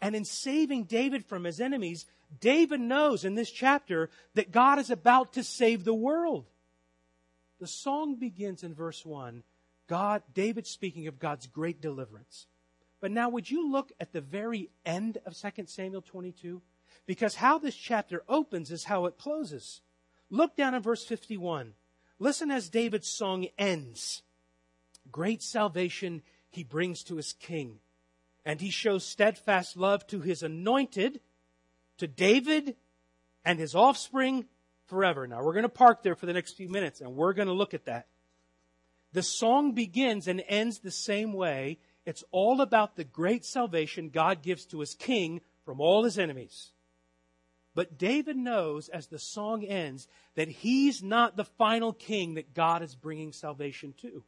And 0.00 0.16
in 0.16 0.24
saving 0.24 0.84
David 0.84 1.24
from 1.24 1.44
his 1.44 1.60
enemies, 1.60 2.06
David 2.40 2.80
knows 2.80 3.24
in 3.24 3.34
this 3.34 3.50
chapter 3.50 4.10
that 4.34 4.50
God 4.50 4.78
is 4.78 4.90
about 4.90 5.34
to 5.34 5.44
save 5.44 5.84
the 5.84 5.94
world. 5.94 6.46
The 7.60 7.66
song 7.66 8.16
begins 8.16 8.64
in 8.64 8.74
verse 8.74 9.06
1, 9.06 9.42
God, 9.86 10.22
David 10.34 10.66
speaking 10.66 11.06
of 11.06 11.18
God's 11.18 11.46
great 11.46 11.80
deliverance. 11.80 12.46
But 13.04 13.12
now 13.12 13.28
would 13.28 13.50
you 13.50 13.70
look 13.70 13.92
at 14.00 14.14
the 14.14 14.22
very 14.22 14.70
end 14.86 15.18
of 15.26 15.36
2 15.36 15.64
Samuel 15.66 16.00
22? 16.00 16.62
Because 17.04 17.34
how 17.34 17.58
this 17.58 17.74
chapter 17.74 18.22
opens 18.30 18.70
is 18.70 18.84
how 18.84 19.04
it 19.04 19.18
closes. 19.18 19.82
Look 20.30 20.56
down 20.56 20.74
in 20.74 20.80
verse 20.80 21.04
51. 21.04 21.74
Listen 22.18 22.50
as 22.50 22.70
David's 22.70 23.10
song 23.10 23.48
ends. 23.58 24.22
Great 25.12 25.42
salvation 25.42 26.22
he 26.48 26.64
brings 26.64 27.02
to 27.02 27.16
his 27.16 27.34
king, 27.34 27.80
and 28.42 28.62
he 28.62 28.70
shows 28.70 29.04
steadfast 29.04 29.76
love 29.76 30.06
to 30.06 30.22
his 30.22 30.42
anointed, 30.42 31.20
to 31.98 32.06
David 32.06 32.74
and 33.44 33.58
his 33.58 33.74
offspring 33.74 34.46
forever. 34.86 35.26
Now 35.26 35.44
we're 35.44 35.52
going 35.52 35.64
to 35.64 35.68
park 35.68 36.02
there 36.02 36.16
for 36.16 36.24
the 36.24 36.32
next 36.32 36.56
few 36.56 36.70
minutes 36.70 37.02
and 37.02 37.14
we're 37.14 37.34
going 37.34 37.48
to 37.48 37.52
look 37.52 37.74
at 37.74 37.84
that. 37.84 38.06
The 39.12 39.22
song 39.22 39.72
begins 39.72 40.26
and 40.26 40.42
ends 40.48 40.78
the 40.78 40.90
same 40.90 41.34
way. 41.34 41.80
It's 42.06 42.24
all 42.30 42.60
about 42.60 42.96
the 42.96 43.04
great 43.04 43.44
salvation 43.44 44.10
God 44.10 44.42
gives 44.42 44.66
to 44.66 44.80
his 44.80 44.94
king 44.94 45.40
from 45.64 45.80
all 45.80 46.04
his 46.04 46.18
enemies. 46.18 46.72
But 47.74 47.98
David 47.98 48.36
knows 48.36 48.88
as 48.88 49.06
the 49.06 49.18
song 49.18 49.64
ends 49.64 50.06
that 50.36 50.48
he's 50.48 51.02
not 51.02 51.36
the 51.36 51.44
final 51.44 51.92
king 51.92 52.34
that 52.34 52.54
God 52.54 52.82
is 52.82 52.94
bringing 52.94 53.32
salvation 53.32 53.94
to. 54.02 54.22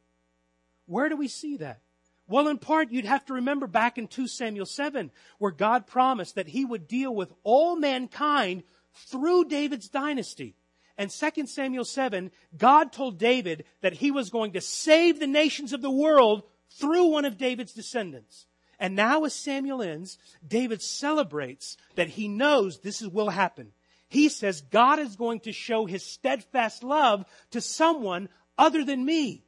Where 0.85 1.07
do 1.07 1.15
we 1.15 1.27
see 1.27 1.57
that? 1.57 1.81
Well, 2.27 2.49
in 2.49 2.57
part, 2.57 2.91
you'd 2.91 3.05
have 3.05 3.25
to 3.25 3.35
remember 3.35 3.67
back 3.67 3.97
in 3.97 4.07
2 4.07 4.27
Samuel 4.27 4.65
7, 4.65 5.11
where 5.37 5.51
God 5.51 5.87
promised 5.87 6.35
that 6.35 6.49
he 6.49 6.65
would 6.65 6.87
deal 6.87 7.15
with 7.15 7.31
all 7.43 7.77
mankind 7.77 8.63
through 8.93 9.45
David's 9.45 9.87
dynasty. 9.87 10.55
And 10.97 11.09
2 11.09 11.47
Samuel 11.47 11.85
7, 11.85 12.31
God 12.57 12.91
told 12.91 13.17
David 13.17 13.63
that 13.81 13.93
he 13.93 14.11
was 14.11 14.29
going 14.29 14.53
to 14.53 14.61
save 14.61 15.19
the 15.19 15.27
nations 15.27 15.71
of 15.71 15.81
the 15.81 15.91
world 15.91 16.43
through 16.69 17.07
one 17.07 17.25
of 17.25 17.37
David's 17.37 17.73
descendants. 17.73 18.45
And 18.79 18.95
now 18.95 19.23
as 19.23 19.33
Samuel 19.33 19.81
ends, 19.81 20.17
David 20.47 20.81
celebrates 20.81 21.77
that 21.95 22.09
he 22.09 22.27
knows 22.27 22.79
this 22.79 23.01
will 23.01 23.29
happen. 23.29 23.71
He 24.07 24.29
says 24.29 24.61
God 24.61 24.99
is 24.99 25.15
going 25.15 25.41
to 25.41 25.51
show 25.51 25.85
his 25.85 26.03
steadfast 26.03 26.83
love 26.83 27.25
to 27.51 27.59
someone 27.59 28.29
other 28.57 28.83
than 28.85 29.03
me. 29.05 29.43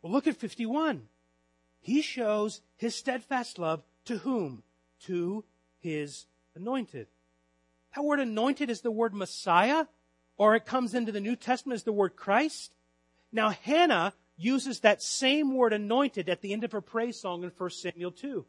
Well, 0.00 0.12
look 0.12 0.26
at 0.26 0.36
51. 0.36 1.02
He 1.80 2.02
shows 2.02 2.60
his 2.76 2.94
steadfast 2.94 3.58
love 3.58 3.82
to 4.06 4.18
whom? 4.18 4.62
To 5.04 5.44
his 5.80 6.26
anointed. 6.54 7.08
That 7.94 8.04
word 8.04 8.20
anointed 8.20 8.70
is 8.70 8.80
the 8.80 8.90
word 8.90 9.14
Messiah, 9.14 9.86
or 10.36 10.54
it 10.54 10.64
comes 10.64 10.94
into 10.94 11.12
the 11.12 11.20
New 11.20 11.36
Testament 11.36 11.76
as 11.76 11.82
the 11.82 11.92
word 11.92 12.16
Christ. 12.16 12.74
Now, 13.32 13.50
Hannah 13.50 14.14
uses 14.42 14.80
that 14.80 15.02
same 15.02 15.54
word 15.54 15.72
anointed 15.72 16.28
at 16.28 16.40
the 16.40 16.52
end 16.52 16.64
of 16.64 16.72
her 16.72 16.80
praise 16.80 17.20
song 17.20 17.44
in 17.44 17.50
1 17.50 17.70
Samuel 17.70 18.12
2. 18.12 18.44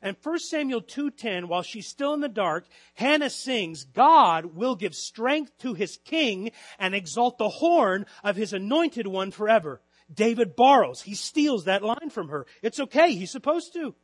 And 0.00 0.16
1 0.22 0.38
Samuel 0.38 0.82
2:10, 0.82 1.48
while 1.48 1.62
she's 1.62 1.88
still 1.88 2.14
in 2.14 2.20
the 2.20 2.28
dark, 2.28 2.66
Hannah 2.94 3.30
sings, 3.30 3.84
God 3.84 4.54
will 4.54 4.76
give 4.76 4.94
strength 4.94 5.58
to 5.58 5.74
his 5.74 5.96
king 6.04 6.52
and 6.78 6.94
exalt 6.94 7.38
the 7.38 7.48
horn 7.48 8.06
of 8.22 8.36
his 8.36 8.52
anointed 8.52 9.06
one 9.06 9.32
forever. 9.32 9.82
David 10.12 10.56
borrows, 10.56 11.02
he 11.02 11.14
steals 11.14 11.64
that 11.64 11.82
line 11.82 12.10
from 12.10 12.28
her. 12.28 12.46
It's 12.62 12.80
okay, 12.80 13.12
he's 13.12 13.30
supposed 13.30 13.72
to. 13.74 13.94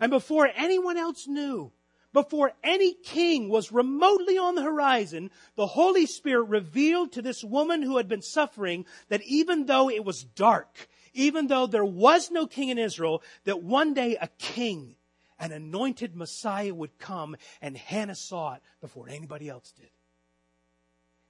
And 0.00 0.10
before 0.10 0.48
anyone 0.54 0.96
else 0.96 1.28
knew, 1.28 1.72
before 2.14 2.52
any 2.62 2.94
king 2.94 3.50
was 3.50 3.72
remotely 3.72 4.38
on 4.38 4.54
the 4.54 4.62
horizon, 4.62 5.30
the 5.56 5.66
Holy 5.66 6.06
Spirit 6.06 6.44
revealed 6.44 7.12
to 7.12 7.22
this 7.22 7.44
woman 7.44 7.82
who 7.82 7.98
had 7.98 8.08
been 8.08 8.22
suffering 8.22 8.86
that 9.08 9.20
even 9.22 9.66
though 9.66 9.90
it 9.90 10.04
was 10.04 10.22
dark, 10.22 10.88
even 11.12 11.48
though 11.48 11.66
there 11.66 11.84
was 11.84 12.30
no 12.30 12.46
king 12.46 12.70
in 12.70 12.78
Israel, 12.78 13.22
that 13.44 13.62
one 13.62 13.92
day 13.94 14.16
a 14.18 14.28
king, 14.38 14.94
an 15.40 15.50
anointed 15.50 16.14
Messiah 16.14 16.72
would 16.72 16.98
come, 16.98 17.36
and 17.60 17.76
Hannah 17.76 18.14
saw 18.14 18.54
it 18.54 18.62
before 18.80 19.08
anybody 19.08 19.48
else 19.48 19.72
did. 19.72 19.90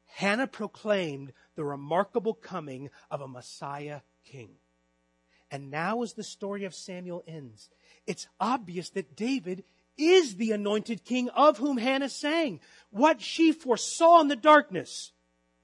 Hannah 0.05 0.47
proclaimed 0.47 1.33
the 1.57 1.65
remarkable 1.65 2.35
coming 2.35 2.91
of 3.11 3.23
a 3.23 3.27
Messiah 3.27 4.01
king. 4.25 4.51
And 5.51 5.71
now 5.71 6.03
as 6.03 6.13
the 6.13 6.25
story 6.25 6.65
of 6.65 6.75
Samuel 6.75 7.25
ends, 7.27 7.71
it's 8.07 8.29
obvious 8.39 8.91
that 8.91 9.17
David 9.17 9.65
is 9.97 10.37
the 10.37 10.53
anointed 10.53 11.05
king 11.05 11.29
of 11.31 11.59
whom 11.59 11.77
Hannah 11.79 12.09
sang. 12.09 12.61
What 12.91 13.21
she 13.21 13.53
foresaw 13.53 14.21
in 14.21 14.29
the 14.29 14.37
darkness, 14.37 15.13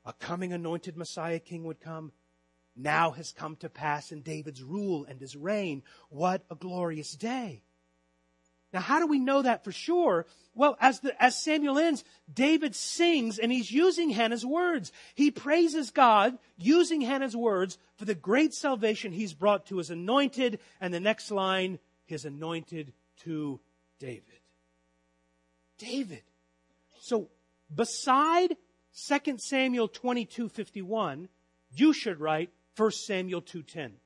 a 0.04 0.12
coming 0.12 0.52
anointed 0.52 0.96
Messiah 0.96 1.40
king 1.40 1.64
would 1.64 1.80
come, 1.80 2.12
now 2.76 3.10
has 3.10 3.32
come 3.32 3.56
to 3.56 3.68
pass 3.68 4.12
in 4.12 4.22
David's 4.22 4.62
rule 4.62 5.04
and 5.04 5.20
his 5.20 5.36
reign. 5.36 5.82
What 6.08 6.44
a 6.50 6.54
glorious 6.54 7.12
day. 7.12 7.62
Now, 8.72 8.80
how 8.80 9.00
do 9.00 9.06
we 9.06 9.18
know 9.18 9.42
that 9.42 9.64
for 9.64 9.72
sure? 9.72 10.26
Well, 10.54 10.76
as, 10.80 11.00
the, 11.00 11.20
as 11.20 11.36
Samuel 11.36 11.78
ends, 11.78 12.04
David 12.32 12.76
sings 12.76 13.38
and 13.38 13.50
he's 13.50 13.70
using 13.70 14.10
Hannah's 14.10 14.46
words. 14.46 14.92
He 15.14 15.32
praises 15.32 15.90
God 15.90 16.38
using 16.56 17.00
Hannah's 17.00 17.36
words 17.36 17.78
for 17.96 18.04
the 18.04 18.14
great 18.14 18.54
salvation 18.54 19.10
he's 19.10 19.34
brought 19.34 19.66
to 19.66 19.78
his 19.78 19.90
anointed. 19.90 20.60
And 20.80 20.94
the 20.94 21.00
next 21.00 21.32
line, 21.32 21.80
his 22.06 22.24
anointed 22.24 22.92
to 23.24 23.60
David. 24.00 24.24
David. 25.78 26.22
So 26.98 27.28
beside 27.72 28.56
2 28.94 29.38
Samuel 29.38 29.88
22:51, 29.88 31.28
you 31.70 31.92
should 31.92 32.18
write 32.18 32.50
1 32.76 32.90
Samuel 32.90 33.42
2:10. 33.42 34.00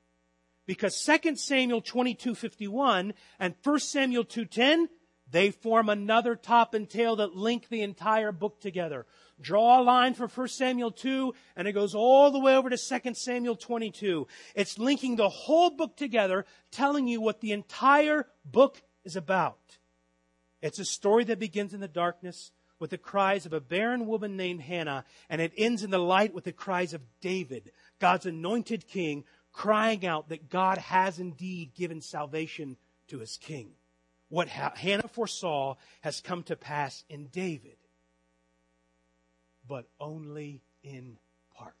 Because 0.67 0.95
2 0.95 1.37
Samuel 1.37 1.81
22:51 1.81 3.13
and 3.39 3.55
1 3.63 3.79
Samuel 3.79 4.25
2:10 4.25 4.89
they 5.27 5.49
form 5.49 5.89
another 5.89 6.35
top 6.35 6.75
and 6.75 6.87
tail 6.87 7.15
that 7.15 7.35
link 7.35 7.69
the 7.69 7.81
entire 7.81 8.31
book 8.31 8.61
together. 8.61 9.07
Draw 9.41 9.81
a 9.81 9.83
line 9.83 10.13
for 10.13 10.27
1 10.27 10.47
Samuel 10.49 10.91
2 10.91 11.33
and 11.55 11.67
it 11.67 11.73
goes 11.73 11.95
all 11.95 12.29
the 12.31 12.39
way 12.39 12.55
over 12.55 12.69
to 12.69 12.77
2 12.77 13.15
Samuel 13.15 13.55
22. 13.55 14.27
It's 14.53 14.77
linking 14.77 15.15
the 15.15 15.29
whole 15.29 15.71
book 15.71 15.97
together, 15.97 16.45
telling 16.69 17.07
you 17.07 17.21
what 17.21 17.41
the 17.41 17.53
entire 17.53 18.27
book 18.43 18.83
is 19.03 19.15
about. 19.15 19.77
It's 20.65 20.79
a 20.79 20.85
story 20.85 21.25
that 21.25 21.37
begins 21.37 21.75
in 21.75 21.79
the 21.79 21.87
darkness 21.87 22.51
with 22.79 22.89
the 22.89 22.97
cries 22.97 23.45
of 23.45 23.53
a 23.53 23.59
barren 23.59 24.07
woman 24.07 24.35
named 24.35 24.61
Hannah, 24.61 25.05
and 25.29 25.39
it 25.39 25.53
ends 25.55 25.83
in 25.83 25.91
the 25.91 25.99
light 25.99 26.33
with 26.33 26.45
the 26.45 26.51
cries 26.51 26.95
of 26.95 27.03
David, 27.21 27.71
God's 27.99 28.25
anointed 28.25 28.87
king, 28.87 29.25
crying 29.53 30.07
out 30.07 30.29
that 30.29 30.49
God 30.49 30.79
has 30.79 31.19
indeed 31.19 31.75
given 31.75 32.01
salvation 32.01 32.77
to 33.09 33.19
his 33.19 33.37
king. 33.37 33.73
What 34.29 34.47
Hannah 34.47 35.07
foresaw 35.07 35.75
has 36.01 36.19
come 36.19 36.41
to 36.45 36.55
pass 36.55 37.03
in 37.09 37.27
David, 37.27 37.77
but 39.67 39.85
only 39.99 40.63
in 40.83 41.19
part. 41.55 41.75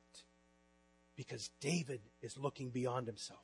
Because 1.15 1.49
David 1.59 2.01
is 2.21 2.37
looking 2.37 2.69
beyond 2.69 3.07
himself. 3.07 3.41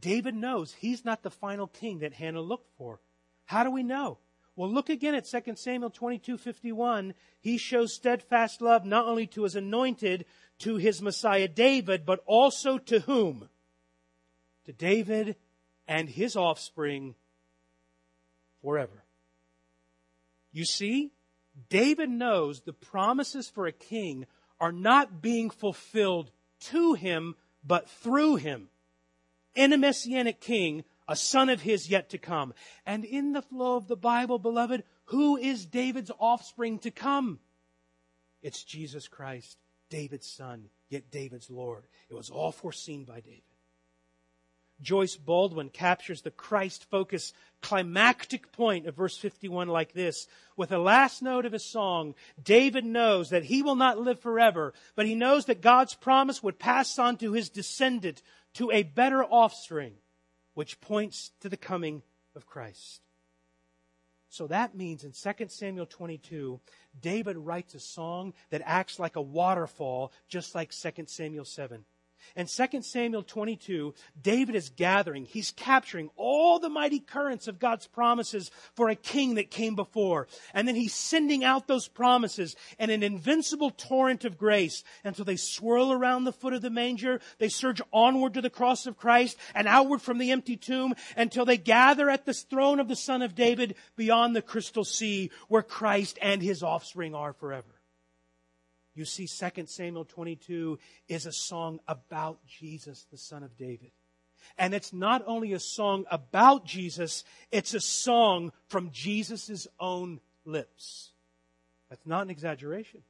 David 0.00 0.34
knows 0.34 0.72
he's 0.72 1.04
not 1.04 1.22
the 1.22 1.30
final 1.30 1.66
king 1.66 1.98
that 1.98 2.14
Hannah 2.14 2.40
looked 2.40 2.70
for. 2.78 3.00
How 3.46 3.64
do 3.64 3.70
we 3.70 3.82
know? 3.82 4.18
Well, 4.56 4.70
look 4.70 4.88
again 4.88 5.14
at 5.14 5.26
2 5.26 5.56
Samuel 5.56 5.90
22:51. 5.90 7.14
He 7.40 7.58
shows 7.58 7.94
steadfast 7.94 8.62
love 8.62 8.84
not 8.84 9.06
only 9.06 9.26
to 9.28 9.42
his 9.42 9.56
anointed, 9.56 10.26
to 10.58 10.76
his 10.76 11.02
Messiah 11.02 11.48
David, 11.48 12.06
but 12.06 12.22
also 12.26 12.78
to 12.78 13.00
whom? 13.00 13.48
To 14.64 14.72
David 14.72 15.36
and 15.88 16.08
his 16.08 16.36
offspring 16.36 17.16
forever. 18.62 19.04
You 20.52 20.64
see, 20.64 21.12
David 21.68 22.10
knows 22.10 22.60
the 22.60 22.72
promises 22.72 23.48
for 23.48 23.66
a 23.66 23.72
king 23.72 24.26
are 24.60 24.72
not 24.72 25.20
being 25.20 25.50
fulfilled 25.50 26.30
to 26.60 26.94
him, 26.94 27.34
but 27.64 27.90
through 27.90 28.36
him. 28.36 28.68
In 29.54 29.72
a 29.72 29.78
messianic 29.78 30.40
king, 30.40 30.84
a 31.08 31.16
son 31.16 31.48
of 31.48 31.60
his 31.60 31.88
yet 31.88 32.10
to 32.10 32.18
come. 32.18 32.54
And 32.86 33.04
in 33.04 33.32
the 33.32 33.42
flow 33.42 33.76
of 33.76 33.88
the 33.88 33.96
Bible, 33.96 34.38
beloved, 34.38 34.84
who 35.06 35.36
is 35.36 35.66
David's 35.66 36.10
offspring 36.18 36.78
to 36.80 36.90
come? 36.90 37.38
It's 38.42 38.62
Jesus 38.62 39.08
Christ, 39.08 39.58
David's 39.90 40.26
son, 40.26 40.66
yet 40.88 41.10
David's 41.10 41.50
Lord. 41.50 41.84
It 42.08 42.14
was 42.14 42.30
all 42.30 42.52
foreseen 42.52 43.04
by 43.04 43.20
David. 43.20 43.42
Joyce 44.82 45.16
Baldwin 45.16 45.70
captures 45.70 46.22
the 46.22 46.30
Christ 46.30 46.90
focus 46.90 47.32
climactic 47.62 48.52
point 48.52 48.86
of 48.86 48.96
verse 48.96 49.16
51 49.16 49.68
like 49.68 49.92
this. 49.92 50.26
With 50.56 50.70
the 50.70 50.78
last 50.78 51.22
note 51.22 51.46
of 51.46 51.52
his 51.52 51.64
song, 51.64 52.14
David 52.42 52.84
knows 52.84 53.30
that 53.30 53.44
he 53.44 53.62
will 53.62 53.76
not 53.76 53.98
live 53.98 54.20
forever, 54.20 54.74
but 54.96 55.06
he 55.06 55.14
knows 55.14 55.46
that 55.46 55.62
God's 55.62 55.94
promise 55.94 56.42
would 56.42 56.58
pass 56.58 56.98
on 56.98 57.16
to 57.18 57.32
his 57.32 57.48
descendant, 57.48 58.20
to 58.54 58.70
a 58.70 58.82
better 58.82 59.24
offspring 59.24 59.94
which 60.54 60.80
points 60.80 61.32
to 61.40 61.48
the 61.48 61.56
coming 61.56 62.02
of 62.34 62.46
Christ. 62.46 63.00
So 64.28 64.48
that 64.48 64.74
means 64.74 65.04
in 65.04 65.12
2 65.12 65.46
Samuel 65.48 65.86
22, 65.86 66.58
David 67.00 67.36
writes 67.36 67.74
a 67.74 67.80
song 67.80 68.34
that 68.50 68.62
acts 68.64 68.98
like 68.98 69.14
a 69.14 69.22
waterfall, 69.22 70.12
just 70.28 70.54
like 70.54 70.72
2 70.72 71.04
Samuel 71.06 71.44
7. 71.44 71.84
In 72.36 72.46
2 72.46 72.82
Samuel 72.82 73.22
22, 73.22 73.94
David 74.20 74.54
is 74.54 74.70
gathering, 74.70 75.24
he's 75.24 75.50
capturing 75.50 76.10
all 76.16 76.58
the 76.58 76.68
mighty 76.68 77.00
currents 77.00 77.48
of 77.48 77.58
God's 77.58 77.86
promises 77.86 78.50
for 78.74 78.88
a 78.88 78.94
king 78.94 79.34
that 79.34 79.50
came 79.50 79.74
before. 79.74 80.26
And 80.52 80.66
then 80.66 80.74
he's 80.74 80.94
sending 80.94 81.44
out 81.44 81.66
those 81.66 81.88
promises 81.88 82.56
in 82.78 82.90
an 82.90 83.02
invincible 83.02 83.70
torrent 83.70 84.24
of 84.24 84.38
grace 84.38 84.82
until 85.04 85.24
they 85.24 85.36
swirl 85.36 85.92
around 85.92 86.24
the 86.24 86.32
foot 86.32 86.52
of 86.52 86.62
the 86.62 86.70
manger, 86.70 87.20
they 87.38 87.48
surge 87.48 87.80
onward 87.92 88.34
to 88.34 88.42
the 88.42 88.50
cross 88.50 88.86
of 88.86 88.96
Christ 88.96 89.36
and 89.54 89.68
outward 89.68 90.02
from 90.02 90.18
the 90.18 90.32
empty 90.32 90.56
tomb 90.56 90.94
until 91.16 91.44
they 91.44 91.56
gather 91.56 92.10
at 92.10 92.26
the 92.26 92.34
throne 92.34 92.80
of 92.80 92.88
the 92.88 92.96
Son 92.96 93.22
of 93.22 93.34
David 93.34 93.74
beyond 93.96 94.34
the 94.34 94.42
crystal 94.42 94.84
sea 94.84 95.30
where 95.48 95.62
Christ 95.62 96.18
and 96.20 96.42
his 96.42 96.62
offspring 96.62 97.14
are 97.14 97.32
forever. 97.32 97.73
You 98.94 99.04
see, 99.04 99.26
2 99.26 99.66
Samuel 99.66 100.04
22 100.04 100.78
is 101.08 101.26
a 101.26 101.32
song 101.32 101.80
about 101.88 102.38
Jesus, 102.46 103.06
the 103.10 103.18
son 103.18 103.42
of 103.42 103.56
David. 103.56 103.90
And 104.56 104.72
it's 104.72 104.92
not 104.92 105.24
only 105.26 105.52
a 105.52 105.58
song 105.58 106.04
about 106.10 106.64
Jesus, 106.64 107.24
it's 107.50 107.74
a 107.74 107.80
song 107.80 108.52
from 108.68 108.90
Jesus' 108.92 109.66
own 109.80 110.20
lips. 110.44 111.10
That's 111.90 112.06
not 112.06 112.22
an 112.22 112.30
exaggeration. 112.30 113.02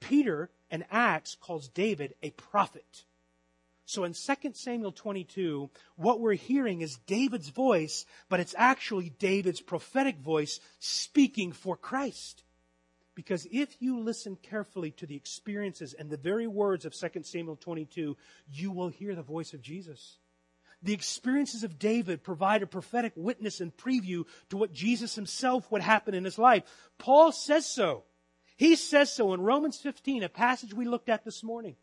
Peter 0.00 0.50
in 0.70 0.84
Acts 0.90 1.36
calls 1.40 1.68
David 1.68 2.14
a 2.22 2.30
prophet. 2.30 3.04
So 3.84 4.04
in 4.04 4.12
2 4.12 4.52
Samuel 4.52 4.92
22, 4.92 5.70
what 5.96 6.20
we're 6.20 6.34
hearing 6.34 6.82
is 6.82 6.98
David's 7.06 7.48
voice, 7.48 8.04
but 8.28 8.40
it's 8.40 8.54
actually 8.56 9.10
David's 9.18 9.60
prophetic 9.60 10.18
voice 10.18 10.60
speaking 10.78 11.52
for 11.52 11.76
Christ. 11.76 12.42
Because 13.18 13.48
if 13.50 13.74
you 13.80 13.98
listen 13.98 14.38
carefully 14.44 14.92
to 14.92 15.04
the 15.04 15.16
experiences 15.16 15.92
and 15.92 16.08
the 16.08 16.16
very 16.16 16.46
words 16.46 16.84
of 16.84 16.94
2 16.94 17.24
Samuel 17.24 17.56
22, 17.56 18.16
you 18.52 18.70
will 18.70 18.90
hear 18.90 19.16
the 19.16 19.22
voice 19.22 19.54
of 19.54 19.60
Jesus. 19.60 20.18
The 20.84 20.92
experiences 20.92 21.64
of 21.64 21.80
David 21.80 22.22
provide 22.22 22.62
a 22.62 22.66
prophetic 22.68 23.12
witness 23.16 23.60
and 23.60 23.76
preview 23.76 24.24
to 24.50 24.56
what 24.56 24.72
Jesus 24.72 25.16
himself 25.16 25.68
would 25.72 25.82
happen 25.82 26.14
in 26.14 26.22
his 26.22 26.38
life. 26.38 26.62
Paul 26.96 27.32
says 27.32 27.66
so. 27.66 28.04
He 28.56 28.76
says 28.76 29.12
so 29.12 29.34
in 29.34 29.40
Romans 29.40 29.80
15, 29.80 30.22
a 30.22 30.28
passage 30.28 30.72
we 30.72 30.84
looked 30.84 31.08
at 31.08 31.24
this 31.24 31.42
morning. 31.42 31.74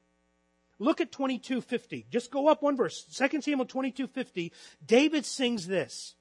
Look 0.79 1.01
at 1.01 1.11
2250. 1.11 2.05
Just 2.09 2.31
go 2.31 2.47
up 2.47 2.63
one 2.63 2.77
verse. 2.77 3.03
2 3.13 3.41
Samuel 3.41 3.65
2250. 3.65 4.53
David 4.85 5.25
sings 5.25 5.67
this. 5.67 6.15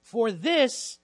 For 0.00 0.32
this 0.32 0.98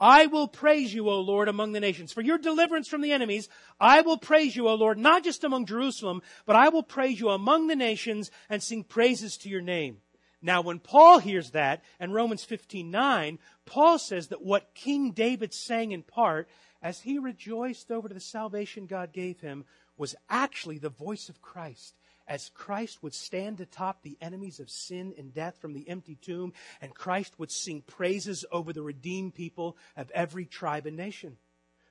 I 0.00 0.26
will 0.26 0.48
praise 0.48 0.92
you, 0.92 1.08
O 1.08 1.20
Lord, 1.20 1.48
among 1.48 1.72
the 1.72 1.80
nations. 1.80 2.12
For 2.12 2.22
your 2.22 2.38
deliverance 2.38 2.88
from 2.88 3.02
the 3.02 3.12
enemies, 3.12 3.48
I 3.80 4.00
will 4.00 4.18
praise 4.18 4.56
you, 4.56 4.68
O 4.68 4.74
Lord, 4.74 4.98
not 4.98 5.22
just 5.22 5.44
among 5.44 5.66
Jerusalem, 5.66 6.22
but 6.44 6.56
I 6.56 6.68
will 6.70 6.82
praise 6.82 7.20
you 7.20 7.28
among 7.28 7.68
the 7.68 7.76
nations 7.76 8.30
and 8.48 8.62
sing 8.62 8.84
praises 8.84 9.36
to 9.38 9.48
your 9.48 9.60
name. 9.60 9.98
Now, 10.42 10.60
when 10.60 10.80
Paul 10.80 11.20
hears 11.20 11.52
that, 11.52 11.84
and 12.00 12.12
Romans 12.12 12.42
15, 12.42 12.90
9, 12.90 13.38
Paul 13.64 13.98
says 13.98 14.28
that 14.28 14.42
what 14.42 14.74
King 14.74 15.12
David 15.12 15.54
sang 15.54 15.92
in 15.92 16.02
part, 16.02 16.48
as 16.82 17.00
he 17.00 17.18
rejoiced 17.18 17.92
over 17.92 18.08
the 18.08 18.18
salvation 18.18 18.86
God 18.86 19.12
gave 19.12 19.40
him, 19.40 19.64
was 19.96 20.16
actually 20.28 20.78
the 20.78 20.88
voice 20.88 21.28
of 21.28 21.40
Christ 21.40 21.94
as 22.32 22.48
Christ 22.54 23.02
would 23.02 23.12
stand 23.12 23.60
atop 23.60 24.00
the 24.00 24.16
enemies 24.18 24.58
of 24.58 24.70
sin 24.70 25.12
and 25.18 25.34
death 25.34 25.58
from 25.60 25.74
the 25.74 25.86
empty 25.86 26.14
tomb, 26.14 26.54
and 26.80 26.94
Christ 26.94 27.38
would 27.38 27.50
sing 27.50 27.82
praises 27.82 28.46
over 28.50 28.72
the 28.72 28.80
redeemed 28.80 29.34
people 29.34 29.76
of 29.98 30.10
every 30.12 30.46
tribe 30.46 30.86
and 30.86 30.96
nation. 30.96 31.36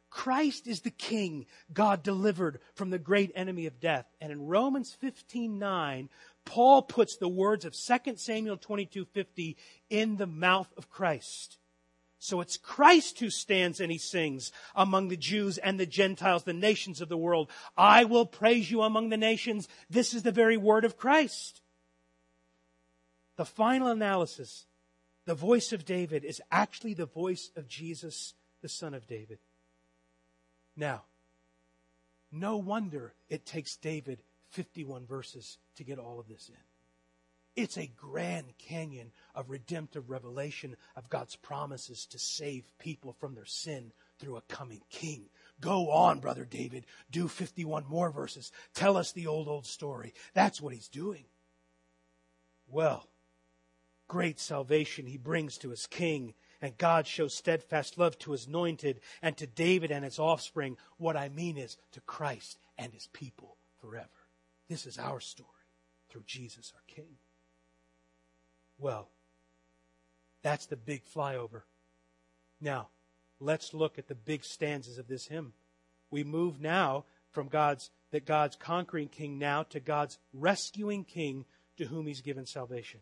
Christ 0.10 0.66
is 0.66 0.82
the 0.82 0.90
king 0.90 1.46
God 1.72 2.02
delivered 2.02 2.60
from 2.74 2.90
the 2.90 2.98
great 2.98 3.32
enemy 3.36 3.68
of 3.68 3.80
death. 3.80 4.08
And 4.20 4.32
in 4.32 4.48
Romans 4.48 4.98
15:9, 5.00 6.10
Paul 6.44 6.82
puts 6.82 7.18
the 7.18 7.30
words 7.30 7.64
of 7.64 7.76
2 7.76 8.20
Samuel 8.20 8.58
22:50 8.58 9.58
in 9.92 10.18
the 10.18 10.26
mouth 10.26 10.74
of 10.76 10.90
Christ. 10.90 11.60
So 12.24 12.40
it's 12.40 12.56
Christ 12.56 13.20
who 13.20 13.32
stands 13.32 13.80
and 13.80 13.92
he 13.92 13.98
sings 13.98 14.52
among 14.76 15.08
the 15.08 15.18
Jews 15.18 15.58
and 15.58 15.80
the 15.80 15.88
Gentiles, 15.88 16.44
the 16.44 16.54
nations 16.54 17.02
of 17.02 17.10
the 17.10 17.18
world. 17.18 17.50
I 17.76 18.04
will 18.04 18.28
praise 18.28 18.70
you 18.70 18.84
among 18.84 19.10
the 19.10 19.18
nations. 19.18 19.68
This 19.90 20.14
is 20.14 20.22
the 20.22 20.32
very 20.32 20.56
word 20.56 20.86
of 20.86 20.98
Christ. 20.98 21.62
The 23.38 23.46
final 23.46 23.88
analysis, 23.88 24.68
the 25.26 25.34
voice 25.34 25.74
of 25.74 25.84
David 25.84 26.24
is 26.24 26.40
actually 26.52 26.94
the 26.94 27.08
voice 27.08 27.50
of 27.56 27.68
Jesus, 27.68 28.36
the 28.62 28.70
son 28.70 28.94
of 28.94 29.08
David. 29.08 29.40
Now, 30.78 31.02
no 32.32 32.56
wonder 32.56 33.16
it 33.30 33.48
takes 33.48 33.78
David 33.78 34.22
51 34.52 35.08
verses 35.08 35.58
to 35.76 35.84
get 35.84 35.98
all 35.98 36.20
of 36.20 36.28
this 36.28 36.50
in. 36.50 36.71
It's 37.56 37.78
a 37.78 37.92
grand 37.98 38.58
canyon 38.58 39.12
of 39.36 39.50
redemptive 39.50 40.10
revelation 40.10 40.78
of 40.96 41.10
God's 41.10 41.36
promises 41.36 42.06
to 42.08 42.20
save 42.20 42.72
people 42.80 43.14
from 43.20 43.36
their 43.36 43.46
sin 43.46 43.92
through 44.20 44.38
a 44.38 44.42
coming 44.42 44.82
king. 44.90 45.26
Go 45.60 45.92
on, 45.92 46.20
brother 46.20 46.46
David. 46.46 46.86
Do 47.12 47.28
51 47.28 47.86
more 47.90 48.10
verses. 48.10 48.52
Tell 48.74 48.96
us 48.96 49.12
the 49.12 49.28
old, 49.28 49.48
old 49.48 49.66
story. 49.66 50.14
That's 50.34 50.62
what 50.62 50.74
he's 50.74 50.88
doing. 50.88 51.26
Well, 52.70 53.06
great 54.08 54.40
salvation 54.40 55.06
he 55.06 55.18
brings 55.18 55.58
to 55.58 55.70
his 55.70 55.88
king, 55.88 56.34
and 56.62 56.78
God 56.78 57.06
shows 57.06 57.34
steadfast 57.34 57.98
love 57.98 58.18
to 58.20 58.32
his 58.32 58.48
anointed 58.48 59.02
and 59.22 59.36
to 59.38 59.46
David 59.46 59.92
and 59.92 60.06
his 60.06 60.20
offspring. 60.20 60.78
What 60.98 61.18
I 61.18 61.28
mean 61.28 61.58
is 61.58 61.78
to 61.92 62.02
Christ 62.02 62.60
and 62.78 62.94
his 62.94 63.08
people 63.12 63.58
forever. 63.82 64.08
This 64.70 64.86
is 64.86 64.98
our 64.98 65.20
story 65.20 65.50
through 66.10 66.24
Jesus 66.26 66.72
our 66.76 66.84
King. 66.88 67.18
Well, 68.82 69.08
that's 70.42 70.66
the 70.66 70.76
big 70.76 71.04
flyover. 71.06 71.62
Now, 72.60 72.88
let's 73.40 73.76
look 73.76 74.00
at 74.00 74.08
the 74.08 74.16
big 74.16 74.44
stanzas 74.44 74.98
of 74.98 75.08
this 75.08 75.28
hymn. 75.28 75.54
We 76.10 76.24
move 76.24 76.60
now 76.60 77.06
from 77.30 77.48
God's, 77.48 77.92
that 78.10 78.26
God's 78.26 78.56
conquering 78.56 79.08
king 79.08 79.38
now 79.38 79.64
to 79.64 79.80
God's 79.80 80.18
rescuing 80.34 81.04
king 81.04 81.46
to 81.78 81.86
whom 81.86 82.08
he's 82.08 82.22
given 82.22 82.48
salvation. 82.48 83.00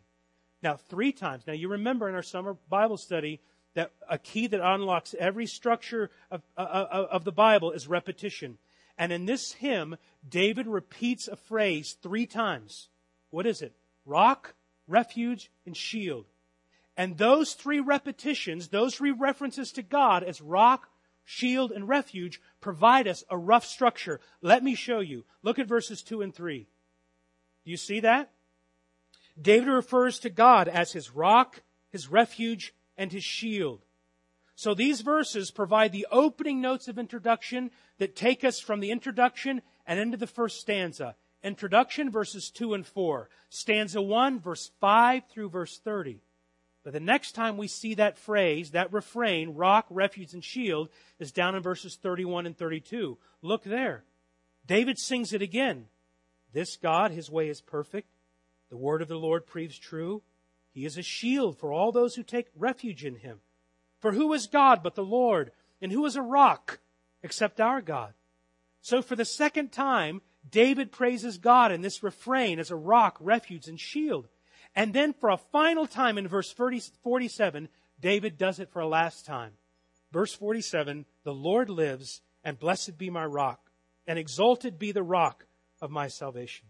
Now, 0.62 0.76
three 0.76 1.12
times. 1.12 1.46
Now, 1.46 1.54
you 1.54 1.68
remember 1.68 2.08
in 2.10 2.14
our 2.14 2.22
summer 2.22 2.56
Bible 2.68 2.98
study 2.98 3.40
that 3.74 3.90
a 4.08 4.18
key 4.18 4.46
that 4.48 4.60
unlocks 4.60 5.14
every 5.18 5.46
structure 5.46 6.10
of, 6.30 6.42
uh, 6.58 6.60
uh 6.60 7.06
of 7.10 7.24
the 7.24 7.32
Bible 7.32 7.72
is 7.72 7.88
repetition. 7.88 8.58
And 8.98 9.12
in 9.12 9.24
this 9.24 9.52
hymn, 9.52 9.96
David 10.28 10.66
repeats 10.66 11.26
a 11.26 11.36
phrase 11.36 11.96
three 12.02 12.26
times. 12.26 12.88
What 13.30 13.46
is 13.46 13.62
it? 13.62 13.72
Rock, 14.04 14.54
refuge, 14.90 15.50
and 15.64 15.76
shield. 15.76 16.26
And 16.96 17.16
those 17.16 17.54
three 17.54 17.80
repetitions, 17.80 18.68
those 18.68 18.94
three 18.94 19.12
references 19.12 19.72
to 19.72 19.82
God 19.82 20.22
as 20.22 20.40
rock, 20.40 20.90
shield, 21.24 21.72
and 21.72 21.88
refuge 21.88 22.40
provide 22.60 23.06
us 23.08 23.24
a 23.30 23.38
rough 23.38 23.64
structure. 23.64 24.20
Let 24.42 24.62
me 24.62 24.74
show 24.74 25.00
you. 25.00 25.24
Look 25.42 25.58
at 25.58 25.66
verses 25.66 26.02
2 26.02 26.22
and 26.22 26.34
3. 26.34 26.66
Do 27.64 27.70
you 27.70 27.76
see 27.76 28.00
that? 28.00 28.30
David 29.40 29.68
refers 29.68 30.18
to 30.20 30.30
God 30.30 30.68
as 30.68 30.92
his 30.92 31.14
rock, 31.14 31.62
his 31.90 32.10
refuge, 32.10 32.74
and 32.98 33.12
his 33.12 33.24
shield. 33.24 33.84
So 34.54 34.74
these 34.74 35.00
verses 35.00 35.50
provide 35.50 35.92
the 35.92 36.06
opening 36.10 36.60
notes 36.60 36.86
of 36.86 36.98
introduction 36.98 37.70
that 37.96 38.14
take 38.14 38.44
us 38.44 38.60
from 38.60 38.80
the 38.80 38.90
introduction 38.90 39.62
and 39.86 39.98
into 39.98 40.18
the 40.18 40.26
first 40.26 40.60
stanza. 40.60 41.16
Introduction, 41.42 42.10
verses 42.10 42.50
2 42.50 42.74
and 42.74 42.86
4. 42.86 43.28
Stanza 43.48 44.02
1, 44.02 44.40
verse 44.40 44.70
5 44.80 45.22
through 45.30 45.48
verse 45.48 45.78
30. 45.78 46.20
But 46.82 46.92
the 46.92 47.00
next 47.00 47.32
time 47.32 47.56
we 47.56 47.68
see 47.68 47.94
that 47.94 48.18
phrase, 48.18 48.70
that 48.70 48.92
refrain, 48.92 49.54
rock, 49.54 49.86
refuge, 49.90 50.32
and 50.34 50.44
shield, 50.44 50.88
is 51.18 51.32
down 51.32 51.54
in 51.54 51.62
verses 51.62 51.96
31 51.96 52.46
and 52.46 52.56
32. 52.56 53.18
Look 53.42 53.64
there. 53.64 54.04
David 54.66 54.98
sings 54.98 55.32
it 55.32 55.42
again. 55.42 55.86
This 56.52 56.76
God, 56.76 57.10
his 57.10 57.30
way 57.30 57.48
is 57.48 57.60
perfect. 57.60 58.08
The 58.70 58.76
word 58.76 59.02
of 59.02 59.08
the 59.08 59.16
Lord 59.16 59.46
proves 59.46 59.78
true. 59.78 60.22
He 60.72 60.84
is 60.84 60.96
a 60.96 61.02
shield 61.02 61.58
for 61.58 61.72
all 61.72 61.92
those 61.92 62.14
who 62.14 62.22
take 62.22 62.46
refuge 62.56 63.04
in 63.04 63.16
him. 63.16 63.40
For 64.00 64.12
who 64.12 64.32
is 64.32 64.46
God 64.46 64.82
but 64.82 64.94
the 64.94 65.04
Lord? 65.04 65.52
And 65.82 65.92
who 65.92 66.04
is 66.06 66.16
a 66.16 66.22
rock 66.22 66.78
except 67.22 67.60
our 67.60 67.80
God? 67.80 68.14
So 68.80 69.02
for 69.02 69.16
the 69.16 69.24
second 69.24 69.72
time, 69.72 70.22
David 70.48 70.92
praises 70.92 71.38
God 71.38 71.72
in 71.72 71.82
this 71.82 72.02
refrain 72.02 72.58
as 72.58 72.70
a 72.70 72.76
rock, 72.76 73.16
refuge, 73.20 73.68
and 73.68 73.78
shield. 73.78 74.28
And 74.74 74.94
then 74.94 75.12
for 75.12 75.30
a 75.30 75.36
final 75.36 75.86
time 75.86 76.18
in 76.18 76.28
verse 76.28 76.50
40, 76.50 76.82
47, 77.02 77.68
David 78.00 78.38
does 78.38 78.58
it 78.58 78.70
for 78.70 78.80
a 78.80 78.88
last 78.88 79.26
time. 79.26 79.52
Verse 80.12 80.34
47, 80.34 81.04
the 81.24 81.34
Lord 81.34 81.70
lives, 81.70 82.22
and 82.42 82.58
blessed 82.58 82.98
be 82.98 83.10
my 83.10 83.24
rock, 83.24 83.70
and 84.06 84.18
exalted 84.18 84.78
be 84.78 84.92
the 84.92 85.02
rock 85.02 85.46
of 85.80 85.90
my 85.90 86.08
salvation. 86.08 86.66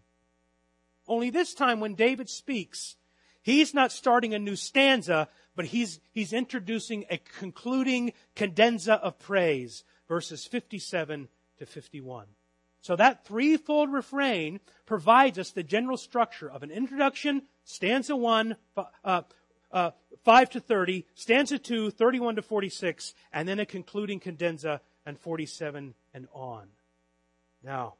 Only 1.08 1.30
this 1.30 1.54
time 1.54 1.80
when 1.80 1.94
David 1.94 2.28
speaks, 2.28 2.96
he's 3.42 3.72
not 3.72 3.92
starting 3.92 4.34
a 4.34 4.38
new 4.38 4.56
stanza, 4.56 5.28
but 5.56 5.64
he's, 5.66 6.00
he's 6.12 6.32
introducing 6.32 7.04
a 7.10 7.18
concluding 7.18 8.12
cadenza 8.34 8.94
of 8.94 9.18
praise, 9.18 9.84
verses 10.06 10.46
57 10.46 11.28
to 11.58 11.66
51. 11.66 12.26
So 12.82 12.96
that 12.96 13.24
threefold 13.24 13.92
refrain 13.92 14.60
provides 14.86 15.38
us 15.38 15.50
the 15.50 15.62
general 15.62 15.96
structure 15.96 16.50
of 16.50 16.62
an 16.62 16.70
introduction, 16.70 17.42
stanza 17.64 18.16
1, 18.16 18.56
uh, 19.04 19.22
uh, 19.72 19.90
5 20.24 20.50
to 20.50 20.60
30, 20.60 21.06
stanza 21.14 21.58
2, 21.58 21.90
31 21.90 22.36
to 22.36 22.42
46, 22.42 23.14
and 23.32 23.46
then 23.46 23.60
a 23.60 23.66
concluding 23.66 24.18
cadenza 24.18 24.80
and 25.04 25.18
47 25.18 25.94
and 26.14 26.28
on. 26.32 26.68
Now, 27.62 27.94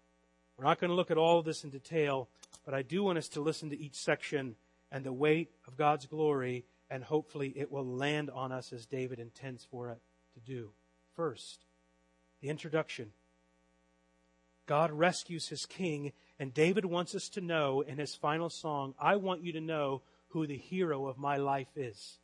we're 0.57 0.65
not 0.65 0.81
going 0.81 0.91
to 0.91 0.95
look 0.95 1.11
at 1.11 1.19
all 1.19 1.39
of 1.39 1.45
this 1.45 1.65
in 1.65 1.71
detail, 1.71 2.29
but 2.65 2.75
I 2.75 2.83
do 2.83 3.03
want 3.03 3.19
us 3.19 3.29
to 3.31 3.41
listen 3.41 3.71
to 3.71 3.79
each 3.79 3.95
section 3.95 4.57
and 4.91 5.05
the 5.05 5.13
weight 5.13 5.51
of 5.67 5.77
God's 5.77 6.07
glory, 6.07 6.65
and 6.91 7.05
hopefully 7.05 7.53
it 7.55 7.71
will 7.71 7.87
land 7.87 8.31
on 8.31 8.51
us 8.51 8.73
as 8.73 8.87
David 8.87 9.21
intends 9.21 9.65
for 9.65 9.91
it 9.91 9.99
to 10.35 10.41
do. 10.41 10.71
First, 11.15 11.65
the 12.41 12.49
introduction. 12.49 13.13
God 14.71 14.93
rescues 14.93 15.49
his 15.49 15.67
king, 15.67 16.13
and 16.39 16.55
David 16.55 16.85
wants 16.85 17.17
us 17.17 17.29
to 17.31 17.41
know 17.41 17.81
in 17.81 17.99
his 17.99 18.15
final 18.15 18.49
song, 18.49 18.95
I 19.01 19.17
want 19.17 19.43
you 19.43 19.53
to 19.55 19.61
know 19.61 20.03
who 20.29 20.47
the 20.47 20.57
hero 20.57 21.09
of 21.09 21.19
my 21.19 21.39
life 21.39 21.77
is. 21.77 22.21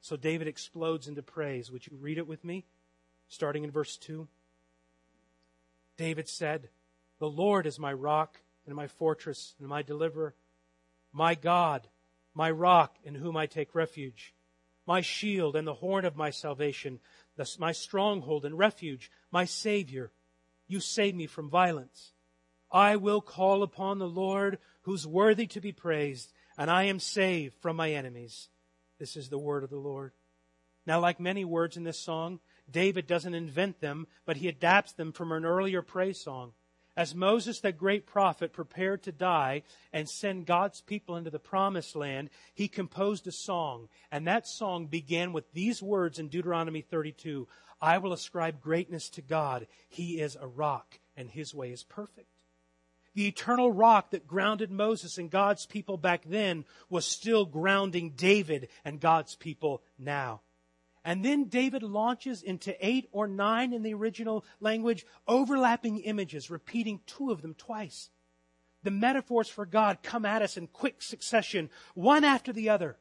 So 0.00 0.16
David 0.16 0.48
explodes 0.48 1.06
into 1.06 1.22
praise. 1.22 1.70
Would 1.70 1.86
you 1.86 1.98
read 2.00 2.16
it 2.16 2.26
with 2.26 2.46
me? 2.46 2.64
Starting 3.28 3.62
in 3.62 3.70
verse 3.70 3.98
2. 3.98 4.26
David 5.98 6.30
said, 6.30 6.70
The 7.18 7.28
Lord 7.28 7.66
is 7.66 7.78
my 7.78 7.92
rock 7.92 8.40
and 8.64 8.74
my 8.74 8.86
fortress 8.86 9.54
and 9.58 9.68
my 9.68 9.82
deliverer, 9.82 10.34
my 11.12 11.34
God, 11.34 11.88
my 12.32 12.50
rock 12.50 12.96
in 13.04 13.16
whom 13.16 13.36
I 13.36 13.44
take 13.44 13.74
refuge, 13.74 14.32
my 14.86 15.02
shield 15.02 15.56
and 15.56 15.68
the 15.68 15.74
horn 15.74 16.06
of 16.06 16.16
my 16.16 16.30
salvation, 16.30 17.00
my 17.58 17.72
stronghold 17.72 18.46
and 18.46 18.56
refuge, 18.56 19.10
my 19.30 19.44
Savior 19.44 20.10
you 20.68 20.80
save 20.80 21.14
me 21.14 21.26
from 21.26 21.50
violence. 21.50 22.12
I 22.70 22.96
will 22.96 23.20
call 23.20 23.62
upon 23.62 23.98
the 23.98 24.08
Lord 24.08 24.58
who's 24.82 25.06
worthy 25.06 25.46
to 25.48 25.60
be 25.60 25.72
praised, 25.72 26.32
and 26.56 26.70
I 26.70 26.84
am 26.84 27.00
saved 27.00 27.56
from 27.60 27.76
my 27.76 27.90
enemies. 27.92 28.48
This 28.98 29.16
is 29.16 29.28
the 29.28 29.38
word 29.38 29.64
of 29.64 29.70
the 29.70 29.76
Lord. 29.76 30.12
Now, 30.86 31.00
like 31.00 31.20
many 31.20 31.44
words 31.44 31.76
in 31.76 31.84
this 31.84 31.98
song, 31.98 32.40
David 32.70 33.06
doesn't 33.06 33.34
invent 33.34 33.80
them, 33.80 34.06
but 34.26 34.36
he 34.36 34.48
adapts 34.48 34.92
them 34.92 35.12
from 35.12 35.32
an 35.32 35.44
earlier 35.44 35.82
praise 35.82 36.20
song. 36.20 36.52
As 36.96 37.14
Moses, 37.14 37.60
that 37.60 37.78
great 37.78 38.06
prophet, 38.06 38.52
prepared 38.52 39.04
to 39.04 39.12
die 39.12 39.62
and 39.92 40.08
send 40.08 40.46
God's 40.46 40.80
people 40.80 41.14
into 41.14 41.30
the 41.30 41.38
promised 41.38 41.94
land, 41.94 42.28
he 42.54 42.66
composed 42.66 43.26
a 43.28 43.32
song. 43.32 43.88
And 44.10 44.26
that 44.26 44.48
song 44.48 44.86
began 44.86 45.32
with 45.32 45.52
these 45.52 45.80
words 45.80 46.18
in 46.18 46.26
Deuteronomy 46.26 46.80
32 46.80 47.46
I 47.80 47.98
will 47.98 48.12
ascribe 48.12 48.60
greatness 48.60 49.08
to 49.10 49.22
God. 49.22 49.66
He 49.88 50.20
is 50.20 50.36
a 50.40 50.46
rock, 50.46 50.98
and 51.16 51.30
his 51.30 51.54
way 51.54 51.70
is 51.70 51.84
perfect. 51.84 52.28
The 53.14 53.26
eternal 53.26 53.72
rock 53.72 54.10
that 54.10 54.26
grounded 54.26 54.70
Moses 54.70 55.18
and 55.18 55.30
God's 55.30 55.66
people 55.66 55.96
back 55.96 56.22
then 56.24 56.64
was 56.88 57.04
still 57.04 57.44
grounding 57.44 58.10
David 58.10 58.68
and 58.84 59.00
God's 59.00 59.34
people 59.34 59.82
now. 59.98 60.42
And 61.04 61.24
then 61.24 61.44
David 61.44 61.82
launches 61.82 62.42
into 62.42 62.76
eight 62.86 63.08
or 63.12 63.26
nine 63.26 63.72
in 63.72 63.82
the 63.82 63.94
original 63.94 64.44
language, 64.60 65.06
overlapping 65.26 65.98
images, 66.00 66.50
repeating 66.50 67.00
two 67.06 67.30
of 67.30 67.42
them 67.42 67.54
twice. 67.54 68.10
The 68.82 68.90
metaphors 68.90 69.48
for 69.48 69.66
God 69.66 69.98
come 70.02 70.24
at 70.24 70.42
us 70.42 70.56
in 70.56 70.66
quick 70.66 71.02
succession, 71.02 71.70
one 71.94 72.24
after 72.24 72.52
the 72.52 72.68
other. 72.68 72.98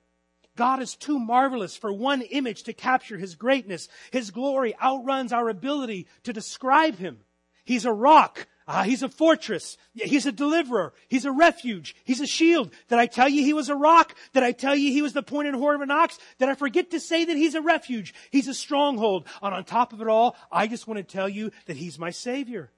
God 0.58 0.82
is 0.82 0.96
too 0.96 1.18
marvelous 1.18 1.78
for 1.78 1.94
one 1.94 2.22
image 2.22 2.64
to 2.64 2.74
capture 2.74 3.18
His 3.18 3.36
greatness. 3.36 3.88
His 4.12 4.32
glory 4.32 4.76
outruns 4.84 5.32
our 5.32 5.48
ability 5.48 6.08
to 6.24 6.34
describe 6.34 6.98
Him. 6.98 7.20
He's 7.64 7.86
a 7.86 7.94
rock, 7.94 8.48
Ah, 8.70 8.84
he's 8.84 9.02
a 9.02 9.08
fortress. 9.08 9.78
He's 9.94 10.26
a 10.26 10.32
deliverer. 10.32 10.94
He's 11.08 11.24
a 11.24 11.32
refuge. 11.32 11.96
He's 12.04 12.20
a 12.20 12.28
shield. 12.28 12.72
Did 12.90 13.00
I 13.00 13.06
tell 13.06 13.30
you 13.30 13.42
he 13.42 13.54
was 13.54 13.70
a 13.70 13.76
rock? 13.76 14.14
Did 14.34 14.44
I 14.44 14.52
tell 14.52 14.76
you 14.76 14.92
he 14.92 15.02
was 15.02 15.14
the 15.14 15.24
pointed 15.24 15.54
horn 15.54 15.76
of 15.76 15.82
an 15.82 15.92
ox? 15.92 16.20
Did 16.38 16.50
I 16.50 16.56
forget 16.56 16.92
to 16.92 17.00
say 17.00 17.24
that 17.24 17.38
he's 17.38 17.56
a 17.56 17.62
refuge? 17.62 18.14
He's 18.30 18.50
a 18.50 18.54
stronghold. 18.54 19.26
And 19.42 19.54
on 19.54 19.64
top 19.64 19.94
of 19.94 20.02
it 20.02 20.10
all, 20.10 20.36
I 20.52 20.68
just 20.68 20.86
want 20.86 20.98
to 20.98 21.04
tell 21.04 21.30
you 21.30 21.52
that 21.68 21.78
he's 21.78 21.98
my 21.98 22.10
savior. 22.10 22.70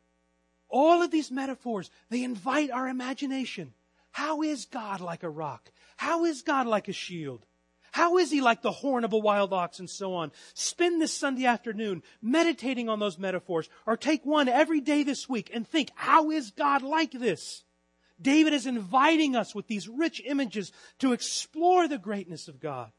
All 0.69 1.01
of 1.01 1.09
these 1.09 1.31
metaphors, 1.31 1.89
they 2.11 2.23
invite 2.23 2.69
our 2.69 2.87
imagination. 2.87 3.73
How 4.11 4.43
is 4.43 4.65
God 4.65 5.01
like 5.01 5.23
a 5.23 5.29
rock? 5.29 5.71
How 5.97 6.25
is 6.25 6.43
God 6.43 6.67
like 6.67 6.87
a 6.87 6.93
shield? 6.93 7.47
How 7.99 8.17
is 8.17 8.31
he 8.31 8.39
like 8.39 8.61
the 8.61 8.71
horn 8.71 9.03
of 9.03 9.11
a 9.11 9.17
wild 9.17 9.51
ox 9.51 9.79
and 9.79 9.89
so 9.89 10.13
on? 10.13 10.31
Spend 10.53 11.01
this 11.01 11.11
Sunday 11.11 11.45
afternoon 11.45 12.01
meditating 12.21 12.87
on 12.87 12.99
those 12.99 13.19
metaphors 13.19 13.67
or 13.85 13.97
take 13.97 14.25
one 14.25 14.47
every 14.47 14.79
day 14.79 15.03
this 15.03 15.27
week 15.27 15.51
and 15.53 15.67
think, 15.67 15.89
how 15.95 16.31
is 16.31 16.51
God 16.51 16.81
like 16.81 17.11
this? 17.11 17.65
David 18.21 18.53
is 18.53 18.65
inviting 18.65 19.35
us 19.35 19.53
with 19.53 19.67
these 19.67 19.89
rich 19.89 20.21
images 20.25 20.71
to 20.99 21.11
explore 21.11 21.89
the 21.89 21.97
greatness 21.97 22.47
of 22.47 22.61
God. 22.61 22.89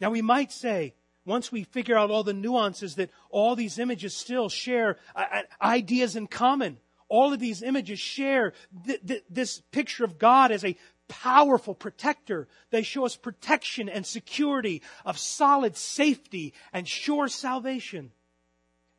Now 0.00 0.08
we 0.08 0.22
might 0.22 0.52
say, 0.52 0.94
once 1.26 1.52
we 1.52 1.64
figure 1.64 1.98
out 1.98 2.10
all 2.10 2.24
the 2.24 2.32
nuances 2.32 2.94
that 2.94 3.10
all 3.28 3.54
these 3.54 3.78
images 3.78 4.16
still 4.16 4.48
share 4.48 4.96
uh, 5.14 5.26
uh 5.30 5.42
ideas 5.60 6.16
in 6.16 6.28
common, 6.28 6.78
all 7.10 7.34
of 7.34 7.40
these 7.40 7.62
images 7.62 7.98
share 7.98 8.54
th- 8.86 9.06
th- 9.06 9.24
this 9.28 9.60
picture 9.70 10.02
of 10.02 10.18
God 10.18 10.50
as 10.50 10.64
a 10.64 10.78
powerful 11.08 11.74
protector. 11.74 12.48
They 12.70 12.82
show 12.82 13.04
us 13.04 13.16
protection 13.16 13.88
and 13.88 14.06
security 14.06 14.82
of 15.04 15.18
solid 15.18 15.76
safety 15.76 16.54
and 16.72 16.88
sure 16.88 17.28
salvation. 17.28 18.12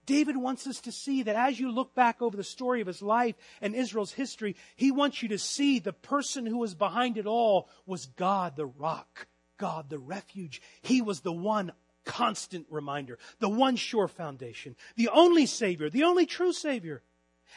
David 0.05 0.35
wants 0.35 0.67
us 0.67 0.81
to 0.81 0.91
see 0.91 1.23
that 1.23 1.35
as 1.35 1.59
you 1.59 1.71
look 1.71 1.95
back 1.95 2.21
over 2.21 2.35
the 2.35 2.43
story 2.43 2.81
of 2.81 2.87
his 2.87 3.01
life 3.01 3.35
and 3.61 3.73
Israel's 3.73 4.11
history, 4.11 4.55
he 4.75 4.91
wants 4.91 5.23
you 5.23 5.29
to 5.29 5.37
see 5.37 5.79
the 5.79 5.93
person 5.93 6.45
who 6.45 6.57
was 6.57 6.75
behind 6.75 7.17
it 7.17 7.25
all 7.25 7.69
was 7.85 8.07
God 8.07 8.55
the 8.55 8.65
rock, 8.65 9.27
God 9.57 9.89
the 9.89 9.99
refuge. 9.99 10.61
He 10.81 11.01
was 11.01 11.21
the 11.21 11.31
one 11.31 11.71
constant 12.03 12.67
reminder, 12.69 13.17
the 13.39 13.49
one 13.49 13.77
sure 13.77 14.09
foundation, 14.09 14.75
the 14.97 15.09
only 15.09 15.45
Savior, 15.45 15.89
the 15.89 16.03
only 16.03 16.25
true 16.25 16.51
Savior. 16.51 17.01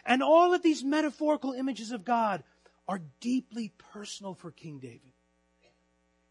And 0.05 0.23
all 0.23 0.55
of 0.55 0.63
these 0.63 0.85
metaphorical 0.85 1.53
images 1.53 1.91
of 1.91 2.05
God 2.05 2.45
are 2.89 3.01
deeply 3.21 3.73
personal 3.93 4.35
for 4.35 4.51
King 4.51 4.79
David. 4.79 5.13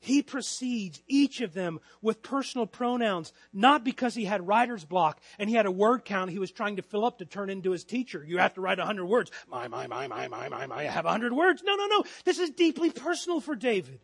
He 0.06 0.22
precedes 0.22 1.02
each 1.08 1.42
of 1.42 1.54
them 1.54 1.80
with 2.00 2.22
personal 2.22 2.68
pronouns, 2.68 3.34
not 3.52 3.84
because 3.84 4.14
he 4.14 4.26
had 4.26 4.48
writer's 4.48 4.86
block 4.86 5.20
and 5.40 5.50
he 5.50 5.56
had 5.56 5.66
a 5.66 5.72
word 5.72 6.06
count 6.06 6.30
he 6.30 6.38
was 6.38 6.52
trying 6.52 6.76
to 6.76 6.84
fill 6.84 7.06
up 7.06 7.18
to 7.18 7.26
turn 7.26 7.50
into 7.50 7.72
his 7.72 7.84
teacher. 7.84 8.24
You 8.24 8.38
have 8.38 8.54
to 8.54 8.62
write 8.62 8.78
a 8.78 8.86
hundred 8.86 9.08
words. 9.08 9.32
My, 9.48 9.68
my, 9.68 9.88
my, 9.88 10.08
my, 10.08 10.28
my, 10.28 10.48
my, 10.48 10.68
my, 10.68 10.76
I 10.76 10.84
have 10.84 11.06
a 11.06 11.12
hundred 11.12 11.34
words. 11.34 11.64
No, 11.66 11.76
no, 11.76 11.88
no. 11.88 12.04
This 12.24 12.38
is 12.38 12.52
deeply 12.52 12.92
personal 12.92 13.40
for 13.40 13.56
David. 13.56 14.00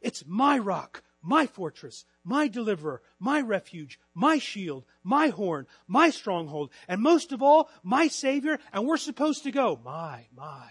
It's 0.00 0.24
my 0.26 0.58
rock, 0.58 1.02
my 1.20 1.46
fortress, 1.46 2.06
my 2.24 2.48
deliverer, 2.48 3.02
my 3.18 3.42
refuge, 3.42 4.00
my 4.14 4.38
shield, 4.38 4.86
my 5.02 5.28
horn, 5.28 5.66
my 5.86 6.08
stronghold, 6.08 6.70
and 6.88 7.02
most 7.02 7.32
of 7.32 7.42
all, 7.42 7.68
my 7.82 8.08
savior, 8.08 8.58
and 8.72 8.86
we're 8.86 8.96
supposed 8.96 9.42
to 9.42 9.50
go, 9.50 9.78
my, 9.84 10.26
my, 10.34 10.70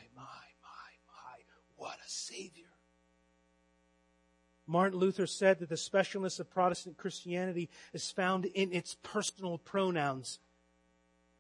Martin 4.66 4.99
Luther 4.99 5.28
said 5.28 5.59
that 5.59 5.70
the 5.70 5.76
specialness 5.76 6.39
of 6.39 6.49
Protestant 6.49 6.97
Christianity 6.97 7.70
is 7.91 8.11
found 8.11 8.45
in 8.45 8.72
its 8.72 8.95
personal 9.03 9.57
pronouns. 9.57 10.39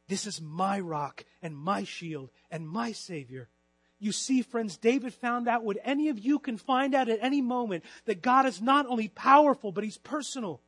This 0.07 0.27
is 0.27 0.41
my 0.41 0.79
rock 0.79 1.23
and 1.41 1.55
my 1.55 1.83
shield 1.85 2.29
and 2.51 2.67
my 2.67 2.91
Savior. 2.91 3.47
You 3.99 4.11
see, 4.11 4.41
friends, 4.41 4.75
David 4.75 5.13
found 5.13 5.47
out 5.47 5.63
what 5.63 5.77
any 5.85 6.09
of 6.09 6.19
you 6.19 6.37
can 6.37 6.57
find 6.57 6.93
out 6.93 7.07
at 7.07 7.19
any 7.21 7.41
moment 7.41 7.85
that 8.03 8.21
God 8.21 8.45
is 8.45 8.61
not 8.61 8.85
only 8.85 9.07
powerful, 9.07 9.71
but 9.71 9.85
He's 9.85 9.97
personal. 9.97 10.59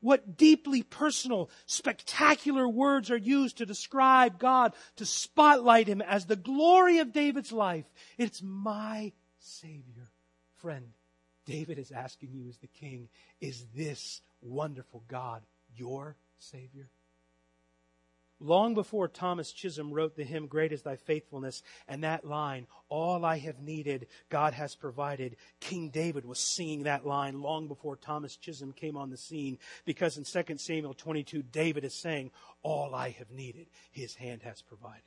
What 0.00 0.36
deeply 0.36 0.82
personal, 0.82 1.50
spectacular 1.66 2.66
words 2.68 3.10
are 3.10 3.16
used 3.16 3.58
to 3.58 3.66
describe 3.66 4.40
God, 4.40 4.74
to 4.96 5.06
spotlight 5.06 5.86
Him 5.86 6.02
as 6.02 6.26
the 6.26 6.34
glory 6.34 6.98
of 6.98 7.12
David's 7.12 7.52
life. 7.52 7.84
It's 8.18 8.42
my 8.42 9.12
Savior. 9.38 10.10
Friend, 10.56 10.88
David 11.50 11.78
is 11.78 11.90
asking 11.90 12.30
you 12.32 12.48
as 12.48 12.58
the 12.58 12.68
king, 12.68 13.08
is 13.40 13.66
this 13.74 14.22
wonderful 14.40 15.02
God 15.08 15.42
your 15.76 16.16
Savior? 16.38 16.88
Long 18.38 18.72
before 18.72 19.08
Thomas 19.08 19.52
Chisholm 19.52 19.92
wrote 19.92 20.16
the 20.16 20.24
hymn, 20.24 20.46
Great 20.46 20.72
is 20.72 20.82
Thy 20.82 20.96
Faithfulness, 20.96 21.62
and 21.88 22.04
that 22.04 22.24
line, 22.24 22.68
All 22.88 23.24
I 23.24 23.38
have 23.38 23.60
needed, 23.60 24.06
God 24.30 24.54
has 24.54 24.76
provided, 24.76 25.36
King 25.58 25.90
David 25.90 26.24
was 26.24 26.38
singing 26.38 26.84
that 26.84 27.04
line 27.04 27.42
long 27.42 27.66
before 27.66 27.96
Thomas 27.96 28.36
Chisholm 28.36 28.72
came 28.72 28.96
on 28.96 29.10
the 29.10 29.18
scene, 29.18 29.58
because 29.84 30.16
in 30.16 30.24
2 30.24 30.56
Samuel 30.56 30.94
22, 30.94 31.42
David 31.42 31.84
is 31.84 31.94
saying, 31.94 32.30
All 32.62 32.94
I 32.94 33.10
have 33.10 33.30
needed, 33.30 33.66
His 33.90 34.14
hand 34.14 34.42
has 34.44 34.62
provided. 34.62 35.02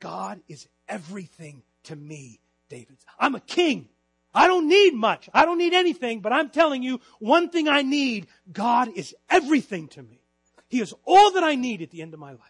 God 0.00 0.40
is 0.48 0.66
everything 0.88 1.62
to 1.84 1.94
me, 1.94 2.40
David. 2.68 2.96
I'm 3.18 3.36
a 3.36 3.40
king. 3.40 3.88
I 4.34 4.46
don't 4.46 4.68
need 4.68 4.94
much. 4.94 5.28
I 5.34 5.44
don't 5.44 5.58
need 5.58 5.74
anything, 5.74 6.20
but 6.20 6.32
I'm 6.32 6.50
telling 6.50 6.82
you, 6.82 7.00
one 7.18 7.50
thing 7.50 7.68
I 7.68 7.82
need, 7.82 8.28
God 8.52 8.88
is 8.94 9.14
everything 9.28 9.88
to 9.88 10.02
me. 10.02 10.20
He 10.68 10.80
is 10.80 10.94
all 11.04 11.32
that 11.32 11.42
I 11.42 11.56
need 11.56 11.82
at 11.82 11.90
the 11.90 12.00
end 12.00 12.14
of 12.14 12.20
my 12.20 12.30
life. 12.30 12.40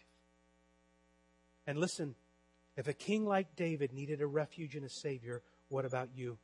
And 1.66 1.78
listen, 1.78 2.14
if 2.76 2.86
a 2.86 2.92
king 2.92 3.24
like 3.24 3.56
David 3.56 3.92
needed 3.92 4.20
a 4.20 4.26
refuge 4.26 4.74
and 4.74 4.84
a 4.84 4.90
savior, 4.90 5.42
what 5.68 5.84
about 5.84 6.10
you? 6.14 6.38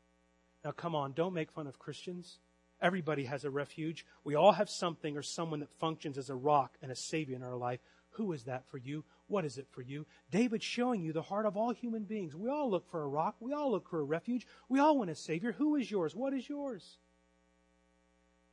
Now 0.64 0.70
come 0.70 0.94
on, 0.94 1.12
don't 1.12 1.34
make 1.34 1.50
fun 1.50 1.66
of 1.66 1.78
Christians. 1.78 2.38
Everybody 2.80 3.24
has 3.24 3.44
a 3.44 3.50
refuge. 3.50 4.04
We 4.24 4.34
all 4.34 4.52
have 4.52 4.68
something 4.68 5.16
or 5.16 5.22
someone 5.22 5.60
that 5.60 5.70
functions 5.78 6.18
as 6.18 6.28
a 6.28 6.34
rock 6.34 6.76
and 6.82 6.90
a 6.90 6.96
savior 6.96 7.34
in 7.34 7.42
our 7.42 7.56
life. 7.56 7.80
Who 8.16 8.32
is 8.32 8.44
that 8.44 8.66
for 8.68 8.78
you? 8.78 9.04
What 9.28 9.44
is 9.44 9.58
it 9.58 9.66
for 9.70 9.82
you? 9.82 10.06
David's 10.30 10.64
showing 10.64 11.02
you 11.02 11.12
the 11.12 11.22
heart 11.22 11.46
of 11.46 11.56
all 11.56 11.72
human 11.72 12.04
beings. 12.04 12.34
We 12.34 12.48
all 12.48 12.70
look 12.70 12.88
for 12.90 13.02
a 13.02 13.08
rock. 13.08 13.36
We 13.40 13.52
all 13.52 13.70
look 13.70 13.88
for 13.88 14.00
a 14.00 14.04
refuge. 14.04 14.46
We 14.68 14.80
all 14.80 14.98
want 14.98 15.10
a 15.10 15.14
Savior. 15.14 15.52
Who 15.52 15.76
is 15.76 15.90
yours? 15.90 16.14
What 16.14 16.32
is 16.32 16.48
yours? 16.48 16.98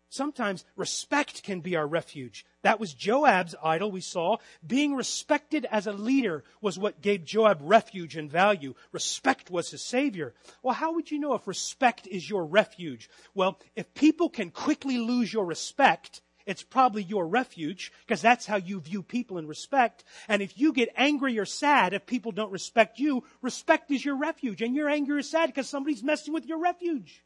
Sometimes 0.10 0.64
respect 0.76 1.42
can 1.42 1.62
be 1.62 1.76
our 1.76 1.88
refuge. 1.88 2.46
That 2.62 2.80
was 2.80 2.94
Joab's 2.94 3.56
idol 3.64 3.90
we 3.90 4.02
saw. 4.02 4.38
Being 4.66 4.94
respected 4.94 5.66
as 5.72 5.88
a 5.88 5.92
leader 5.92 6.44
was 6.62 6.78
what 6.78 7.02
gave 7.02 7.26
Joab 7.26 7.60
refuge 7.62 8.16
and 8.16 8.30
value. 8.30 8.76
Respect 8.92 9.50
was 9.50 9.72
his 9.72 9.82
savior. 9.82 10.36
Well, 10.62 10.76
how 10.76 10.94
would 10.94 11.10
you 11.10 11.18
know 11.18 11.34
if 11.34 11.48
respect 11.48 12.06
is 12.06 12.30
your 12.30 12.46
refuge? 12.46 13.10
Well, 13.34 13.60
if 13.76 13.92
people 13.96 14.30
can 14.30 14.52
quickly 14.52 15.00
lose 15.00 15.34
your 15.34 15.46
respect, 15.46 16.22
it's 16.46 16.64
probably 16.64 17.04
your 17.04 17.28
refuge 17.28 17.92
because 18.06 18.22
that's 18.22 18.46
how 18.46 18.58
you 18.58 18.80
view 18.80 19.02
people 19.02 19.38
and 19.38 19.48
respect. 19.48 20.04
And 20.28 20.42
if 20.42 20.58
you 20.58 20.74
get 20.74 20.94
angry 20.96 21.40
or 21.40 21.46
sad 21.46 21.94
if 21.94 22.06
people 22.06 22.32
don't 22.32 22.52
respect 22.52 23.00
you, 23.00 23.24
respect 23.42 23.92
is 23.92 24.04
your 24.04 24.18
refuge. 24.18 24.62
And 24.62 24.76
you're 24.76 24.90
angry 24.90 25.20
or 25.20 25.24
sad 25.24 25.48
because 25.48 25.70
somebody's 25.70 26.04
messing 26.04 26.34
with 26.34 26.46
your 26.46 26.60
refuge. 26.60 27.24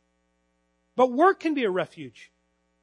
But 0.96 1.12
work 1.12 1.40
can 1.40 1.54
be 1.54 1.64
a 1.64 1.72
refuge. 1.72 2.32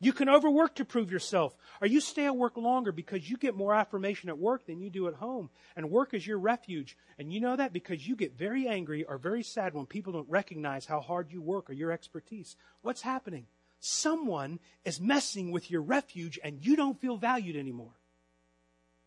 You 0.00 0.12
can 0.12 0.28
overwork 0.28 0.74
to 0.76 0.84
prove 0.84 1.10
yourself. 1.10 1.56
Or 1.80 1.86
you 1.86 2.00
stay 2.00 2.26
at 2.26 2.36
work 2.36 2.56
longer 2.56 2.92
because 2.92 3.30
you 3.30 3.36
get 3.36 3.56
more 3.56 3.74
affirmation 3.74 4.28
at 4.28 4.38
work 4.38 4.66
than 4.66 4.80
you 4.80 4.90
do 4.90 5.06
at 5.06 5.14
home. 5.14 5.50
And 5.76 5.90
work 5.90 6.14
is 6.14 6.26
your 6.26 6.38
refuge. 6.38 6.96
And 7.18 7.32
you 7.32 7.40
know 7.40 7.56
that 7.56 7.72
because 7.72 8.06
you 8.06 8.16
get 8.16 8.36
very 8.36 8.66
angry 8.66 9.04
or 9.04 9.18
very 9.18 9.42
sad 9.42 9.72
when 9.72 9.86
people 9.86 10.12
don't 10.12 10.28
recognize 10.28 10.84
how 10.84 11.00
hard 11.00 11.32
you 11.32 11.40
work 11.40 11.70
or 11.70 11.74
your 11.74 11.92
expertise. 11.92 12.56
What's 12.82 13.02
happening? 13.02 13.46
Someone 13.84 14.58
is 14.84 15.00
messing 15.00 15.50
with 15.50 15.70
your 15.70 15.82
refuge 15.82 16.38
and 16.42 16.64
you 16.64 16.74
don't 16.74 17.00
feel 17.00 17.16
valued 17.16 17.56
anymore. 17.56 17.92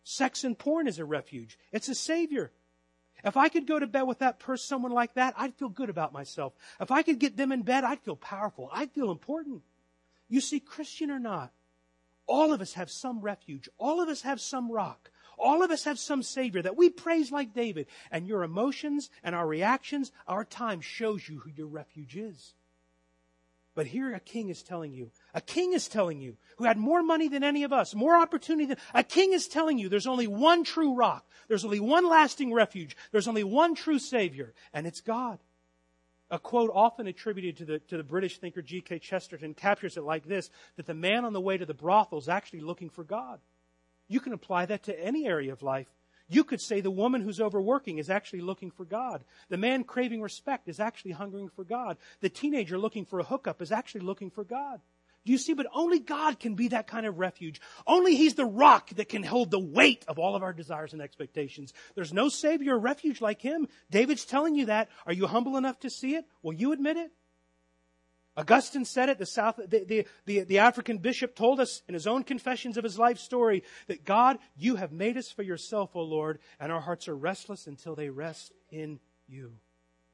Sex 0.04 0.44
and 0.44 0.56
porn 0.56 0.86
is 0.86 0.98
a 0.98 1.04
refuge. 1.04 1.58
It's 1.72 1.88
a 1.88 1.94
savior. 1.94 2.52
If 3.24 3.36
I 3.36 3.48
could 3.48 3.66
go 3.66 3.78
to 3.78 3.86
bed 3.88 4.02
with 4.02 4.20
that 4.20 4.38
person, 4.38 4.68
someone 4.68 4.92
like 4.92 5.14
that, 5.14 5.34
I'd 5.36 5.54
feel 5.54 5.68
good 5.68 5.90
about 5.90 6.12
myself. 6.12 6.52
If 6.80 6.92
I 6.92 7.02
could 7.02 7.18
get 7.18 7.36
them 7.36 7.50
in 7.50 7.62
bed, 7.62 7.82
I'd 7.82 8.00
feel 8.00 8.14
powerful. 8.14 8.70
I'd 8.72 8.92
feel 8.92 9.10
important. 9.10 9.62
You 10.28 10.40
see, 10.40 10.60
Christian 10.60 11.10
or 11.10 11.18
not, 11.18 11.52
all 12.28 12.52
of 12.52 12.60
us 12.60 12.74
have 12.74 12.90
some 12.90 13.20
refuge. 13.20 13.68
All 13.78 14.00
of 14.00 14.08
us 14.08 14.22
have 14.22 14.40
some 14.40 14.70
rock. 14.70 15.10
All 15.36 15.64
of 15.64 15.72
us 15.72 15.84
have 15.84 15.98
some 15.98 16.22
Savior 16.22 16.62
that 16.62 16.76
we 16.76 16.88
praise 16.88 17.32
like 17.32 17.52
David. 17.52 17.86
And 18.12 18.28
your 18.28 18.44
emotions 18.44 19.10
and 19.24 19.34
our 19.34 19.46
reactions, 19.46 20.12
our 20.28 20.44
time 20.44 20.80
shows 20.80 21.28
you 21.28 21.40
who 21.40 21.50
your 21.50 21.66
refuge 21.66 22.16
is. 22.16 22.54
But 23.78 23.86
here 23.86 24.12
a 24.12 24.18
king 24.18 24.48
is 24.48 24.64
telling 24.64 24.92
you, 24.92 25.12
a 25.34 25.40
king 25.40 25.72
is 25.72 25.86
telling 25.86 26.20
you, 26.20 26.36
who 26.56 26.64
had 26.64 26.78
more 26.78 27.00
money 27.00 27.28
than 27.28 27.44
any 27.44 27.62
of 27.62 27.72
us, 27.72 27.94
more 27.94 28.16
opportunity 28.16 28.66
than, 28.66 28.76
a 28.92 29.04
king 29.04 29.32
is 29.32 29.46
telling 29.46 29.78
you 29.78 29.88
there's 29.88 30.08
only 30.08 30.26
one 30.26 30.64
true 30.64 30.96
rock. 30.96 31.24
There's 31.46 31.64
only 31.64 31.78
one 31.78 32.04
lasting 32.08 32.52
refuge. 32.52 32.96
There's 33.12 33.28
only 33.28 33.44
one 33.44 33.76
true 33.76 34.00
savior, 34.00 34.52
and 34.74 34.84
it's 34.84 35.00
God. 35.00 35.38
A 36.28 36.40
quote 36.40 36.72
often 36.74 37.06
attributed 37.06 37.58
to 37.58 37.64
the, 37.66 37.78
to 37.78 37.96
the 37.96 38.02
British 38.02 38.38
thinker 38.38 38.62
G.K. 38.62 38.98
Chesterton 38.98 39.54
captures 39.54 39.96
it 39.96 40.02
like 40.02 40.26
this, 40.26 40.50
that 40.74 40.86
the 40.86 40.92
man 40.92 41.24
on 41.24 41.32
the 41.32 41.40
way 41.40 41.56
to 41.56 41.64
the 41.64 41.72
brothel 41.72 42.18
is 42.18 42.28
actually 42.28 42.62
looking 42.62 42.90
for 42.90 43.04
God. 43.04 43.38
You 44.08 44.18
can 44.18 44.32
apply 44.32 44.66
that 44.66 44.82
to 44.84 45.00
any 45.00 45.28
area 45.28 45.52
of 45.52 45.62
life. 45.62 45.86
You 46.28 46.44
could 46.44 46.60
say 46.60 46.80
the 46.80 46.90
woman 46.90 47.22
who's 47.22 47.40
overworking 47.40 47.98
is 47.98 48.10
actually 48.10 48.42
looking 48.42 48.70
for 48.70 48.84
God. 48.84 49.24
The 49.48 49.56
man 49.56 49.84
craving 49.84 50.20
respect 50.20 50.68
is 50.68 50.78
actually 50.78 51.12
hungering 51.12 51.48
for 51.48 51.64
God. 51.64 51.96
The 52.20 52.28
teenager 52.28 52.78
looking 52.78 53.06
for 53.06 53.18
a 53.18 53.24
hookup 53.24 53.62
is 53.62 53.72
actually 53.72 54.02
looking 54.02 54.30
for 54.30 54.44
God. 54.44 54.80
Do 55.24 55.32
you 55.32 55.38
see? 55.38 55.54
But 55.54 55.66
only 55.74 55.98
God 55.98 56.38
can 56.38 56.54
be 56.54 56.68
that 56.68 56.86
kind 56.86 57.04
of 57.04 57.18
refuge. 57.18 57.60
Only 57.86 58.14
He's 58.14 58.34
the 58.34 58.46
rock 58.46 58.90
that 58.90 59.08
can 59.08 59.22
hold 59.22 59.50
the 59.50 59.58
weight 59.58 60.04
of 60.08 60.18
all 60.18 60.36
of 60.36 60.42
our 60.42 60.52
desires 60.52 60.92
and 60.92 61.02
expectations. 61.02 61.72
There's 61.94 62.12
no 62.12 62.28
Savior 62.28 62.76
or 62.76 62.78
refuge 62.78 63.20
like 63.20 63.42
Him. 63.42 63.68
David's 63.90 64.24
telling 64.24 64.54
you 64.54 64.66
that. 64.66 64.88
Are 65.06 65.12
you 65.12 65.26
humble 65.26 65.56
enough 65.56 65.80
to 65.80 65.90
see 65.90 66.14
it? 66.14 66.24
Will 66.42 66.54
you 66.54 66.72
admit 66.72 66.96
it? 66.96 67.10
Augustine 68.38 68.84
said 68.84 69.08
it, 69.08 69.18
the, 69.18 69.26
South, 69.26 69.56
the, 69.56 69.84
the, 69.84 70.06
the, 70.24 70.44
the, 70.44 70.58
African 70.58 70.98
bishop 70.98 71.34
told 71.34 71.58
us 71.58 71.82
in 71.88 71.94
his 71.94 72.06
own 72.06 72.22
confessions 72.22 72.76
of 72.76 72.84
his 72.84 72.96
life 72.96 73.18
story 73.18 73.64
that 73.88 74.04
God, 74.04 74.38
you 74.56 74.76
have 74.76 74.92
made 74.92 75.16
us 75.16 75.28
for 75.28 75.42
yourself, 75.42 75.96
O 75.96 76.02
Lord, 76.02 76.38
and 76.60 76.70
our 76.70 76.80
hearts 76.80 77.08
are 77.08 77.16
restless 77.16 77.66
until 77.66 77.96
they 77.96 78.10
rest 78.10 78.52
in 78.70 79.00
you. 79.26 79.54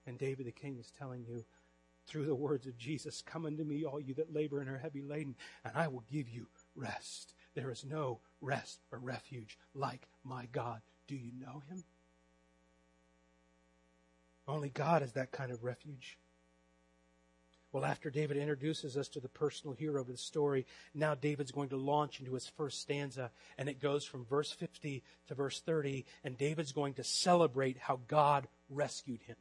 And 0.06 0.18
David 0.18 0.46
the 0.46 0.52
king 0.52 0.78
is 0.78 0.90
telling 0.98 1.26
you 1.28 1.44
through 2.06 2.24
the 2.24 2.34
words 2.34 2.66
of 2.66 2.78
Jesus, 2.78 3.20
Come 3.20 3.44
unto 3.44 3.62
me, 3.62 3.84
all 3.84 4.00
you 4.00 4.14
that 4.14 4.32
labor 4.32 4.60
and 4.60 4.70
are 4.70 4.78
heavy 4.78 5.02
laden, 5.02 5.34
and 5.62 5.76
I 5.76 5.88
will 5.88 6.04
give 6.10 6.30
you 6.30 6.46
rest. 6.74 7.34
There 7.54 7.70
is 7.70 7.84
no 7.84 8.20
rest 8.40 8.80
or 8.90 9.00
refuge 9.00 9.58
like 9.74 10.08
my 10.24 10.46
God. 10.50 10.80
Do 11.08 11.14
you 11.14 11.30
know 11.38 11.62
him? 11.68 11.84
Only 14.48 14.70
God 14.70 15.02
is 15.02 15.12
that 15.12 15.30
kind 15.30 15.52
of 15.52 15.62
refuge. 15.62 16.16
Well, 17.74 17.84
after 17.84 18.08
David 18.08 18.36
introduces 18.36 18.96
us 18.96 19.08
to 19.08 19.20
the 19.20 19.28
personal 19.28 19.74
hero 19.74 20.00
of 20.00 20.06
the 20.06 20.16
story, 20.16 20.64
now 20.94 21.16
David's 21.16 21.50
going 21.50 21.70
to 21.70 21.76
launch 21.76 22.20
into 22.20 22.34
his 22.34 22.46
first 22.46 22.80
stanza, 22.80 23.32
and 23.58 23.68
it 23.68 23.80
goes 23.80 24.04
from 24.04 24.24
verse 24.26 24.52
50 24.52 25.02
to 25.26 25.34
verse 25.34 25.58
30, 25.58 26.06
and 26.22 26.38
David's 26.38 26.70
going 26.70 26.94
to 26.94 27.02
celebrate 27.02 27.76
how 27.76 27.98
God 28.06 28.46
rescued 28.70 29.22
him. 29.22 29.34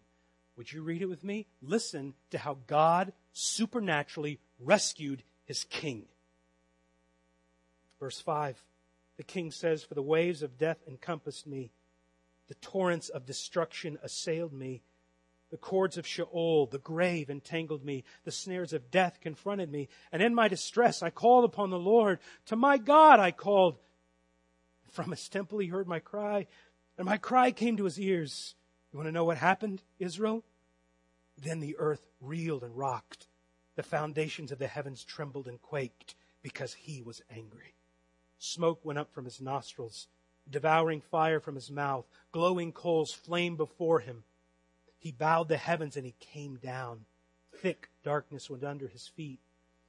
Would 0.58 0.74
you 0.74 0.82
read 0.82 1.04
it 1.04 1.10
with 1.10 1.24
me? 1.24 1.46
Listen 1.62 2.16
to 2.32 2.40
how 2.40 2.58
God 2.66 3.14
supernaturally 3.34 4.40
rescued 4.60 5.22
his 5.46 5.64
king. 5.66 6.06
Verse 8.00 8.20
5 8.20 8.64
The 9.18 9.24
king 9.24 9.52
says, 9.52 9.84
For 9.84 9.94
the 9.94 10.02
waves 10.02 10.42
of 10.42 10.58
death 10.58 10.80
encompassed 10.88 11.46
me, 11.46 11.70
the 12.48 12.56
torrents 12.56 13.10
of 13.10 13.28
destruction 13.28 14.00
assailed 14.02 14.54
me. 14.54 14.82
The 15.54 15.58
cords 15.60 16.00
of 16.00 16.08
Sheol, 16.08 16.66
the 16.66 16.80
grave, 16.80 17.30
entangled 17.30 17.86
me. 17.86 18.04
The 18.24 18.32
snares 18.32 18.74
of 18.74 18.90
death 18.90 19.20
confronted 19.22 19.72
me. 19.72 19.88
And 20.12 20.20
in 20.20 20.34
my 20.34 20.48
distress, 20.48 21.04
I 21.04 21.12
called 21.12 21.46
upon 21.46 21.70
the 21.70 21.78
Lord. 21.78 22.18
To 22.48 22.56
my 22.56 22.80
God, 22.80 23.20
I 23.20 23.30
called. 23.30 23.78
From 24.90 25.12
his 25.12 25.30
temple, 25.30 25.60
he 25.60 25.68
heard 25.68 25.88
my 25.88 26.00
cry, 26.00 26.48
and 26.98 27.06
my 27.06 27.18
cry 27.18 27.52
came 27.52 27.78
to 27.78 27.84
his 27.84 28.00
ears. 28.00 28.56
You 28.92 28.98
want 28.98 29.10
to 29.10 29.12
know 29.12 29.26
what 29.26 29.38
happened, 29.38 29.84
Israel? 30.00 30.44
Then 31.38 31.60
the 31.60 31.76
earth 31.78 32.08
reeled 32.20 32.64
and 32.64 32.76
rocked. 32.76 33.28
The 33.76 33.84
foundations 33.84 34.52
of 34.52 34.58
the 34.58 34.66
heavens 34.66 35.04
trembled 35.04 35.48
and 35.48 35.62
quaked 35.62 36.16
because 36.42 36.74
he 36.74 37.04
was 37.04 37.22
angry. 37.30 37.76
Smoke 38.40 38.84
went 38.84 38.98
up 38.98 39.14
from 39.14 39.26
his 39.26 39.40
nostrils, 39.40 40.08
devouring 40.50 41.02
fire 41.02 41.40
from 41.40 41.54
his 41.54 41.70
mouth. 41.70 42.08
Glowing 42.32 42.72
coals 42.72 43.14
flamed 43.14 43.58
before 43.58 44.00
him. 44.00 44.24
He 45.04 45.12
bowed 45.12 45.50
the 45.50 45.58
heavens 45.58 45.98
and 45.98 46.06
he 46.06 46.16
came 46.22 46.56
down. 46.56 47.02
Thick 47.58 47.90
darkness 48.06 48.50
went 48.50 48.64
under 48.64 48.88
his 48.88 49.06
feet. 49.06 49.42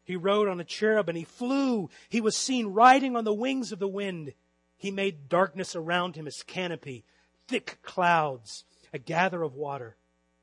He 0.03 0.17
rode 0.17 0.49
on 0.49 0.59
a 0.59 0.65
cherub 0.65 1.09
and 1.09 1.17
he 1.17 1.23
flew. 1.23 1.89
He 2.09 2.21
was 2.21 2.37
seen 2.37 2.67
riding 2.67 3.15
on 3.15 3.23
the 3.23 3.33
wings 3.33 3.71
of 3.71 3.79
the 3.79 3.87
wind. 3.87 4.35
He 4.77 4.91
made 4.91 5.29
darkness 5.29 5.77
around 5.77 6.17
him 6.17 6.25
his 6.25 6.43
canopy, 6.43 7.05
thick 7.47 7.79
clouds, 7.83 8.65
a 8.93 8.99
gather 8.99 9.45
of 9.45 9.55
water. 9.55 9.97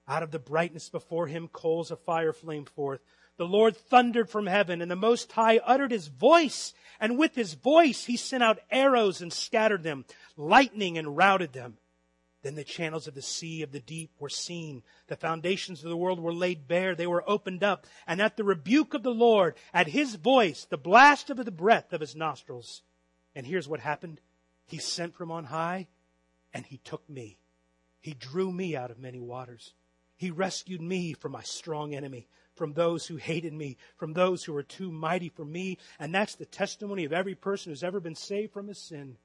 Out 0.07 0.24
of 0.24 0.32
the 0.32 0.39
brightness 0.39 0.88
before 0.88 1.28
him, 1.28 1.49
coals 1.49 1.91
of 1.91 1.99
fire 1.99 2.32
flamed 2.32 2.69
forth. 2.69 3.01
The 3.36 3.45
Lord 3.45 3.76
thundered 3.76 4.30
from 4.30 4.47
heaven, 4.47 4.82
and 4.82 4.89
the 4.89 4.95
Most 4.95 5.34
High 5.34 5.57
uttered 5.57 5.91
his 5.91 6.07
voice, 6.07 6.74
and 6.97 7.17
with 7.17 7.36
his 7.36 7.55
voice 7.55 8.05
he 8.05 8.15
sent 8.15 8.41
out 8.41 8.59
arrows 8.72 9.22
and 9.22 9.34
scattered 9.34 9.84
them, 9.84 10.05
lightning 10.38 10.97
and 10.97 11.17
routed 11.17 11.51
them. 11.51 11.78
Then 12.42 12.56
the 12.56 12.64
channels 12.64 13.08
of 13.08 13.14
the 13.14 13.22
sea 13.22 13.62
of 13.62 13.72
the 13.72 13.80
deep 13.80 14.12
were 14.20 14.30
seen. 14.30 14.82
The 15.08 15.16
foundations 15.16 15.84
of 15.84 15.89
the 15.89 15.98
world 15.98 16.20
were 16.20 16.34
laid 16.34 16.68
bare. 16.68 16.96
They 16.96 17.06
were 17.06 17.24
opened 17.30 17.64
up. 17.64 17.86
And 18.08 18.20
at 18.22 18.36
the 18.36 18.44
rebuke 18.44 18.94
of 18.94 19.04
the 19.04 19.14
Lord, 19.14 19.56
at 19.74 19.88
his 19.88 20.16
voice, 20.16 20.66
the 20.66 20.78
blast 20.78 21.30
of 21.30 21.38
the 21.38 21.52
breath 21.52 21.94
of 21.94 22.02
his 22.02 22.16
nostrils. 22.16 22.82
And 23.36 23.46
here's 23.46 23.68
what 23.68 23.80
happened. 23.80 24.20
He 24.66 24.80
sent 24.80 25.14
from 25.14 25.32
on 25.32 25.46
high 25.46 25.88
and 26.54 26.66
he 26.66 26.78
took 26.78 27.08
me. 27.10 27.38
He 28.00 28.14
drew 28.14 28.52
me 28.52 28.76
out 28.76 28.89
of 28.89 28.98
many 28.98 29.20
waters. 29.20 29.74
He 30.18 30.32
rescued 30.32 30.82
me 30.82 31.14
from 31.14 31.32
my 31.34 31.44
strong 31.44 31.94
enemy, 31.94 32.28
from 32.56 32.74
those 32.74 33.06
who 33.06 33.18
hated 33.18 33.54
me, 33.54 33.78
from 33.98 34.14
those 34.14 34.44
who 34.44 34.54
were 34.54 34.64
too 34.64 34.92
mighty 34.92 35.30
for 35.30 35.46
me. 35.46 35.78
And 36.00 36.14
that's 36.14 36.36
the 36.36 36.46
testimony 36.46 37.06
of 37.06 37.14
every 37.14 37.36
person 37.36 37.72
who's 37.72 37.84
ever 37.84 38.00
been 38.00 38.16
saved 38.16 38.54
from 38.54 38.68
his 38.68 38.80
sin. 38.80 39.18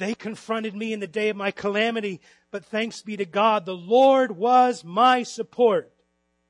They 0.00 0.14
confronted 0.14 0.74
me 0.74 0.94
in 0.94 1.00
the 1.00 1.06
day 1.06 1.28
of 1.28 1.36
my 1.36 1.50
calamity, 1.50 2.22
but 2.50 2.64
thanks 2.64 3.02
be 3.02 3.18
to 3.18 3.26
God, 3.26 3.66
the 3.66 3.76
Lord 3.76 4.32
was 4.32 4.82
my 4.82 5.24
support. 5.24 5.92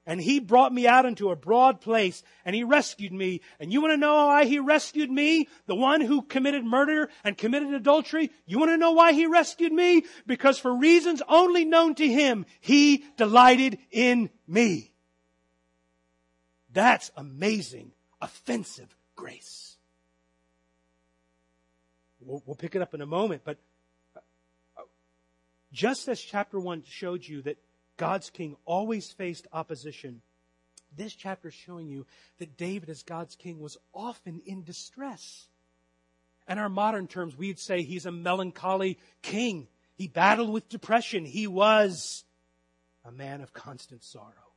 And 0.06 0.20
he 0.20 0.38
brought 0.38 0.72
me 0.72 0.86
out 0.86 1.04
into 1.04 1.30
a 1.30 1.36
broad 1.36 1.80
place 1.80 2.22
and 2.44 2.54
he 2.54 2.62
rescued 2.62 3.12
me. 3.12 3.40
And 3.58 3.72
you 3.72 3.80
want 3.80 3.92
to 3.92 3.96
know 3.96 4.26
why 4.26 4.44
he 4.44 4.60
rescued 4.60 5.10
me? 5.10 5.48
The 5.66 5.74
one 5.74 6.00
who 6.00 6.22
committed 6.22 6.64
murder 6.64 7.10
and 7.24 7.36
committed 7.36 7.74
adultery? 7.74 8.30
You 8.46 8.60
want 8.60 8.70
to 8.70 8.76
know 8.76 8.92
why 8.92 9.14
he 9.14 9.26
rescued 9.26 9.72
me? 9.72 10.04
Because 10.28 10.60
for 10.60 10.72
reasons 10.72 11.20
only 11.28 11.64
known 11.64 11.96
to 11.96 12.06
him, 12.06 12.46
he 12.60 13.04
delighted 13.16 13.78
in 13.90 14.30
me. 14.46 14.92
That's 16.72 17.10
amazing, 17.16 17.90
offensive 18.20 18.96
grace. 19.16 19.69
We'll, 22.30 22.42
we'll 22.46 22.54
pick 22.54 22.76
it 22.76 22.82
up 22.82 22.94
in 22.94 23.00
a 23.00 23.06
moment, 23.06 23.42
but 23.44 23.58
just 25.72 26.06
as 26.06 26.20
chapter 26.20 26.60
1 26.60 26.84
showed 26.86 27.26
you 27.26 27.42
that 27.42 27.58
God's 27.96 28.30
king 28.30 28.56
always 28.64 29.10
faced 29.10 29.48
opposition. 29.52 30.22
This 30.96 31.12
chapter 31.12 31.48
is 31.48 31.54
showing 31.54 31.88
you 31.88 32.06
that 32.38 32.56
David, 32.56 32.88
as 32.88 33.02
God's 33.02 33.34
king, 33.34 33.58
was 33.58 33.76
often 33.92 34.40
in 34.46 34.62
distress. 34.62 35.48
In 36.48 36.58
our 36.58 36.68
modern 36.68 37.08
terms, 37.08 37.36
we'd 37.36 37.58
say 37.58 37.82
he's 37.82 38.06
a 38.06 38.12
melancholy 38.12 38.98
king. 39.22 39.66
He 39.96 40.06
battled 40.06 40.50
with 40.50 40.68
depression. 40.68 41.24
He 41.24 41.48
was 41.48 42.24
a 43.04 43.10
man 43.10 43.40
of 43.40 43.52
constant 43.52 44.04
sorrow. 44.04 44.49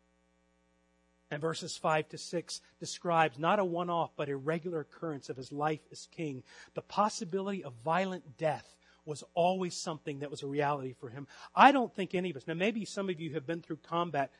And 1.33 1.41
verses 1.41 1.75
5 1.75 2.09
to 2.09 2.17
6 2.19 2.61
describes 2.79 3.39
not 3.39 3.57
a 3.57 3.65
one 3.65 3.89
off, 3.89 4.11
but 4.15 4.29
a 4.29 4.37
regular 4.37 4.81
occurrence 4.81 5.29
of 5.29 5.37
his 5.37 5.51
life 5.51 5.79
as 5.91 6.07
king. 6.11 6.43
The 6.75 6.83
possibility 6.83 7.63
of 7.63 7.73
violent 7.83 8.37
death 8.37 8.75
was 9.03 9.23
always 9.33 9.75
something 9.75 10.19
that 10.19 10.29
was 10.29 10.43
a 10.43 10.47
reality 10.47 10.93
for 10.93 11.09
him. 11.09 11.27
I 11.55 11.71
don't 11.71 11.91
think 11.91 12.13
any 12.13 12.29
of 12.29 12.37
us, 12.37 12.45
now 12.45 12.53
maybe 12.53 12.85
some 12.85 13.09
of 13.09 13.19
you 13.19 13.33
have 13.33 13.47
been 13.47 13.61
through 13.63 13.77
combat. 13.77 14.31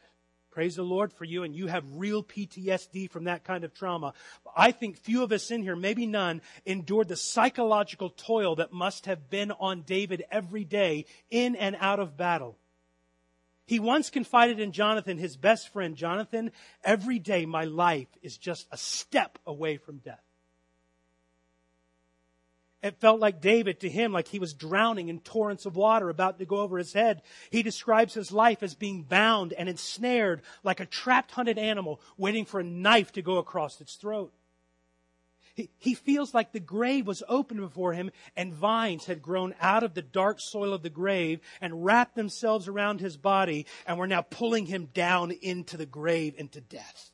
Praise 0.52 0.76
the 0.76 0.84
Lord 0.84 1.12
for 1.12 1.26
you 1.26 1.42
and 1.42 1.56
you 1.56 1.66
have 1.66 1.84
real 1.96 2.24
PTSD 2.24 3.10
from 3.10 3.24
that 3.24 3.44
kind 3.44 3.64
of 3.64 3.74
trauma. 3.74 4.14
I 4.56 4.72
think 4.72 4.98
few 4.98 5.24
of 5.24 5.32
us 5.32 5.50
in 5.50 5.64
here, 5.64 5.76
maybe 5.76 6.06
none, 6.06 6.44
endured 6.64 7.08
the 7.08 7.16
psychological 7.16 8.12
toil 8.12 8.58
that 8.58 8.72
must 8.72 9.08
have 9.08 9.32
been 9.32 9.52
on 9.52 9.82
David 9.82 10.26
every 10.30 10.64
day 10.64 11.06
in 11.32 11.56
and 11.56 11.76
out 11.80 12.00
of 12.00 12.16
battle. 12.16 12.56
He 13.66 13.80
once 13.80 14.10
confided 14.10 14.60
in 14.60 14.72
Jonathan, 14.72 15.18
his 15.18 15.38
best 15.38 15.70
friend, 15.70 15.96
Jonathan, 15.96 16.52
every 16.84 17.20
day 17.20 17.46
my 17.46 17.64
life 17.64 18.10
is 18.22 18.38
just 18.38 18.68
a 18.72 18.78
step 18.78 19.40
away 19.46 19.78
from 19.78 19.98
death. 19.98 20.24
It 22.82 23.00
felt 23.00 23.22
like 23.22 23.40
David 23.40 23.80
to 23.80 23.90
him, 23.90 24.12
like 24.12 24.28
he 24.28 24.40
was 24.40 24.54
drowning 24.54 25.08
in 25.08 25.22
torrents 25.22 25.66
of 25.66 25.78
water 25.78 26.10
about 26.10 26.40
to 26.40 26.46
go 26.46 26.58
over 26.58 26.78
his 26.78 26.92
head. 26.92 27.22
He 27.50 27.64
describes 27.64 28.14
his 28.14 28.34
life 28.34 28.62
as 28.62 28.76
being 28.76 29.04
bound 29.04 29.54
and 29.54 29.70
ensnared 29.70 30.42
like 30.64 30.82
a 30.82 30.86
trapped 30.86 31.32
hunted 31.32 31.58
animal 31.58 32.02
waiting 32.18 32.44
for 32.44 32.60
a 32.60 32.66
knife 32.66 33.14
to 33.14 33.22
go 33.22 33.38
across 33.38 33.80
its 33.80 33.96
throat. 33.96 34.34
He, 35.56 35.94
feels 35.94 36.34
like 36.34 36.52
the 36.52 36.60
grave 36.60 37.06
was 37.06 37.22
open 37.28 37.58
before 37.58 37.94
him 37.94 38.10
and 38.36 38.54
vines 38.54 39.06
had 39.06 39.22
grown 39.22 39.54
out 39.62 39.84
of 39.84 39.94
the 39.94 40.02
dark 40.02 40.40
soil 40.40 40.74
of 40.74 40.82
the 40.82 40.90
grave 40.90 41.42
and 41.62 41.86
wrapped 41.86 42.16
themselves 42.16 42.68
around 42.68 43.00
his 43.00 43.18
body 43.18 43.68
and 43.86 44.00
were 44.00 44.08
now 44.08 44.24
pulling 44.24 44.66
him 44.66 44.88
down 44.96 45.30
into 45.30 45.78
the 45.78 45.86
grave, 45.86 46.34
into 46.38 46.60
death. 46.60 47.12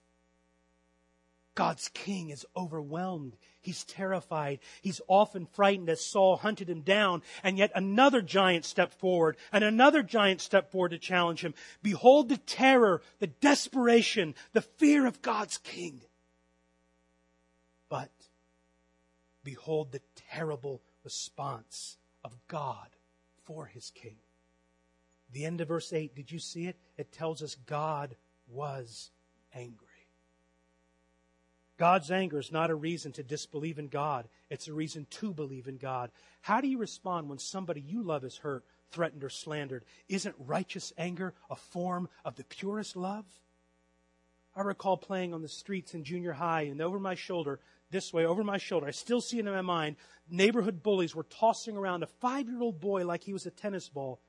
God's 1.54 1.90
king 1.90 2.30
is 2.30 2.46
overwhelmed. 2.56 3.36
He's 3.60 3.84
terrified. 3.84 4.60
He's 4.82 5.02
often 5.10 5.46
frightened 5.46 5.90
as 5.90 6.06
Saul 6.06 6.38
hunted 6.38 6.70
him 6.70 6.80
down, 6.80 7.22
and 7.44 7.58
yet 7.58 7.74
another 7.76 8.22
giant 8.22 8.64
stepped 8.64 8.94
forward, 8.94 9.36
and 9.52 9.66
another 9.66 10.02
giant 10.02 10.40
stepped 10.40 10.72
forward 10.72 10.92
to 10.92 10.98
challenge 10.98 11.42
him. 11.42 11.54
Behold 11.84 12.30
the 12.30 12.38
terror, 12.38 13.02
the 13.20 13.28
desperation, 13.28 14.36
the 14.54 14.62
fear 14.62 15.06
of 15.06 15.22
God's 15.22 15.58
king. 15.58 16.00
But 17.90 18.12
behold 19.44 19.92
the 19.92 20.02
terrible 20.16 20.82
response 21.04 21.98
of 22.24 22.36
God 22.48 22.88
for 23.44 23.66
his 23.66 23.92
king. 23.92 24.18
The 25.32 25.46
end 25.46 25.62
of 25.62 25.68
verse 25.68 25.94
8, 25.94 26.16
did 26.16 26.32
you 26.32 26.40
see 26.40 26.68
it? 26.68 26.78
It 26.98 27.12
tells 27.12 27.44
us 27.44 27.56
God 27.66 28.16
was 28.48 29.12
angry. 29.54 29.88
God's 31.78 32.12
anger 32.12 32.40
is 32.40 32.52
not 32.52 32.70
a 32.70 32.76
reason 32.76 33.14
to 33.14 33.24
disbelieve 33.24 33.80
in 33.80 33.88
God. 33.88 34.28
It's 34.50 34.68
a 34.68 34.74
reason 34.74 35.08
to 35.12 35.34
believe 35.34 35.68
in 35.68 35.78
God. 35.78 36.12
How 36.42 36.60
do 36.60 36.68
you 36.68 36.78
respond 36.78 37.30
when 37.30 37.40
somebody 37.40 37.80
you 37.80 38.04
love 38.04 38.26
is 38.26 38.38
hurt, 38.38 38.66
threatened, 38.92 39.24
or 39.24 39.30
slandered? 39.30 39.86
Isn't 40.10 40.36
righteous 40.40 40.92
anger 40.98 41.34
a 41.50 41.56
form 41.56 42.10
of 42.26 42.36
the 42.36 42.44
purest 42.44 42.98
love? 42.98 43.26
I 44.56 44.62
recall 44.62 44.98
playing 44.98 45.34
on 45.34 45.42
the 45.42 45.48
streets 45.48 45.94
in 45.94 46.04
junior 46.04 46.34
high 46.34 46.64
and 46.64 46.82
over 46.82 47.00
my 47.00 47.16
shoulder, 47.16 47.62
this 47.92 48.14
way, 48.14 48.26
over 48.26 48.44
my 48.44 48.58
shoulder, 48.58 48.88
I 48.88 48.92
still 48.92 49.22
see 49.22 49.40
it 49.40 49.48
in 49.48 49.54
my 49.54 49.62
mind, 49.62 49.96
neighborhood 50.30 50.84
bullies 50.84 51.16
were 51.16 51.24
tossing 51.24 51.76
around 51.76 52.04
a 52.04 52.08
five 52.08 52.48
year 52.48 52.62
old 52.62 52.80
boy 52.80 53.06
like 53.06 53.24
he 53.24 53.34
was 53.34 53.46
a 53.46 53.52
tennis 53.52 53.90
ball 53.90 54.20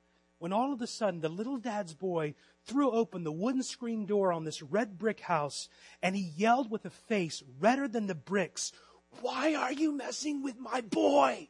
when 0.40 0.54
all 0.54 0.72
of 0.72 0.80
a 0.80 0.86
sudden 0.86 1.20
the 1.20 1.28
little 1.28 1.58
dad's 1.58 1.92
boy 1.92 2.34
threw 2.64 2.90
open 2.90 3.24
the 3.24 3.30
wooden 3.30 3.62
screen 3.62 4.06
door 4.06 4.32
on 4.32 4.44
this 4.44 4.62
red 4.62 4.98
brick 4.98 5.20
house 5.20 5.68
and 6.02 6.16
he 6.16 6.22
yelled 6.22 6.70
with 6.70 6.84
a 6.86 6.90
face 6.90 7.42
redder 7.60 7.86
than 7.86 8.06
the 8.06 8.14
bricks, 8.14 8.72
Why 9.20 9.54
are 9.54 9.72
you 9.72 9.92
messing 9.92 10.42
with 10.42 10.58
my 10.58 10.80
boy? 10.80 11.48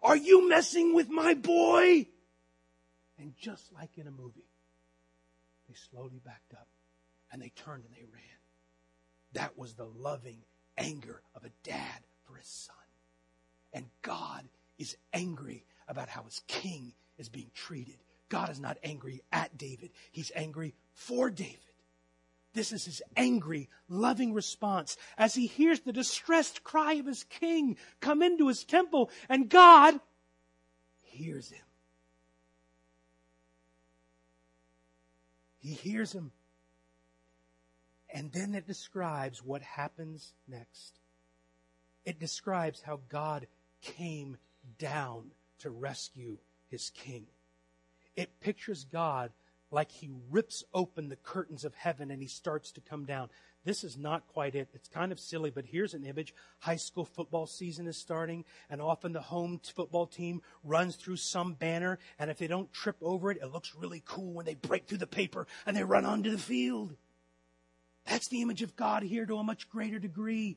Are 0.00 0.16
you 0.16 0.48
messing 0.48 0.94
with 0.94 1.10
my 1.10 1.34
boy? 1.34 2.06
And 3.18 3.34
just 3.36 3.72
like 3.72 3.98
in 3.98 4.06
a 4.06 4.12
movie, 4.12 4.46
they 5.68 5.74
slowly 5.90 6.20
backed 6.24 6.54
up 6.54 6.68
and 7.32 7.42
they 7.42 7.48
turned 7.56 7.84
and 7.84 7.94
they 7.94 8.04
ran. 8.12 8.22
That 9.32 9.58
was 9.58 9.74
the 9.74 9.86
loving 9.86 10.38
anger 10.78 11.22
of 11.34 11.44
a 11.44 11.50
dad 11.62 12.00
for 12.24 12.36
his 12.36 12.46
son. 12.46 12.74
And 13.72 13.86
God 14.02 14.44
is 14.78 14.96
angry 15.12 15.64
about 15.88 16.08
how 16.08 16.22
his 16.22 16.40
king 16.46 16.92
is 17.18 17.28
being 17.28 17.50
treated. 17.54 17.96
God 18.28 18.50
is 18.50 18.60
not 18.60 18.78
angry 18.82 19.22
at 19.32 19.56
David. 19.56 19.90
He's 20.10 20.32
angry 20.34 20.74
for 20.92 21.30
David. 21.30 21.58
This 22.54 22.72
is 22.72 22.86
his 22.86 23.02
angry, 23.16 23.68
loving 23.88 24.32
response 24.32 24.96
as 25.18 25.34
he 25.34 25.46
hears 25.46 25.80
the 25.80 25.92
distressed 25.92 26.64
cry 26.64 26.94
of 26.94 27.06
his 27.06 27.24
king 27.24 27.76
come 28.00 28.22
into 28.22 28.48
his 28.48 28.64
temple 28.64 29.10
and 29.28 29.50
God 29.50 30.00
hears 31.02 31.50
him. 31.50 31.60
He 35.58 35.72
hears 35.74 36.12
him. 36.12 36.32
And 38.16 38.32
then 38.32 38.54
it 38.54 38.66
describes 38.66 39.44
what 39.44 39.60
happens 39.60 40.32
next. 40.48 41.00
It 42.06 42.18
describes 42.18 42.80
how 42.80 43.00
God 43.10 43.46
came 43.82 44.38
down 44.78 45.32
to 45.58 45.68
rescue 45.68 46.38
his 46.70 46.88
king. 46.88 47.26
It 48.16 48.40
pictures 48.40 48.86
God 48.90 49.32
like 49.70 49.90
he 49.90 50.08
rips 50.30 50.64
open 50.72 51.10
the 51.10 51.16
curtains 51.16 51.62
of 51.62 51.74
heaven 51.74 52.10
and 52.10 52.22
he 52.22 52.26
starts 52.26 52.72
to 52.72 52.80
come 52.80 53.04
down. 53.04 53.28
This 53.66 53.84
is 53.84 53.98
not 53.98 54.26
quite 54.28 54.54
it. 54.54 54.70
It's 54.72 54.88
kind 54.88 55.12
of 55.12 55.20
silly, 55.20 55.50
but 55.50 55.66
here's 55.66 55.92
an 55.92 56.06
image. 56.06 56.34
High 56.60 56.76
school 56.76 57.04
football 57.04 57.46
season 57.46 57.86
is 57.86 57.98
starting, 57.98 58.46
and 58.70 58.80
often 58.80 59.12
the 59.12 59.20
home 59.20 59.60
football 59.62 60.06
team 60.06 60.40
runs 60.64 60.96
through 60.96 61.16
some 61.16 61.52
banner, 61.52 61.98
and 62.18 62.30
if 62.30 62.38
they 62.38 62.46
don't 62.46 62.72
trip 62.72 62.96
over 63.02 63.30
it, 63.30 63.40
it 63.42 63.52
looks 63.52 63.74
really 63.74 64.02
cool 64.06 64.32
when 64.32 64.46
they 64.46 64.54
break 64.54 64.86
through 64.86 64.98
the 64.98 65.06
paper 65.06 65.46
and 65.66 65.76
they 65.76 65.84
run 65.84 66.06
onto 66.06 66.30
the 66.30 66.38
field. 66.38 66.96
That's 68.06 68.28
the 68.28 68.42
image 68.42 68.62
of 68.62 68.76
God 68.76 69.02
here 69.02 69.26
to 69.26 69.38
a 69.38 69.44
much 69.44 69.68
greater 69.68 69.98
degree. 69.98 70.56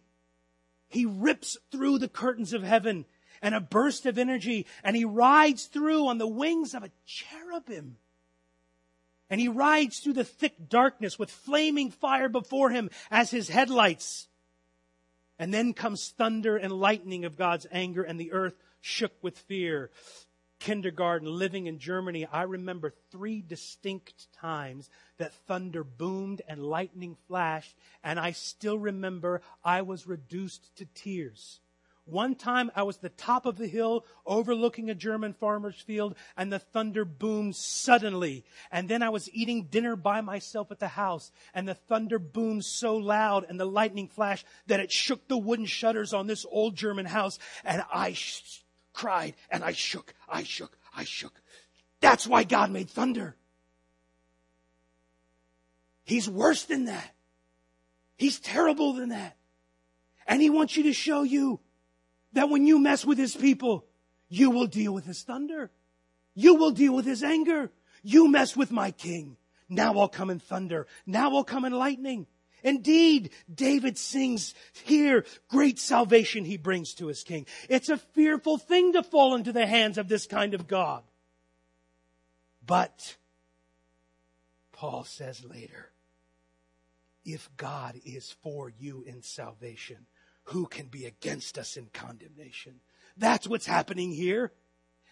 He 0.88 1.06
rips 1.06 1.58
through 1.72 2.00
the 2.00 2.08
curtains 2.08 2.54
of 2.54 2.64
heaven 2.64 3.06
and 3.42 3.56
a 3.56 3.62
burst 3.62 4.06
of 4.06 4.18
energy, 4.18 4.66
and 4.84 4.96
he 4.96 5.06
rides 5.06 5.66
through 5.66 6.08
on 6.08 6.18
the 6.18 6.28
wings 6.28 6.74
of 6.74 6.84
a 6.84 6.92
cherubim. 7.06 7.98
And 9.30 9.40
he 9.40 9.48
rides 9.48 10.00
through 10.00 10.14
the 10.14 10.24
thick 10.24 10.70
darkness 10.70 11.20
with 11.20 11.30
flaming 11.30 11.92
fire 11.92 12.30
before 12.30 12.72
him 12.72 12.90
as 13.12 13.30
his 13.30 13.50
headlights. 13.50 14.28
And 15.38 15.54
then 15.54 15.74
comes 15.74 16.10
thunder 16.10 16.58
and 16.58 16.74
lightning 16.74 17.26
of 17.26 17.38
God's 17.38 17.68
anger, 17.72 18.04
and 18.04 18.20
the 18.20 18.32
earth 18.32 18.56
shook 18.82 19.14
with 19.22 19.38
fear. 19.38 19.92
Kindergarten, 20.60 21.28
living 21.28 21.68
in 21.68 21.80
Germany, 21.80 22.26
I 22.26 22.44
remember 22.44 22.94
three 23.12 23.42
distinct 23.42 24.32
times 24.34 24.90
that 25.18 25.34
thunder 25.48 25.84
boomed 25.84 26.42
and 26.48 26.64
lightning 26.64 27.18
flashed, 27.28 27.76
and 28.04 28.20
I 28.20 28.32
still 28.32 28.78
remember 28.78 29.42
I 29.64 29.82
was 29.82 30.08
reduced 30.08 30.76
to 30.78 30.86
tears 30.86 31.60
one 32.10 32.36
time 32.36 32.72
I 32.76 32.84
was 32.84 32.98
the 32.98 33.10
top 33.10 33.46
of 33.46 33.58
the 33.58 33.68
hill 33.68 34.06
overlooking 34.26 34.90
a 34.90 34.96
German 34.96 35.34
farmer's 35.34 35.80
field 35.80 36.16
and 36.36 36.52
the 36.52 36.60
thunder 36.60 37.06
boomed 37.06 37.56
suddenly. 37.56 38.44
And 38.72 38.90
then 38.90 39.04
I 39.04 39.10
was 39.10 39.30
eating 39.32 39.66
dinner 39.66 39.96
by 39.96 40.22
myself 40.22 40.72
at 40.72 40.80
the 40.80 40.88
house 40.88 41.32
and 41.54 41.68
the 41.68 41.76
thunder 41.76 42.20
boomed 42.20 42.66
so 42.66 42.98
loud 42.98 43.46
and 43.48 43.60
the 43.60 43.66
lightning 43.66 44.08
flashed 44.08 44.46
that 44.68 44.80
it 44.80 44.92
shook 44.92 45.28
the 45.28 45.38
wooden 45.38 45.66
shutters 45.66 46.14
on 46.14 46.28
this 46.28 46.46
old 46.50 46.76
German 46.76 47.06
house 47.06 47.38
and 47.64 47.84
I 47.94 48.14
sh- 48.14 48.64
cried 48.94 49.36
and 49.50 49.64
I 49.64 49.72
shook, 49.72 50.14
I 50.28 50.44
shook, 50.44 50.78
I 50.96 51.04
shook. 51.04 51.34
That's 52.02 52.28
why 52.28 52.44
God 52.44 52.72
made 52.72 52.90
thunder. 52.90 53.36
He's 56.04 56.30
worse 56.30 56.64
than 56.64 56.86
that. 56.86 57.16
He's 58.18 58.40
terrible 58.40 58.94
than 58.94 59.10
that. 59.10 59.38
And 60.28 60.42
he 60.42 60.50
wants 60.50 60.76
you 60.76 60.84
to 60.84 60.94
show 60.94 61.24
you 61.24 61.60
that 62.34 62.50
when 62.50 62.66
you 62.66 62.80
mess 62.80 63.06
with 63.06 63.18
his 63.18 63.36
people, 63.36 63.86
you 64.28 64.52
will 64.52 64.68
deal 64.68 64.94
with 64.94 65.06
his 65.06 65.24
thunder. 65.24 65.72
You 66.36 66.56
will 66.56 66.72
deal 66.72 66.96
with 66.96 67.06
his 67.06 67.24
anger. 67.24 67.72
You 68.04 68.28
mess 68.28 68.56
with 68.56 68.72
my 68.72 68.92
king. 68.92 69.38
Now 69.68 69.98
I'll 70.00 70.08
come 70.08 70.30
in 70.30 70.40
thunder. 70.40 70.88
Now 71.06 71.36
I'll 71.36 71.44
come 71.44 71.66
in 71.66 71.74
lightning. 71.74 72.28
Indeed, 72.64 73.32
David 73.54 73.98
sings 73.98 74.54
here, 74.84 75.26
great 75.50 75.80
salvation 75.80 76.46
he 76.46 76.58
brings 76.58 76.94
to 76.96 77.08
his 77.08 77.24
king. 77.24 77.46
It's 77.70 77.90
a 77.90 77.98
fearful 77.98 78.58
thing 78.58 78.94
to 78.94 79.04
fall 79.04 79.36
into 79.36 79.52
the 79.52 79.66
hands 79.68 79.98
of 79.98 80.08
this 80.08 80.28
kind 80.28 80.54
of 80.54 80.68
God. 80.68 81.04
But, 82.66 83.18
Paul 84.72 85.04
says 85.04 85.44
later, 85.44 85.92
if 87.26 87.50
God 87.58 88.00
is 88.06 88.36
for 88.42 88.70
you 88.70 89.04
in 89.06 89.22
salvation, 89.22 90.06
who 90.44 90.66
can 90.66 90.88
be 90.88 91.06
against 91.06 91.58
us 91.58 91.78
in 91.78 91.88
condemnation? 91.94 92.80
That's 93.18 93.48
what's 93.48 93.66
happening 93.66 94.12
here. 94.12 94.52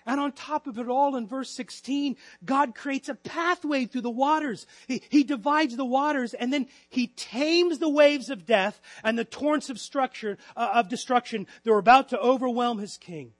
And 0.07 0.21
on 0.21 0.31
top 0.31 0.67
of 0.67 0.79
it 0.79 0.87
all, 0.87 1.17
in 1.17 1.27
verse 1.27 1.49
16, 1.49 2.15
God 2.45 2.73
creates 2.73 3.09
a 3.09 3.13
pathway 3.13 3.85
through 3.85 4.01
the 4.01 4.09
waters. 4.09 4.65
He, 4.87 5.03
he, 5.09 5.25
divides 5.25 5.75
the 5.75 5.83
waters 5.83 6.33
and 6.33 6.53
then 6.53 6.67
he 6.89 7.07
tames 7.07 7.79
the 7.79 7.89
waves 7.89 8.29
of 8.29 8.45
death 8.45 8.79
and 9.03 9.19
the 9.19 9.25
torrents 9.25 9.69
of 9.69 9.77
structure, 9.77 10.37
uh, 10.55 10.69
of 10.75 10.87
destruction 10.87 11.45
that 11.63 11.69
were 11.69 11.77
about 11.77 12.09
to 12.09 12.19
overwhelm 12.19 12.79
his 12.79 12.95
king. 12.95 13.33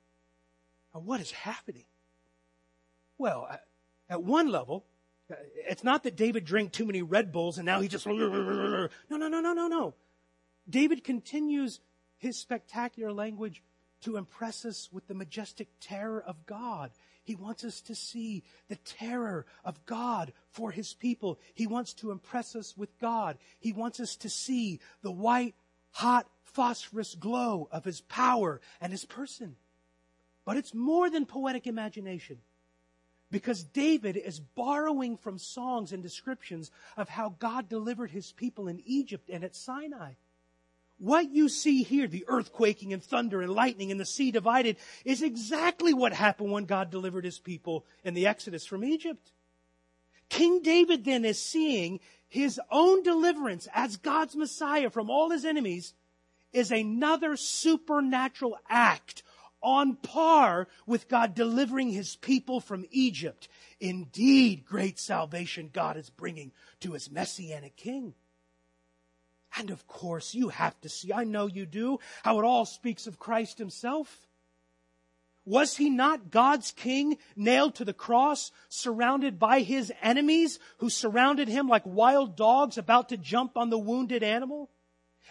Now, 0.94 1.00
what 1.00 1.22
is 1.22 1.32
happening? 1.32 1.86
Well, 3.18 3.48
at 4.10 4.22
one 4.22 4.50
level, 4.50 4.84
it's 5.70 5.86
not 5.86 6.04
that 6.04 6.18
David 6.18 6.44
drank 6.44 6.74
too 6.74 6.86
many 6.86 7.02
Red 7.02 7.32
Bulls 7.32 7.58
and 7.58 7.66
now 7.66 7.80
he 7.80 7.88
just, 7.88 8.06
no, 8.06 8.14
no, 8.14 8.90
no, 9.10 9.28
no, 9.30 9.54
no, 9.54 9.68
no. 9.70 9.94
David 10.70 11.06
continues 11.06 11.80
his 12.18 12.38
spectacular 12.38 13.14
language 13.14 13.64
to 14.08 14.16
impress 14.16 14.64
us 14.64 14.88
with 14.90 15.06
the 15.10 15.14
majestic 15.14 15.68
terror 15.82 16.24
of 16.26 16.46
God. 16.46 16.92
He 17.26 17.36
wants 17.36 17.66
us 17.66 17.82
to 17.82 17.94
see 17.94 18.42
the 18.70 18.78
terror 18.78 19.46
of 19.66 19.86
God 19.86 20.32
for 20.50 20.72
His 20.72 20.94
people. 20.94 21.38
He 21.54 21.68
wants 21.68 21.94
to 21.96 22.12
impress 22.12 22.56
us 22.56 22.78
with 22.78 22.98
God. 23.00 23.38
He 23.60 23.74
wants 23.74 24.00
us 24.00 24.16
to 24.16 24.30
see 24.30 24.80
the 25.02 25.12
white, 25.12 25.56
hot, 25.92 26.26
phosphorus 26.46 27.16
glow 27.16 27.68
of 27.70 27.84
His 27.84 28.00
power 28.00 28.62
and 28.80 28.94
His 28.94 29.04
person. 29.04 29.58
But 30.46 30.56
it's 30.56 30.74
more 30.74 31.10
than 31.10 31.26
poetic 31.26 31.68
imagination. 31.68 32.38
Because 33.30 33.62
David 33.62 34.16
is 34.16 34.40
borrowing 34.40 35.18
from 35.18 35.38
songs 35.38 35.92
and 35.92 36.02
descriptions 36.02 36.72
of 36.96 37.10
how 37.10 37.36
God 37.40 37.68
delivered 37.68 38.12
His 38.12 38.32
people 38.32 38.70
in 38.70 38.82
Egypt 38.86 39.30
and 39.30 39.44
at 39.44 39.54
Sinai. 39.54 40.14
What 41.00 41.32
you 41.32 41.48
see 41.48 41.84
here, 41.84 42.08
the 42.08 42.26
earthquaking 42.28 42.92
and 42.92 43.04
thunder 43.04 43.42
and 43.42 43.54
lightning 43.54 43.92
and 43.92 44.00
the 44.00 44.06
sea 44.06 44.32
divided, 44.32 44.78
is 45.06 45.22
exactly 45.22 45.94
what 45.94 46.14
happened 46.14 46.52
when 46.52 46.66
God 46.66 46.90
delivered 46.90 47.24
his 47.26 47.40
people 47.40 47.86
in 48.04 48.14
the 48.16 48.26
Exodus 48.26 48.66
from 48.66 48.84
Egypt. 48.84 49.32
King 50.30 50.62
David 50.62 51.06
then 51.06 51.24
is 51.24 51.42
seeing 51.42 52.00
his 52.28 52.60
own 52.72 53.04
deliverance 53.04 53.68
as 53.74 53.98
God's 53.98 54.36
Messiah 54.36 54.90
from 54.90 55.10
all 55.10 55.30
his 55.30 55.46
enemies 55.46 55.94
is 56.52 56.72
another 56.72 57.36
supernatural 57.36 58.58
act 58.68 59.24
on 59.62 59.96
par 59.96 60.68
with 60.86 61.08
God 61.08 61.36
delivering 61.36 61.92
his 61.92 62.16
people 62.16 62.60
from 62.60 62.86
Egypt. 62.92 63.48
Indeed, 63.80 64.66
great 64.66 65.00
salvation 65.00 65.70
God 65.72 65.98
is 65.98 66.10
bringing 66.10 66.52
to 66.82 66.94
his 66.94 67.12
messianic 67.12 67.76
king. 67.76 68.14
And 69.56 69.70
of 69.72 69.88
course, 69.88 70.34
you 70.34 70.50
have 70.50 70.80
to 70.82 70.90
see, 70.90 71.14
I 71.14 71.24
know 71.24 71.48
you 71.48 71.66
do, 71.66 72.00
how 72.24 72.40
it 72.40 72.46
all 72.46 72.66
speaks 72.66 73.08
of 73.08 73.20
Christ 73.20 73.58
himself. 73.58 74.28
Was 75.46 75.78
he 75.78 75.90
not 75.90 76.30
God's 76.30 76.72
king 76.72 77.18
nailed 77.38 77.76
to 77.76 77.86
the 77.86 77.94
cross, 77.94 78.52
surrounded 78.68 79.40
by 79.40 79.62
his 79.62 79.94
enemies 80.02 80.60
who 80.80 80.90
surrounded 80.90 81.48
him 81.48 81.70
like 81.70 81.86
wild 81.86 82.36
dogs 82.36 82.78
about 82.78 83.10
to 83.10 83.18
jump 83.18 83.56
on 83.56 83.70
the 83.70 83.80
wounded 83.80 84.24
animal? 84.24 84.70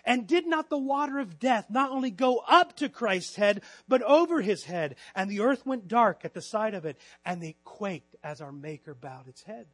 And 0.07 0.27
did 0.27 0.47
not 0.47 0.71
the 0.71 0.79
water 0.79 1.19
of 1.19 1.39
death 1.39 1.67
not 1.69 1.91
only 1.91 2.11
go 2.11 2.39
up 2.49 2.77
to 2.77 2.89
Christ's 2.89 3.37
head, 3.37 3.61
but 3.89 4.03
over 4.03 4.41
his 4.41 4.65
head? 4.65 4.97
And 5.15 5.31
the 5.31 5.41
earth 5.41 5.67
went 5.67 5.89
dark 5.89 6.25
at 6.25 6.33
the 6.33 6.41
sight 6.41 6.75
of 6.75 6.87
it, 6.87 6.97
and 7.25 7.43
they 7.43 7.57
quaked 7.65 8.17
as 8.23 8.41
our 8.41 8.53
Maker 8.53 8.95
bowed 8.95 9.29
its 9.29 9.43
head. 9.43 9.67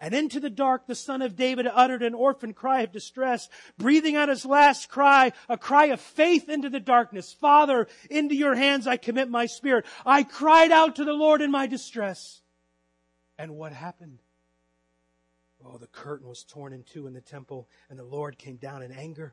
And 0.00 0.12
into 0.12 0.40
the 0.40 0.50
dark 0.50 0.86
the 0.86 0.94
son 0.94 1.22
of 1.22 1.36
David 1.36 1.66
uttered 1.66 2.02
an 2.02 2.14
orphan 2.14 2.52
cry 2.52 2.82
of 2.82 2.92
distress, 2.92 3.48
breathing 3.78 4.16
out 4.16 4.28
his 4.28 4.44
last 4.44 4.88
cry, 4.88 5.32
a 5.48 5.56
cry 5.56 5.86
of 5.86 6.00
faith 6.00 6.48
into 6.48 6.68
the 6.68 6.80
darkness. 6.80 7.32
Father, 7.32 7.86
into 8.10 8.34
your 8.34 8.54
hands 8.54 8.86
I 8.86 8.96
commit 8.96 9.30
my 9.30 9.46
spirit. 9.46 9.86
I 10.04 10.24
cried 10.24 10.72
out 10.72 10.96
to 10.96 11.04
the 11.04 11.12
Lord 11.12 11.40
in 11.40 11.50
my 11.50 11.66
distress. 11.66 12.42
And 13.38 13.56
what 13.56 13.72
happened? 13.72 14.18
Oh, 15.64 15.78
the 15.78 15.86
curtain 15.86 16.28
was 16.28 16.44
torn 16.44 16.74
in 16.74 16.82
two 16.82 17.06
in 17.06 17.14
the 17.14 17.22
temple, 17.22 17.68
and 17.88 17.98
the 17.98 18.04
Lord 18.04 18.36
came 18.36 18.56
down 18.56 18.82
in 18.82 18.92
anger. 18.92 19.32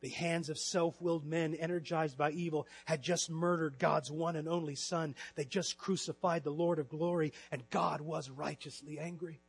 The 0.00 0.08
hands 0.08 0.48
of 0.48 0.58
self-willed 0.58 1.26
men 1.26 1.54
energized 1.54 2.16
by 2.16 2.30
evil 2.30 2.66
had 2.86 3.02
just 3.02 3.30
murdered 3.30 3.78
God's 3.78 4.10
one 4.10 4.36
and 4.36 4.48
only 4.48 4.74
son. 4.74 5.14
They 5.34 5.44
just 5.44 5.76
crucified 5.76 6.44
the 6.44 6.50
Lord 6.50 6.78
of 6.78 6.88
glory, 6.88 7.32
and 7.50 7.68
God 7.70 8.00
was 8.00 8.30
righteously 8.30 8.98
angry. 8.98 9.40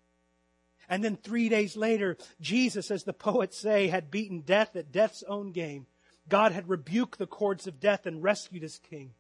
And 0.89 1.03
then 1.03 1.17
three 1.17 1.49
days 1.49 1.75
later, 1.75 2.17
Jesus, 2.39 2.91
as 2.91 3.03
the 3.03 3.13
poets 3.13 3.57
say, 3.57 3.87
had 3.87 4.11
beaten 4.11 4.41
death 4.41 4.75
at 4.75 4.91
death's 4.91 5.23
own 5.27 5.51
game. 5.51 5.85
God 6.29 6.51
had 6.51 6.69
rebuked 6.69 7.19
the 7.19 7.27
cords 7.27 7.67
of 7.67 7.79
death 7.79 8.05
and 8.05 8.23
rescued 8.23 8.63
his 8.63 8.79
king. 8.79 9.13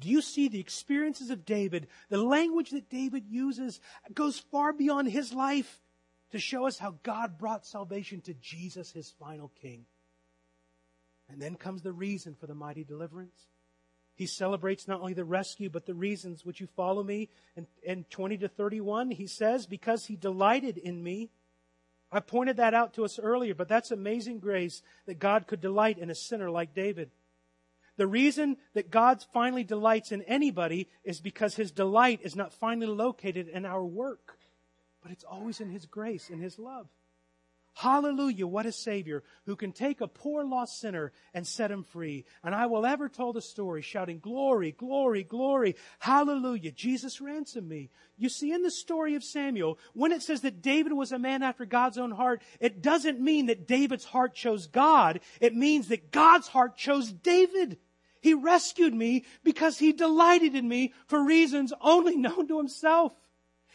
Do 0.00 0.08
you 0.08 0.22
see 0.22 0.48
the 0.48 0.60
experiences 0.60 1.30
of 1.30 1.44
David? 1.44 1.88
The 2.08 2.22
language 2.22 2.70
that 2.70 2.88
David 2.88 3.24
uses 3.28 3.80
goes 4.14 4.38
far 4.38 4.72
beyond 4.72 5.08
his 5.08 5.32
life 5.32 5.80
to 6.30 6.38
show 6.38 6.66
us 6.66 6.78
how 6.78 6.94
God 7.02 7.38
brought 7.38 7.66
salvation 7.66 8.20
to 8.22 8.34
Jesus, 8.34 8.92
his 8.92 9.10
final 9.18 9.50
king. 9.60 9.86
And 11.28 11.40
then 11.40 11.56
comes 11.56 11.82
the 11.82 11.92
reason 11.92 12.36
for 12.38 12.46
the 12.46 12.54
mighty 12.54 12.84
deliverance. 12.84 13.46
He 14.18 14.26
celebrates 14.26 14.88
not 14.88 15.00
only 15.00 15.14
the 15.14 15.24
rescue, 15.24 15.70
but 15.70 15.86
the 15.86 15.94
reasons. 15.94 16.44
Would 16.44 16.58
you 16.58 16.66
follow 16.66 17.04
me? 17.04 17.28
And, 17.56 17.68
in 17.84 18.02
20 18.10 18.38
to 18.38 18.48
31, 18.48 19.12
he 19.12 19.28
says, 19.28 19.64
because 19.64 20.06
he 20.06 20.16
delighted 20.16 20.76
in 20.76 21.04
me. 21.04 21.30
I 22.10 22.18
pointed 22.18 22.56
that 22.56 22.74
out 22.74 22.94
to 22.94 23.04
us 23.04 23.20
earlier, 23.20 23.54
but 23.54 23.68
that's 23.68 23.92
amazing 23.92 24.40
grace 24.40 24.82
that 25.06 25.20
God 25.20 25.46
could 25.46 25.60
delight 25.60 25.98
in 25.98 26.10
a 26.10 26.16
sinner 26.16 26.50
like 26.50 26.74
David. 26.74 27.12
The 27.96 28.08
reason 28.08 28.56
that 28.74 28.90
God 28.90 29.24
finally 29.32 29.62
delights 29.62 30.10
in 30.10 30.22
anybody 30.22 30.88
is 31.04 31.20
because 31.20 31.54
his 31.54 31.70
delight 31.70 32.18
is 32.24 32.34
not 32.34 32.52
finally 32.52 32.88
located 32.88 33.46
in 33.46 33.64
our 33.64 33.84
work, 33.84 34.36
but 35.00 35.12
it's 35.12 35.24
always 35.24 35.60
in 35.60 35.70
his 35.70 35.86
grace, 35.86 36.28
in 36.28 36.40
his 36.40 36.58
love. 36.58 36.88
Hallelujah, 37.78 38.48
what 38.48 38.66
a 38.66 38.72
Savior 38.72 39.22
who 39.46 39.54
can 39.54 39.70
take 39.70 40.00
a 40.00 40.08
poor 40.08 40.42
lost 40.42 40.80
sinner 40.80 41.12
and 41.32 41.46
set 41.46 41.70
him 41.70 41.84
free. 41.84 42.24
And 42.42 42.52
I 42.52 42.66
will 42.66 42.84
ever 42.84 43.08
tell 43.08 43.32
the 43.32 43.40
story 43.40 43.82
shouting, 43.82 44.18
glory, 44.18 44.72
glory, 44.72 45.22
glory, 45.22 45.76
hallelujah, 46.00 46.72
Jesus 46.72 47.20
ransomed 47.20 47.68
me. 47.68 47.90
You 48.16 48.30
see, 48.30 48.50
in 48.50 48.62
the 48.62 48.70
story 48.72 49.14
of 49.14 49.22
Samuel, 49.22 49.78
when 49.94 50.10
it 50.10 50.22
says 50.22 50.40
that 50.40 50.60
David 50.60 50.92
was 50.92 51.12
a 51.12 51.20
man 51.20 51.44
after 51.44 51.64
God's 51.64 51.98
own 51.98 52.10
heart, 52.10 52.42
it 52.58 52.82
doesn't 52.82 53.20
mean 53.20 53.46
that 53.46 53.68
David's 53.68 54.04
heart 54.04 54.34
chose 54.34 54.66
God. 54.66 55.20
It 55.40 55.54
means 55.54 55.86
that 55.86 56.10
God's 56.10 56.48
heart 56.48 56.76
chose 56.76 57.12
David. 57.12 57.78
He 58.20 58.34
rescued 58.34 58.92
me 58.92 59.24
because 59.44 59.78
he 59.78 59.92
delighted 59.92 60.56
in 60.56 60.66
me 60.66 60.94
for 61.06 61.24
reasons 61.24 61.72
only 61.80 62.16
known 62.16 62.48
to 62.48 62.58
himself. 62.58 63.12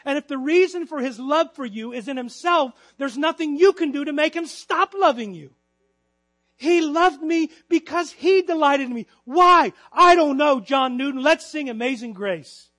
And 0.06 0.18
if 0.18 0.28
the 0.28 0.38
reason 0.38 0.86
for 0.86 1.00
his 1.00 1.20
love 1.20 1.54
for 1.56 1.66
you 1.66 1.94
is 1.94 2.08
in 2.08 2.18
himself, 2.18 2.74
there's 2.98 3.18
nothing 3.18 3.58
you 3.58 3.74
can 3.74 3.92
do 3.92 4.06
to 4.06 4.14
make 4.14 4.36
him 4.36 4.46
stop 4.46 4.94
loving 4.94 5.34
you. 5.34 5.52
He 6.56 6.82
loved 6.82 7.22
me 7.22 7.50
because 7.68 8.12
he 8.12 8.42
delighted 8.42 8.88
in 8.88 8.94
me. 8.94 9.08
Why? 9.26 9.74
I 9.92 10.16
don't 10.16 10.38
know, 10.38 10.60
John 10.60 10.98
Newton. 10.98 11.22
Let's 11.22 11.46
sing 11.46 11.70
Amazing 11.70 12.14
Grace. 12.14 12.70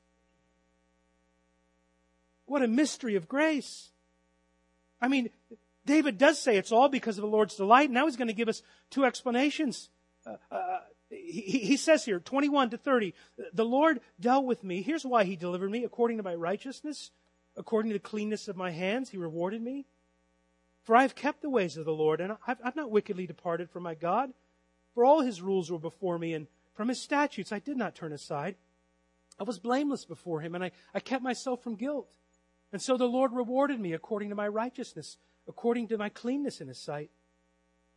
What 2.47 2.63
a 2.63 2.69
mystery 2.69 3.17
of 3.17 3.29
grace. 3.29 3.91
I 5.01 5.09
mean, 5.09 5.31
David 5.87 6.19
does 6.19 6.39
say 6.39 6.57
it's 6.57 6.73
all 6.73 6.89
because 6.89 7.19
of 7.19 7.23
the 7.23 7.29
Lord's 7.29 7.57
delight. 7.57 7.91
Now 7.91 8.07
he's 8.07 8.17
going 8.17 8.29
to 8.29 8.35
give 8.35 8.49
us 8.49 8.63
two 8.91 9.05
explanations. 9.05 9.91
Uh, 10.27 10.37
uh, 10.51 10.81
he, 11.23 11.59
he 11.59 11.77
says 11.77 12.05
here, 12.05 12.21
21 12.21 12.71
to 12.71 12.77
30, 12.77 13.15
the 13.53 13.65
Lord 13.65 14.01
dealt 14.21 14.45
with 14.45 14.65
me. 14.65 14.83
Here's 14.83 15.05
why 15.05 15.25
he 15.25 15.37
delivered 15.37 15.71
me. 15.71 15.85
According 15.85 16.17
to 16.17 16.23
my 16.23 16.35
righteousness, 16.35 17.11
according 17.57 17.91
to 17.91 17.97
the 17.97 18.01
cleanness 18.01 18.49
of 18.49 18.57
my 18.57 18.71
hands, 18.71 19.11
he 19.11 19.17
rewarded 19.17 19.63
me. 19.63 19.87
For 20.85 20.95
I 20.95 21.03
have 21.03 21.15
kept 21.15 21.43
the 21.43 21.51
ways 21.51 21.77
of 21.77 21.85
the 21.85 21.93
Lord, 21.93 22.21
and 22.21 22.37
I've, 22.47 22.59
I've 22.63 22.77
not 22.77 22.91
wickedly 22.91 23.27
departed 23.27 23.71
from 23.71 23.83
my 23.83 23.95
God. 23.95 24.33
For 24.95 25.05
all 25.05 25.23
his 25.23 25.41
rules 25.41 25.71
were 25.71 25.79
before 25.79 26.19
me, 26.19 26.35
and 26.35 26.47
from 26.75 26.89
his 26.89 27.01
statutes 27.01 27.53
I 27.53 27.59
did 27.59 27.77
not 27.77 27.95
turn 27.95 28.13
aside. 28.13 28.57
I 29.41 29.45
was 29.45 29.59
blameless 29.59 30.05
before 30.05 30.41
him, 30.41 30.55
and 30.55 30.63
I, 30.63 30.73
I 30.95 31.01
kept 31.01 31.23
myself 31.23 31.63
from 31.63 31.77
guilt. 31.77 32.11
And 32.73 32.83
so 32.83 32.97
the 32.97 33.07
Lord 33.07 33.33
rewarded 33.33 33.81
me 33.81 33.93
according 33.93 34.29
to 34.29 34.35
my 34.35 34.49
righteousness 34.49 35.17
according 35.49 35.89
to 35.89 35.99
my 35.99 36.09
cleanness 36.09 36.61
in 36.61 36.69
his 36.69 36.79
sight. 36.79 37.11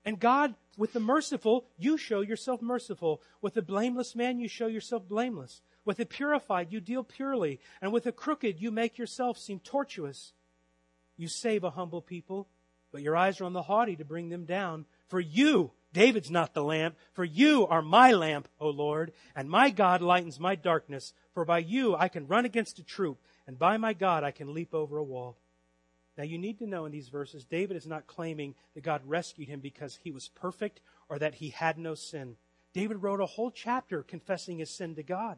And 0.07 0.21
God, 0.21 0.55
with 0.77 0.93
the 0.93 1.01
merciful, 1.01 1.65
you 1.77 1.97
show 1.97 2.21
yourself 2.21 2.61
merciful. 2.61 3.21
With 3.41 3.55
the 3.55 3.61
blameless 3.61 4.15
man, 4.15 4.39
you 4.39 4.47
show 4.47 4.67
yourself 4.67 5.05
blameless. 5.05 5.61
With 5.83 5.97
the 5.97 6.05
purified, 6.05 6.71
you 6.71 6.79
deal 6.79 7.03
purely. 7.03 7.59
And 7.81 7.91
with 7.91 8.05
the 8.05 8.13
crooked, 8.13 8.61
you 8.61 8.71
make 8.71 8.97
yourself 8.97 9.37
seem 9.37 9.59
tortuous. 9.59 10.31
You 11.17 11.27
save 11.27 11.65
a 11.65 11.71
humble 11.71 12.01
people, 12.01 12.47
but 12.93 13.01
your 13.01 13.17
eyes 13.17 13.41
are 13.41 13.43
on 13.43 13.51
the 13.51 13.63
haughty 13.63 13.97
to 13.97 14.05
bring 14.05 14.29
them 14.29 14.45
down. 14.45 14.85
For 15.09 15.19
you, 15.19 15.71
David's 15.91 16.31
not 16.31 16.53
the 16.53 16.63
lamp, 16.63 16.95
for 17.11 17.25
you 17.25 17.67
are 17.67 17.81
my 17.81 18.13
lamp, 18.13 18.47
O 18.61 18.69
Lord, 18.69 19.11
and 19.35 19.49
my 19.49 19.71
God 19.71 20.01
lightens 20.01 20.39
my 20.39 20.55
darkness. 20.55 21.13
For 21.33 21.43
by 21.43 21.57
you 21.57 21.97
I 21.97 22.07
can 22.07 22.27
run 22.27 22.45
against 22.45 22.79
a 22.79 22.83
troop, 22.83 23.19
and 23.45 23.59
by 23.59 23.75
my 23.75 23.91
God 23.91 24.23
I 24.23 24.31
can 24.31 24.53
leap 24.53 24.73
over 24.73 24.97
a 24.97 25.03
wall. 25.03 25.37
Now 26.17 26.23
you 26.23 26.37
need 26.37 26.59
to 26.59 26.67
know 26.67 26.85
in 26.85 26.91
these 26.91 27.09
verses, 27.09 27.45
David 27.45 27.77
is 27.77 27.85
not 27.85 28.07
claiming 28.07 28.55
that 28.73 28.83
God 28.83 29.01
rescued 29.05 29.47
him 29.47 29.59
because 29.59 29.99
he 30.03 30.11
was 30.11 30.29
perfect 30.29 30.81
or 31.09 31.19
that 31.19 31.35
he 31.35 31.49
had 31.49 31.77
no 31.77 31.93
sin. 31.93 32.37
David 32.73 33.03
wrote 33.03 33.21
a 33.21 33.25
whole 33.25 33.51
chapter 33.51 34.03
confessing 34.03 34.57
his 34.57 34.69
sin 34.69 34.95
to 34.95 35.03
God. 35.03 35.37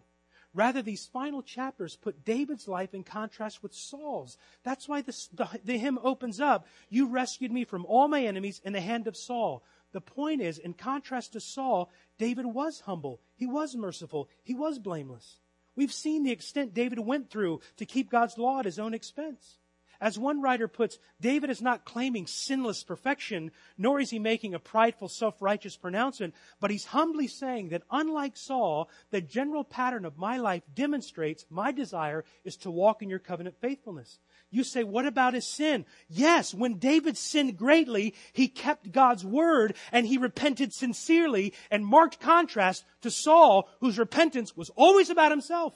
Rather, 0.53 0.81
these 0.81 1.05
final 1.05 1.43
chapters 1.43 1.95
put 1.95 2.25
David's 2.25 2.67
life 2.67 2.95
in 2.95 3.03
contrast 3.03 3.61
with 3.61 3.73
Saul's. 3.73 4.35
That's 4.63 4.87
why 4.87 5.01
the, 5.01 5.59
the 5.63 5.77
hymn 5.77 5.99
opens 6.01 6.41
up, 6.41 6.65
You 6.89 7.07
rescued 7.07 7.51
me 7.51 7.65
from 7.65 7.85
all 7.85 8.07
my 8.07 8.23
enemies 8.23 8.59
in 8.63 8.73
the 8.73 8.81
hand 8.81 9.07
of 9.07 9.15
Saul. 9.15 9.63
The 9.91 10.01
point 10.01 10.41
is, 10.41 10.57
in 10.57 10.73
contrast 10.73 11.33
to 11.33 11.39
Saul, 11.39 11.91
David 12.17 12.47
was 12.47 12.79
humble. 12.81 13.21
He 13.35 13.45
was 13.45 13.75
merciful. 13.75 14.27
He 14.43 14.55
was 14.55 14.79
blameless. 14.79 15.39
We've 15.75 15.93
seen 15.93 16.23
the 16.23 16.31
extent 16.31 16.73
David 16.73 16.99
went 16.99 17.29
through 17.29 17.61
to 17.77 17.85
keep 17.85 18.09
God's 18.09 18.37
law 18.37 18.59
at 18.59 18.65
his 18.65 18.79
own 18.79 18.93
expense. 18.95 19.58
As 20.01 20.17
one 20.17 20.41
writer 20.41 20.69
puts, 20.69 20.97
David 21.19 21.49
is 21.49 21.61
not 21.61 21.83
claiming 21.83 22.25
sinless 22.25 22.83
perfection, 22.83 23.51
nor 23.77 23.99
is 23.99 24.09
he 24.09 24.19
making 24.19 24.53
a 24.53 24.59
prideful, 24.59 25.09
self-righteous 25.09 25.75
pronouncement, 25.75 26.33
but 26.61 26.71
he's 26.71 26.85
humbly 26.85 27.27
saying 27.27 27.69
that 27.69 27.83
unlike 27.91 28.37
Saul, 28.37 28.89
the 29.11 29.19
general 29.19 29.65
pattern 29.65 30.05
of 30.05 30.17
my 30.17 30.37
life 30.37 30.63
demonstrates 30.73 31.45
my 31.49 31.73
desire 31.73 32.23
is 32.45 32.55
to 32.57 32.71
walk 32.71 33.01
in 33.01 33.09
your 33.09 33.19
covenant 33.19 33.57
faithfulness. 33.59 34.19
You 34.51 34.63
say, 34.63 34.83
what 34.83 35.05
about 35.05 35.33
his 35.33 35.45
sin? 35.45 35.85
Yes, 36.07 36.53
when 36.53 36.79
David 36.79 37.17
sinned 37.17 37.57
greatly, 37.57 38.15
he 38.31 38.47
kept 38.47 38.91
God's 38.91 39.25
word 39.25 39.75
and 39.91 40.07
he 40.07 40.17
repented 40.17 40.73
sincerely 40.73 41.53
and 41.69 41.85
marked 41.85 42.19
contrast 42.19 42.85
to 43.01 43.11
Saul, 43.11 43.69
whose 43.81 43.99
repentance 43.99 44.55
was 44.55 44.71
always 44.75 45.09
about 45.09 45.31
himself. 45.31 45.73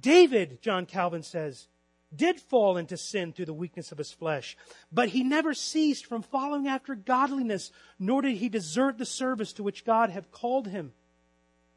David, 0.00 0.62
John 0.62 0.86
Calvin 0.86 1.24
says, 1.24 1.66
did 2.14 2.40
fall 2.40 2.76
into 2.76 2.96
sin 2.96 3.32
through 3.32 3.46
the 3.46 3.52
weakness 3.52 3.92
of 3.92 3.98
his 3.98 4.12
flesh, 4.12 4.56
but 4.90 5.10
he 5.10 5.22
never 5.22 5.54
ceased 5.54 6.06
from 6.06 6.22
following 6.22 6.66
after 6.66 6.94
godliness, 6.94 7.70
nor 7.98 8.22
did 8.22 8.36
he 8.36 8.48
desert 8.48 8.98
the 8.98 9.04
service 9.04 9.52
to 9.54 9.62
which 9.62 9.84
God 9.84 10.10
had 10.10 10.30
called 10.30 10.68
him. 10.68 10.92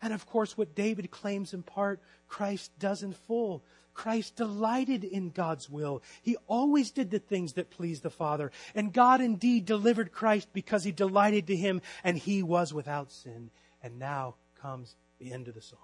And 0.02 0.14
of 0.14 0.26
course, 0.26 0.58
what 0.58 0.76
David 0.76 1.12
claims 1.12 1.54
in 1.54 1.64
part, 1.64 2.02
Christ 2.28 2.72
does 2.80 3.04
in 3.04 3.14
full. 3.14 3.64
Christ 3.94 4.38
delighted 4.38 5.04
in 5.04 5.30
God's 5.30 5.70
will. 5.70 6.02
He 6.22 6.38
always 6.48 6.92
did 6.92 7.12
the 7.12 7.20
things 7.20 7.54
that 7.54 7.70
pleased 7.70 8.04
the 8.04 8.10
Father. 8.10 8.52
And 8.74 8.94
God 8.94 9.22
indeed 9.22 9.66
delivered 9.66 10.12
Christ 10.12 10.48
because 10.54 10.84
he 10.84 10.92
delighted 10.92 11.48
to 11.48 11.56
him 11.56 11.82
and 12.04 12.18
he 12.18 12.42
was 12.42 12.74
without 12.74 13.12
sin. 13.12 13.52
And 13.84 14.00
now 14.00 14.36
comes 14.62 14.96
the 15.20 15.34
end 15.34 15.50
of 15.50 15.56
the 15.56 15.62
song. 15.62 15.80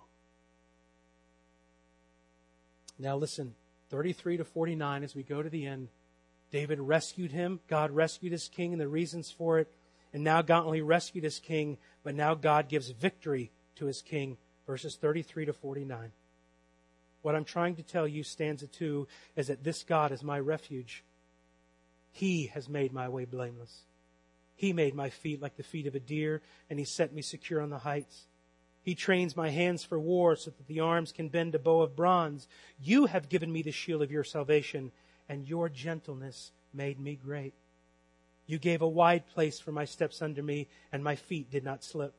Now 2.97 3.17
listen. 3.17 3.53
33 3.89 4.37
to 4.37 4.43
49 4.43 5.03
as 5.03 5.15
we 5.15 5.23
go 5.23 5.41
to 5.41 5.49
the 5.49 5.65
end. 5.65 5.89
David 6.51 6.79
rescued 6.79 7.31
him. 7.31 7.59
God 7.67 7.91
rescued 7.91 8.31
his 8.31 8.47
king 8.47 8.71
and 8.73 8.81
the 8.81 8.87
reasons 8.87 9.31
for 9.31 9.59
it. 9.59 9.71
And 10.13 10.23
now 10.23 10.41
God 10.41 10.65
only 10.65 10.81
rescued 10.81 11.23
his 11.23 11.39
king, 11.39 11.77
but 12.03 12.15
now 12.15 12.33
God 12.33 12.69
gives 12.69 12.89
victory 12.89 13.51
to 13.75 13.85
his 13.85 14.01
king. 14.01 14.37
Verses 14.65 14.95
33 14.95 15.45
to 15.45 15.53
49. 15.53 16.11
What 17.21 17.35
I'm 17.35 17.45
trying 17.45 17.75
to 17.75 17.83
tell 17.83 18.07
you, 18.07 18.23
stanza 18.23 18.67
2, 18.67 19.07
is 19.35 19.47
that 19.47 19.63
this 19.63 19.83
God 19.83 20.11
is 20.11 20.23
my 20.23 20.39
refuge. 20.39 21.03
He 22.11 22.47
has 22.47 22.69
made 22.69 22.93
my 22.93 23.09
way 23.09 23.25
blameless. 23.25 23.81
He 24.55 24.73
made 24.73 24.95
my 24.95 25.09
feet 25.09 25.41
like 25.41 25.55
the 25.55 25.63
feet 25.63 25.87
of 25.87 25.95
a 25.95 25.99
deer, 25.99 26.41
and 26.69 26.79
he 26.79 26.85
set 26.85 27.13
me 27.13 27.21
secure 27.21 27.61
on 27.61 27.69
the 27.69 27.77
heights. 27.79 28.25
He 28.87 28.95
trains 28.95 29.35
my 29.35 29.49
hands 29.49 29.83
for 29.83 29.99
war 29.99 30.37
so 30.37 30.49
that 30.49 30.65
the 30.65 30.79
arms 30.79 31.11
can 31.11 31.27
bend 31.27 31.53
a 31.53 31.59
bow 31.59 31.81
of 31.81 31.93
bronze. 31.93 32.47
You 32.81 33.07
have 33.07 33.27
given 33.27 33.51
me 33.51 33.61
the 33.61 33.69
shield 33.69 34.01
of 34.01 34.13
your 34.13 34.23
salvation, 34.23 34.93
and 35.27 35.45
your 35.45 35.67
gentleness 35.67 36.53
made 36.73 36.97
me 36.97 37.19
great. 37.21 37.53
You 38.45 38.57
gave 38.57 38.81
a 38.81 38.87
wide 38.87 39.27
place 39.27 39.59
for 39.59 39.73
my 39.73 39.83
steps 39.83 40.21
under 40.21 40.41
me, 40.41 40.69
and 40.89 41.03
my 41.03 41.17
feet 41.17 41.51
did 41.51 41.65
not 41.65 41.83
slip. 41.83 42.13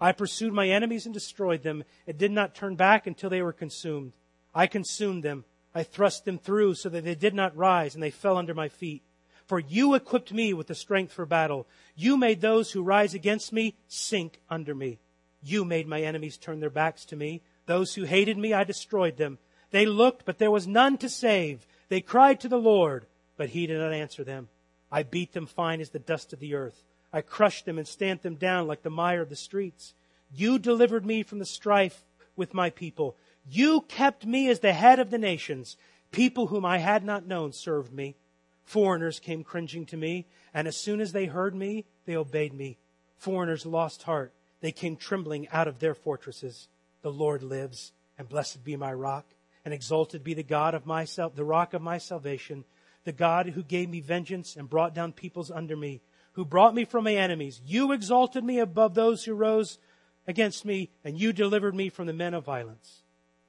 I 0.00 0.10
pursued 0.10 0.52
my 0.52 0.70
enemies 0.70 1.06
and 1.06 1.14
destroyed 1.14 1.62
them, 1.62 1.84
and 2.04 2.18
did 2.18 2.32
not 2.32 2.56
turn 2.56 2.74
back 2.74 3.06
until 3.06 3.30
they 3.30 3.40
were 3.40 3.52
consumed. 3.52 4.12
I 4.52 4.66
consumed 4.66 5.22
them. 5.22 5.44
I 5.72 5.84
thrust 5.84 6.24
them 6.24 6.38
through 6.38 6.74
so 6.74 6.88
that 6.88 7.04
they 7.04 7.14
did 7.14 7.32
not 7.32 7.56
rise, 7.56 7.94
and 7.94 8.02
they 8.02 8.10
fell 8.10 8.36
under 8.36 8.54
my 8.54 8.68
feet. 8.68 9.04
For 9.46 9.60
you 9.60 9.94
equipped 9.94 10.32
me 10.32 10.52
with 10.52 10.66
the 10.66 10.74
strength 10.74 11.12
for 11.12 11.26
battle. 11.26 11.68
You 11.94 12.16
made 12.16 12.40
those 12.40 12.72
who 12.72 12.82
rise 12.82 13.14
against 13.14 13.52
me 13.52 13.76
sink 13.86 14.40
under 14.50 14.74
me. 14.74 14.98
You 15.42 15.64
made 15.64 15.88
my 15.88 16.02
enemies 16.02 16.36
turn 16.36 16.60
their 16.60 16.70
backs 16.70 17.04
to 17.06 17.16
me. 17.16 17.42
Those 17.66 17.94
who 17.94 18.04
hated 18.04 18.38
me, 18.38 18.52
I 18.52 18.64
destroyed 18.64 19.16
them. 19.16 19.38
They 19.70 19.86
looked, 19.86 20.24
but 20.24 20.38
there 20.38 20.50
was 20.50 20.66
none 20.66 20.98
to 20.98 21.08
save. 21.08 21.66
They 21.88 22.00
cried 22.00 22.40
to 22.40 22.48
the 22.48 22.58
Lord, 22.58 23.06
but 23.36 23.50
he 23.50 23.66
did 23.66 23.78
not 23.78 23.92
answer 23.92 24.22
them. 24.22 24.48
I 24.90 25.02
beat 25.02 25.32
them 25.32 25.46
fine 25.46 25.80
as 25.80 25.90
the 25.90 25.98
dust 25.98 26.32
of 26.32 26.38
the 26.38 26.54
earth. 26.54 26.84
I 27.12 27.22
crushed 27.22 27.64
them 27.64 27.78
and 27.78 27.88
stamped 27.88 28.22
them 28.22 28.36
down 28.36 28.66
like 28.66 28.82
the 28.82 28.90
mire 28.90 29.22
of 29.22 29.30
the 29.30 29.36
streets. 29.36 29.94
You 30.32 30.58
delivered 30.58 31.04
me 31.04 31.22
from 31.22 31.38
the 31.38 31.46
strife 31.46 32.04
with 32.36 32.54
my 32.54 32.70
people. 32.70 33.16
You 33.48 33.82
kept 33.82 34.24
me 34.24 34.48
as 34.48 34.60
the 34.60 34.72
head 34.72 34.98
of 34.98 35.10
the 35.10 35.18
nations. 35.18 35.76
People 36.10 36.48
whom 36.48 36.64
I 36.64 36.78
had 36.78 37.04
not 37.04 37.26
known 37.26 37.52
served 37.52 37.92
me. 37.92 38.16
Foreigners 38.64 39.18
came 39.18 39.42
cringing 39.42 39.86
to 39.86 39.96
me, 39.96 40.26
and 40.54 40.68
as 40.68 40.76
soon 40.76 41.00
as 41.00 41.12
they 41.12 41.26
heard 41.26 41.54
me, 41.54 41.84
they 42.06 42.16
obeyed 42.16 42.54
me. 42.54 42.78
Foreigners 43.16 43.66
lost 43.66 44.04
heart 44.04 44.32
they 44.62 44.72
came 44.72 44.96
trembling 44.96 45.48
out 45.48 45.68
of 45.68 45.80
their 45.80 45.94
fortresses. 45.94 46.68
The 47.02 47.12
Lord 47.12 47.42
lives, 47.42 47.92
and 48.16 48.28
blessed 48.28 48.64
be 48.64 48.76
my 48.76 48.94
rock, 48.94 49.26
and 49.64 49.74
exalted 49.74 50.24
be 50.24 50.34
the 50.34 50.42
God 50.42 50.74
of 50.74 50.86
myself, 50.86 51.34
the 51.34 51.44
rock 51.44 51.74
of 51.74 51.82
my 51.82 51.98
salvation, 51.98 52.64
the 53.04 53.12
God 53.12 53.50
who 53.50 53.62
gave 53.62 53.90
me 53.90 54.00
vengeance 54.00 54.56
and 54.56 54.70
brought 54.70 54.94
down 54.94 55.12
peoples 55.12 55.50
under 55.50 55.76
me, 55.76 56.00
who 56.32 56.44
brought 56.44 56.74
me 56.74 56.84
from 56.84 57.04
my 57.04 57.14
enemies. 57.14 57.60
You 57.66 57.92
exalted 57.92 58.44
me 58.44 58.60
above 58.60 58.94
those 58.94 59.24
who 59.24 59.34
rose 59.34 59.78
against 60.26 60.64
me, 60.64 60.90
and 61.04 61.18
you 61.18 61.32
delivered 61.32 61.74
me 61.74 61.88
from 61.88 62.06
the 62.06 62.12
men 62.12 62.32
of 62.32 62.44
violence. 62.44 63.02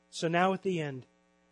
So 0.09 0.27
now 0.27 0.53
at 0.53 0.63
the 0.63 0.81
end, 0.81 1.05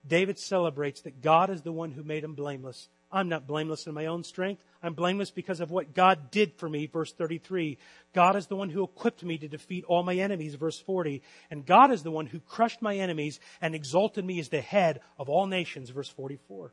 David 0.07 0.39
celebrates 0.39 1.01
that 1.01 1.21
God 1.21 1.51
is 1.51 1.61
the 1.61 1.71
one 1.71 1.91
who 1.91 2.03
made 2.03 2.23
him 2.23 2.33
blameless 2.33 2.89
I'm 3.11 3.29
not 3.29 3.47
blameless 3.47 3.87
in 3.87 3.93
my 3.93 4.05
own 4.05 4.23
strength. 4.23 4.63
I'm 4.81 4.93
blameless 4.93 5.31
because 5.31 5.59
of 5.59 5.69
what 5.69 5.93
God 5.93 6.31
did 6.31 6.53
for 6.53 6.69
me, 6.69 6.85
verse 6.85 7.11
33. 7.11 7.77
God 8.13 8.35
is 8.35 8.47
the 8.47 8.55
one 8.55 8.69
who 8.69 8.83
equipped 8.83 9.23
me 9.23 9.37
to 9.37 9.47
defeat 9.47 9.83
all 9.85 10.03
my 10.03 10.15
enemies, 10.15 10.55
verse 10.55 10.79
40. 10.79 11.21
And 11.49 11.65
God 11.65 11.91
is 11.91 12.03
the 12.03 12.11
one 12.11 12.25
who 12.25 12.39
crushed 12.39 12.81
my 12.81 12.95
enemies 12.95 13.39
and 13.61 13.75
exalted 13.75 14.23
me 14.23 14.39
as 14.39 14.49
the 14.49 14.61
head 14.61 15.01
of 15.19 15.29
all 15.29 15.45
nations, 15.45 15.89
verse 15.89 16.09
44. 16.09 16.71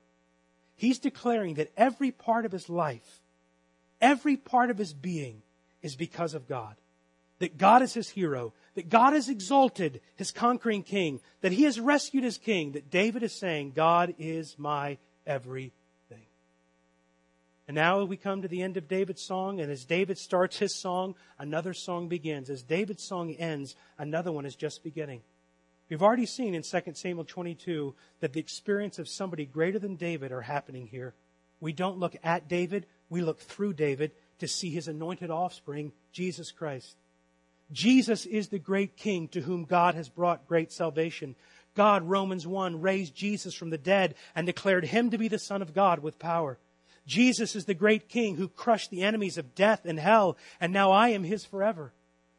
He's 0.76 1.00
declaring 1.00 1.54
that 1.54 1.72
every 1.76 2.12
part 2.12 2.46
of 2.46 2.52
his 2.52 2.68
life, 2.68 3.20
every 4.00 4.36
part 4.36 4.70
of 4.70 4.78
his 4.78 4.92
being 4.92 5.42
is 5.82 5.96
because 5.96 6.34
of 6.34 6.48
God. 6.48 6.76
That 7.40 7.58
God 7.58 7.82
is 7.82 7.94
his 7.94 8.08
hero, 8.08 8.52
that 8.74 8.88
God 8.88 9.12
has 9.12 9.28
exalted 9.28 10.00
his 10.16 10.30
conquering 10.30 10.82
king, 10.82 11.20
that 11.40 11.52
he 11.52 11.64
has 11.64 11.78
rescued 11.78 12.24
his 12.24 12.38
king, 12.38 12.72
that 12.72 12.90
David 12.90 13.22
is 13.22 13.32
saying, 13.32 13.72
God 13.74 14.14
is 14.18 14.56
my 14.58 14.98
every 15.26 15.72
and 17.68 17.74
now 17.74 18.02
we 18.02 18.16
come 18.16 18.40
to 18.40 18.48
the 18.48 18.62
end 18.62 18.78
of 18.78 18.88
David's 18.88 19.22
song, 19.22 19.60
and 19.60 19.70
as 19.70 19.84
David 19.84 20.16
starts 20.16 20.58
his 20.58 20.74
song, 20.74 21.14
another 21.38 21.74
song 21.74 22.08
begins. 22.08 22.48
As 22.48 22.62
David's 22.62 23.04
song 23.04 23.32
ends, 23.32 23.76
another 23.98 24.32
one 24.32 24.46
is 24.46 24.56
just 24.56 24.82
beginning. 24.82 25.20
We've 25.90 26.02
already 26.02 26.24
seen 26.24 26.54
in 26.54 26.62
2 26.62 26.80
Samuel 26.94 27.26
22 27.26 27.94
that 28.20 28.32
the 28.32 28.40
experience 28.40 28.98
of 28.98 29.06
somebody 29.06 29.44
greater 29.44 29.78
than 29.78 29.96
David 29.96 30.32
are 30.32 30.40
happening 30.40 30.86
here. 30.86 31.12
We 31.60 31.74
don't 31.74 31.98
look 31.98 32.16
at 32.24 32.48
David, 32.48 32.86
we 33.10 33.20
look 33.20 33.38
through 33.38 33.74
David 33.74 34.12
to 34.38 34.48
see 34.48 34.70
his 34.70 34.88
anointed 34.88 35.30
offspring, 35.30 35.92
Jesus 36.10 36.50
Christ. 36.50 36.96
Jesus 37.70 38.24
is 38.24 38.48
the 38.48 38.58
great 38.58 38.96
king 38.96 39.28
to 39.28 39.42
whom 39.42 39.64
God 39.64 39.94
has 39.94 40.08
brought 40.08 40.48
great 40.48 40.72
salvation. 40.72 41.36
God, 41.74 42.02
Romans 42.02 42.46
1, 42.46 42.80
raised 42.80 43.14
Jesus 43.14 43.54
from 43.54 43.68
the 43.68 43.76
dead 43.76 44.14
and 44.34 44.46
declared 44.46 44.86
him 44.86 45.10
to 45.10 45.18
be 45.18 45.28
the 45.28 45.38
Son 45.38 45.60
of 45.60 45.74
God 45.74 45.98
with 45.98 46.18
power. 46.18 46.58
Jesus 47.08 47.56
is 47.56 47.64
the 47.64 47.74
great 47.74 48.08
king 48.08 48.36
who 48.36 48.48
crushed 48.48 48.90
the 48.90 49.02
enemies 49.02 49.38
of 49.38 49.54
death 49.54 49.84
and 49.84 49.98
hell, 49.98 50.36
and 50.60 50.72
now 50.72 50.92
I 50.92 51.08
am 51.08 51.24
his 51.24 51.44
forever. 51.44 51.92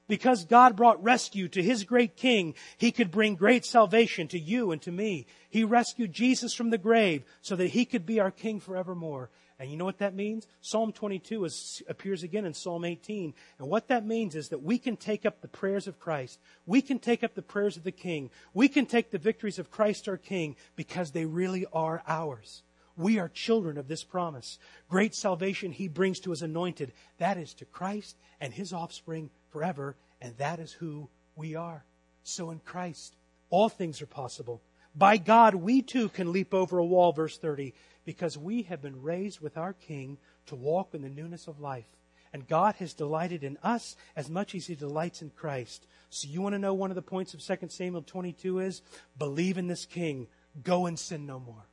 Because 0.08 0.46
God 0.46 0.76
brought 0.76 1.04
rescue 1.04 1.48
to 1.50 1.62
his 1.62 1.84
great 1.84 2.16
king, 2.16 2.56
he 2.78 2.92
could 2.92 3.12
bring 3.12 3.36
great 3.36 3.66
salvation 3.66 4.28
to 4.30 4.40
you 4.40 4.72
and 4.72 4.82
to 4.84 4.92
me. 4.92 5.28
He 5.50 5.64
rescued 5.64 6.14
Jesus 6.14 6.54
from 6.54 6.70
the 6.70 6.78
grave 6.78 7.24
so 7.42 7.56
that 7.56 7.68
he 7.68 7.86
could 7.86 8.06
be 8.06 8.20
our 8.20 8.32
king 8.32 8.60
forevermore. 8.60 9.30
And 9.60 9.70
you 9.70 9.76
know 9.76 9.86
what 9.86 10.00
that 10.00 10.16
means? 10.16 10.48
Psalm 10.62 10.94
22 10.94 11.46
is, 11.46 11.84
appears 11.90 12.24
again 12.24 12.46
in 12.46 12.54
Psalm 12.54 12.86
18. 12.86 13.34
And 13.60 13.68
what 13.68 13.90
that 13.90 14.06
means 14.06 14.36
is 14.36 14.50
that 14.50 14.64
we 14.64 14.78
can 14.78 14.96
take 14.96 15.26
up 15.26 15.42
the 15.42 15.48
prayers 15.48 15.86
of 15.86 16.00
Christ. 16.00 16.40
We 16.66 16.82
can 16.82 16.98
take 16.98 17.24
up 17.24 17.36
the 17.36 17.42
prayers 17.42 17.76
of 17.76 17.84
the 17.84 17.92
King. 17.92 18.32
We 18.54 18.70
can 18.70 18.86
take 18.86 19.12
the 19.12 19.18
victories 19.18 19.60
of 19.60 19.70
Christ 19.70 20.08
our 20.08 20.18
King 20.18 20.56
because 20.76 21.12
they 21.12 21.26
really 21.26 21.66
are 21.74 22.02
ours. 22.08 22.64
We 23.00 23.18
are 23.18 23.30
children 23.30 23.78
of 23.78 23.88
this 23.88 24.04
promise. 24.04 24.60
Great 24.90 25.16
salvation 25.16 25.72
he 25.72 25.88
brings 25.88 26.20
to 26.20 26.32
his 26.32 26.42
anointed. 26.42 26.92
That 27.18 27.38
is 27.38 27.54
to 27.56 27.66
Christ 27.66 28.18
and 28.42 28.54
his 28.54 28.74
offspring 28.74 29.30
forever. 29.52 29.96
And 30.22 30.36
that 30.36 30.60
is 30.60 30.74
who 30.74 31.08
we 31.38 31.56
are. 31.56 31.86
So 32.24 32.52
in 32.52 32.60
Christ, 32.60 33.16
all 33.50 33.70
things 33.70 34.02
are 34.02 34.06
possible. 34.06 34.62
By 34.94 35.16
God, 35.16 35.56
we 35.56 35.82
too 35.82 36.10
can 36.10 36.34
leap 36.34 36.54
over 36.54 36.78
a 36.78 36.86
wall, 36.86 37.14
verse 37.14 37.38
30 37.38 37.74
because 38.04 38.38
we 38.38 38.64
have 38.64 38.82
been 38.82 39.02
raised 39.02 39.40
with 39.40 39.58
our 39.58 39.72
King 39.72 40.18
to 40.48 40.56
walk 40.56 40.94
in 40.94 41.02
the 41.02 41.10
newness 41.10 41.48
of 41.48 41.62
life. 41.62 41.86
And 42.34 42.48
God 42.50 42.76
has 42.80 42.94
delighted 42.94 43.46
in 43.46 43.58
us 43.64 43.96
as 44.16 44.30
much 44.30 44.56
as 44.56 44.68
He 44.68 44.76
delights 44.76 45.22
in 45.22 45.30
Christ. 45.30 45.88
So 46.10 46.28
you 46.28 46.42
want 46.42 46.54
to 46.54 46.60
know 46.60 46.74
one 46.74 46.92
of 46.92 46.96
the 46.96 47.02
points 47.02 47.34
of 47.34 47.40
2 47.40 47.70
Samuel 47.70 48.02
22 48.02 48.60
is 48.60 48.82
believe 49.18 49.58
in 49.58 49.68
this 49.68 49.86
King, 49.86 50.28
go 50.64 50.86
and 50.86 51.00
sin 51.00 51.26
no 51.26 51.40
more. 51.40 51.69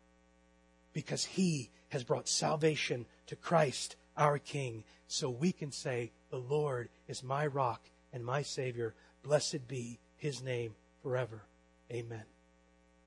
Because 0.96 1.26
He 1.26 1.68
has 1.90 2.04
brought 2.04 2.26
salvation 2.26 3.04
to 3.26 3.36
Christ, 3.36 3.96
our 4.16 4.38
King. 4.38 4.82
So 5.08 5.28
we 5.28 5.52
can 5.52 5.70
say, 5.70 6.10
The 6.30 6.38
Lord 6.38 6.88
is 7.06 7.22
my 7.22 7.46
rock 7.46 7.82
and 8.14 8.24
my 8.24 8.40
Savior. 8.40 8.94
Blessed 9.22 9.68
be 9.68 9.98
His 10.16 10.42
name 10.42 10.74
forever. 11.02 11.42
Amen. 11.92 12.24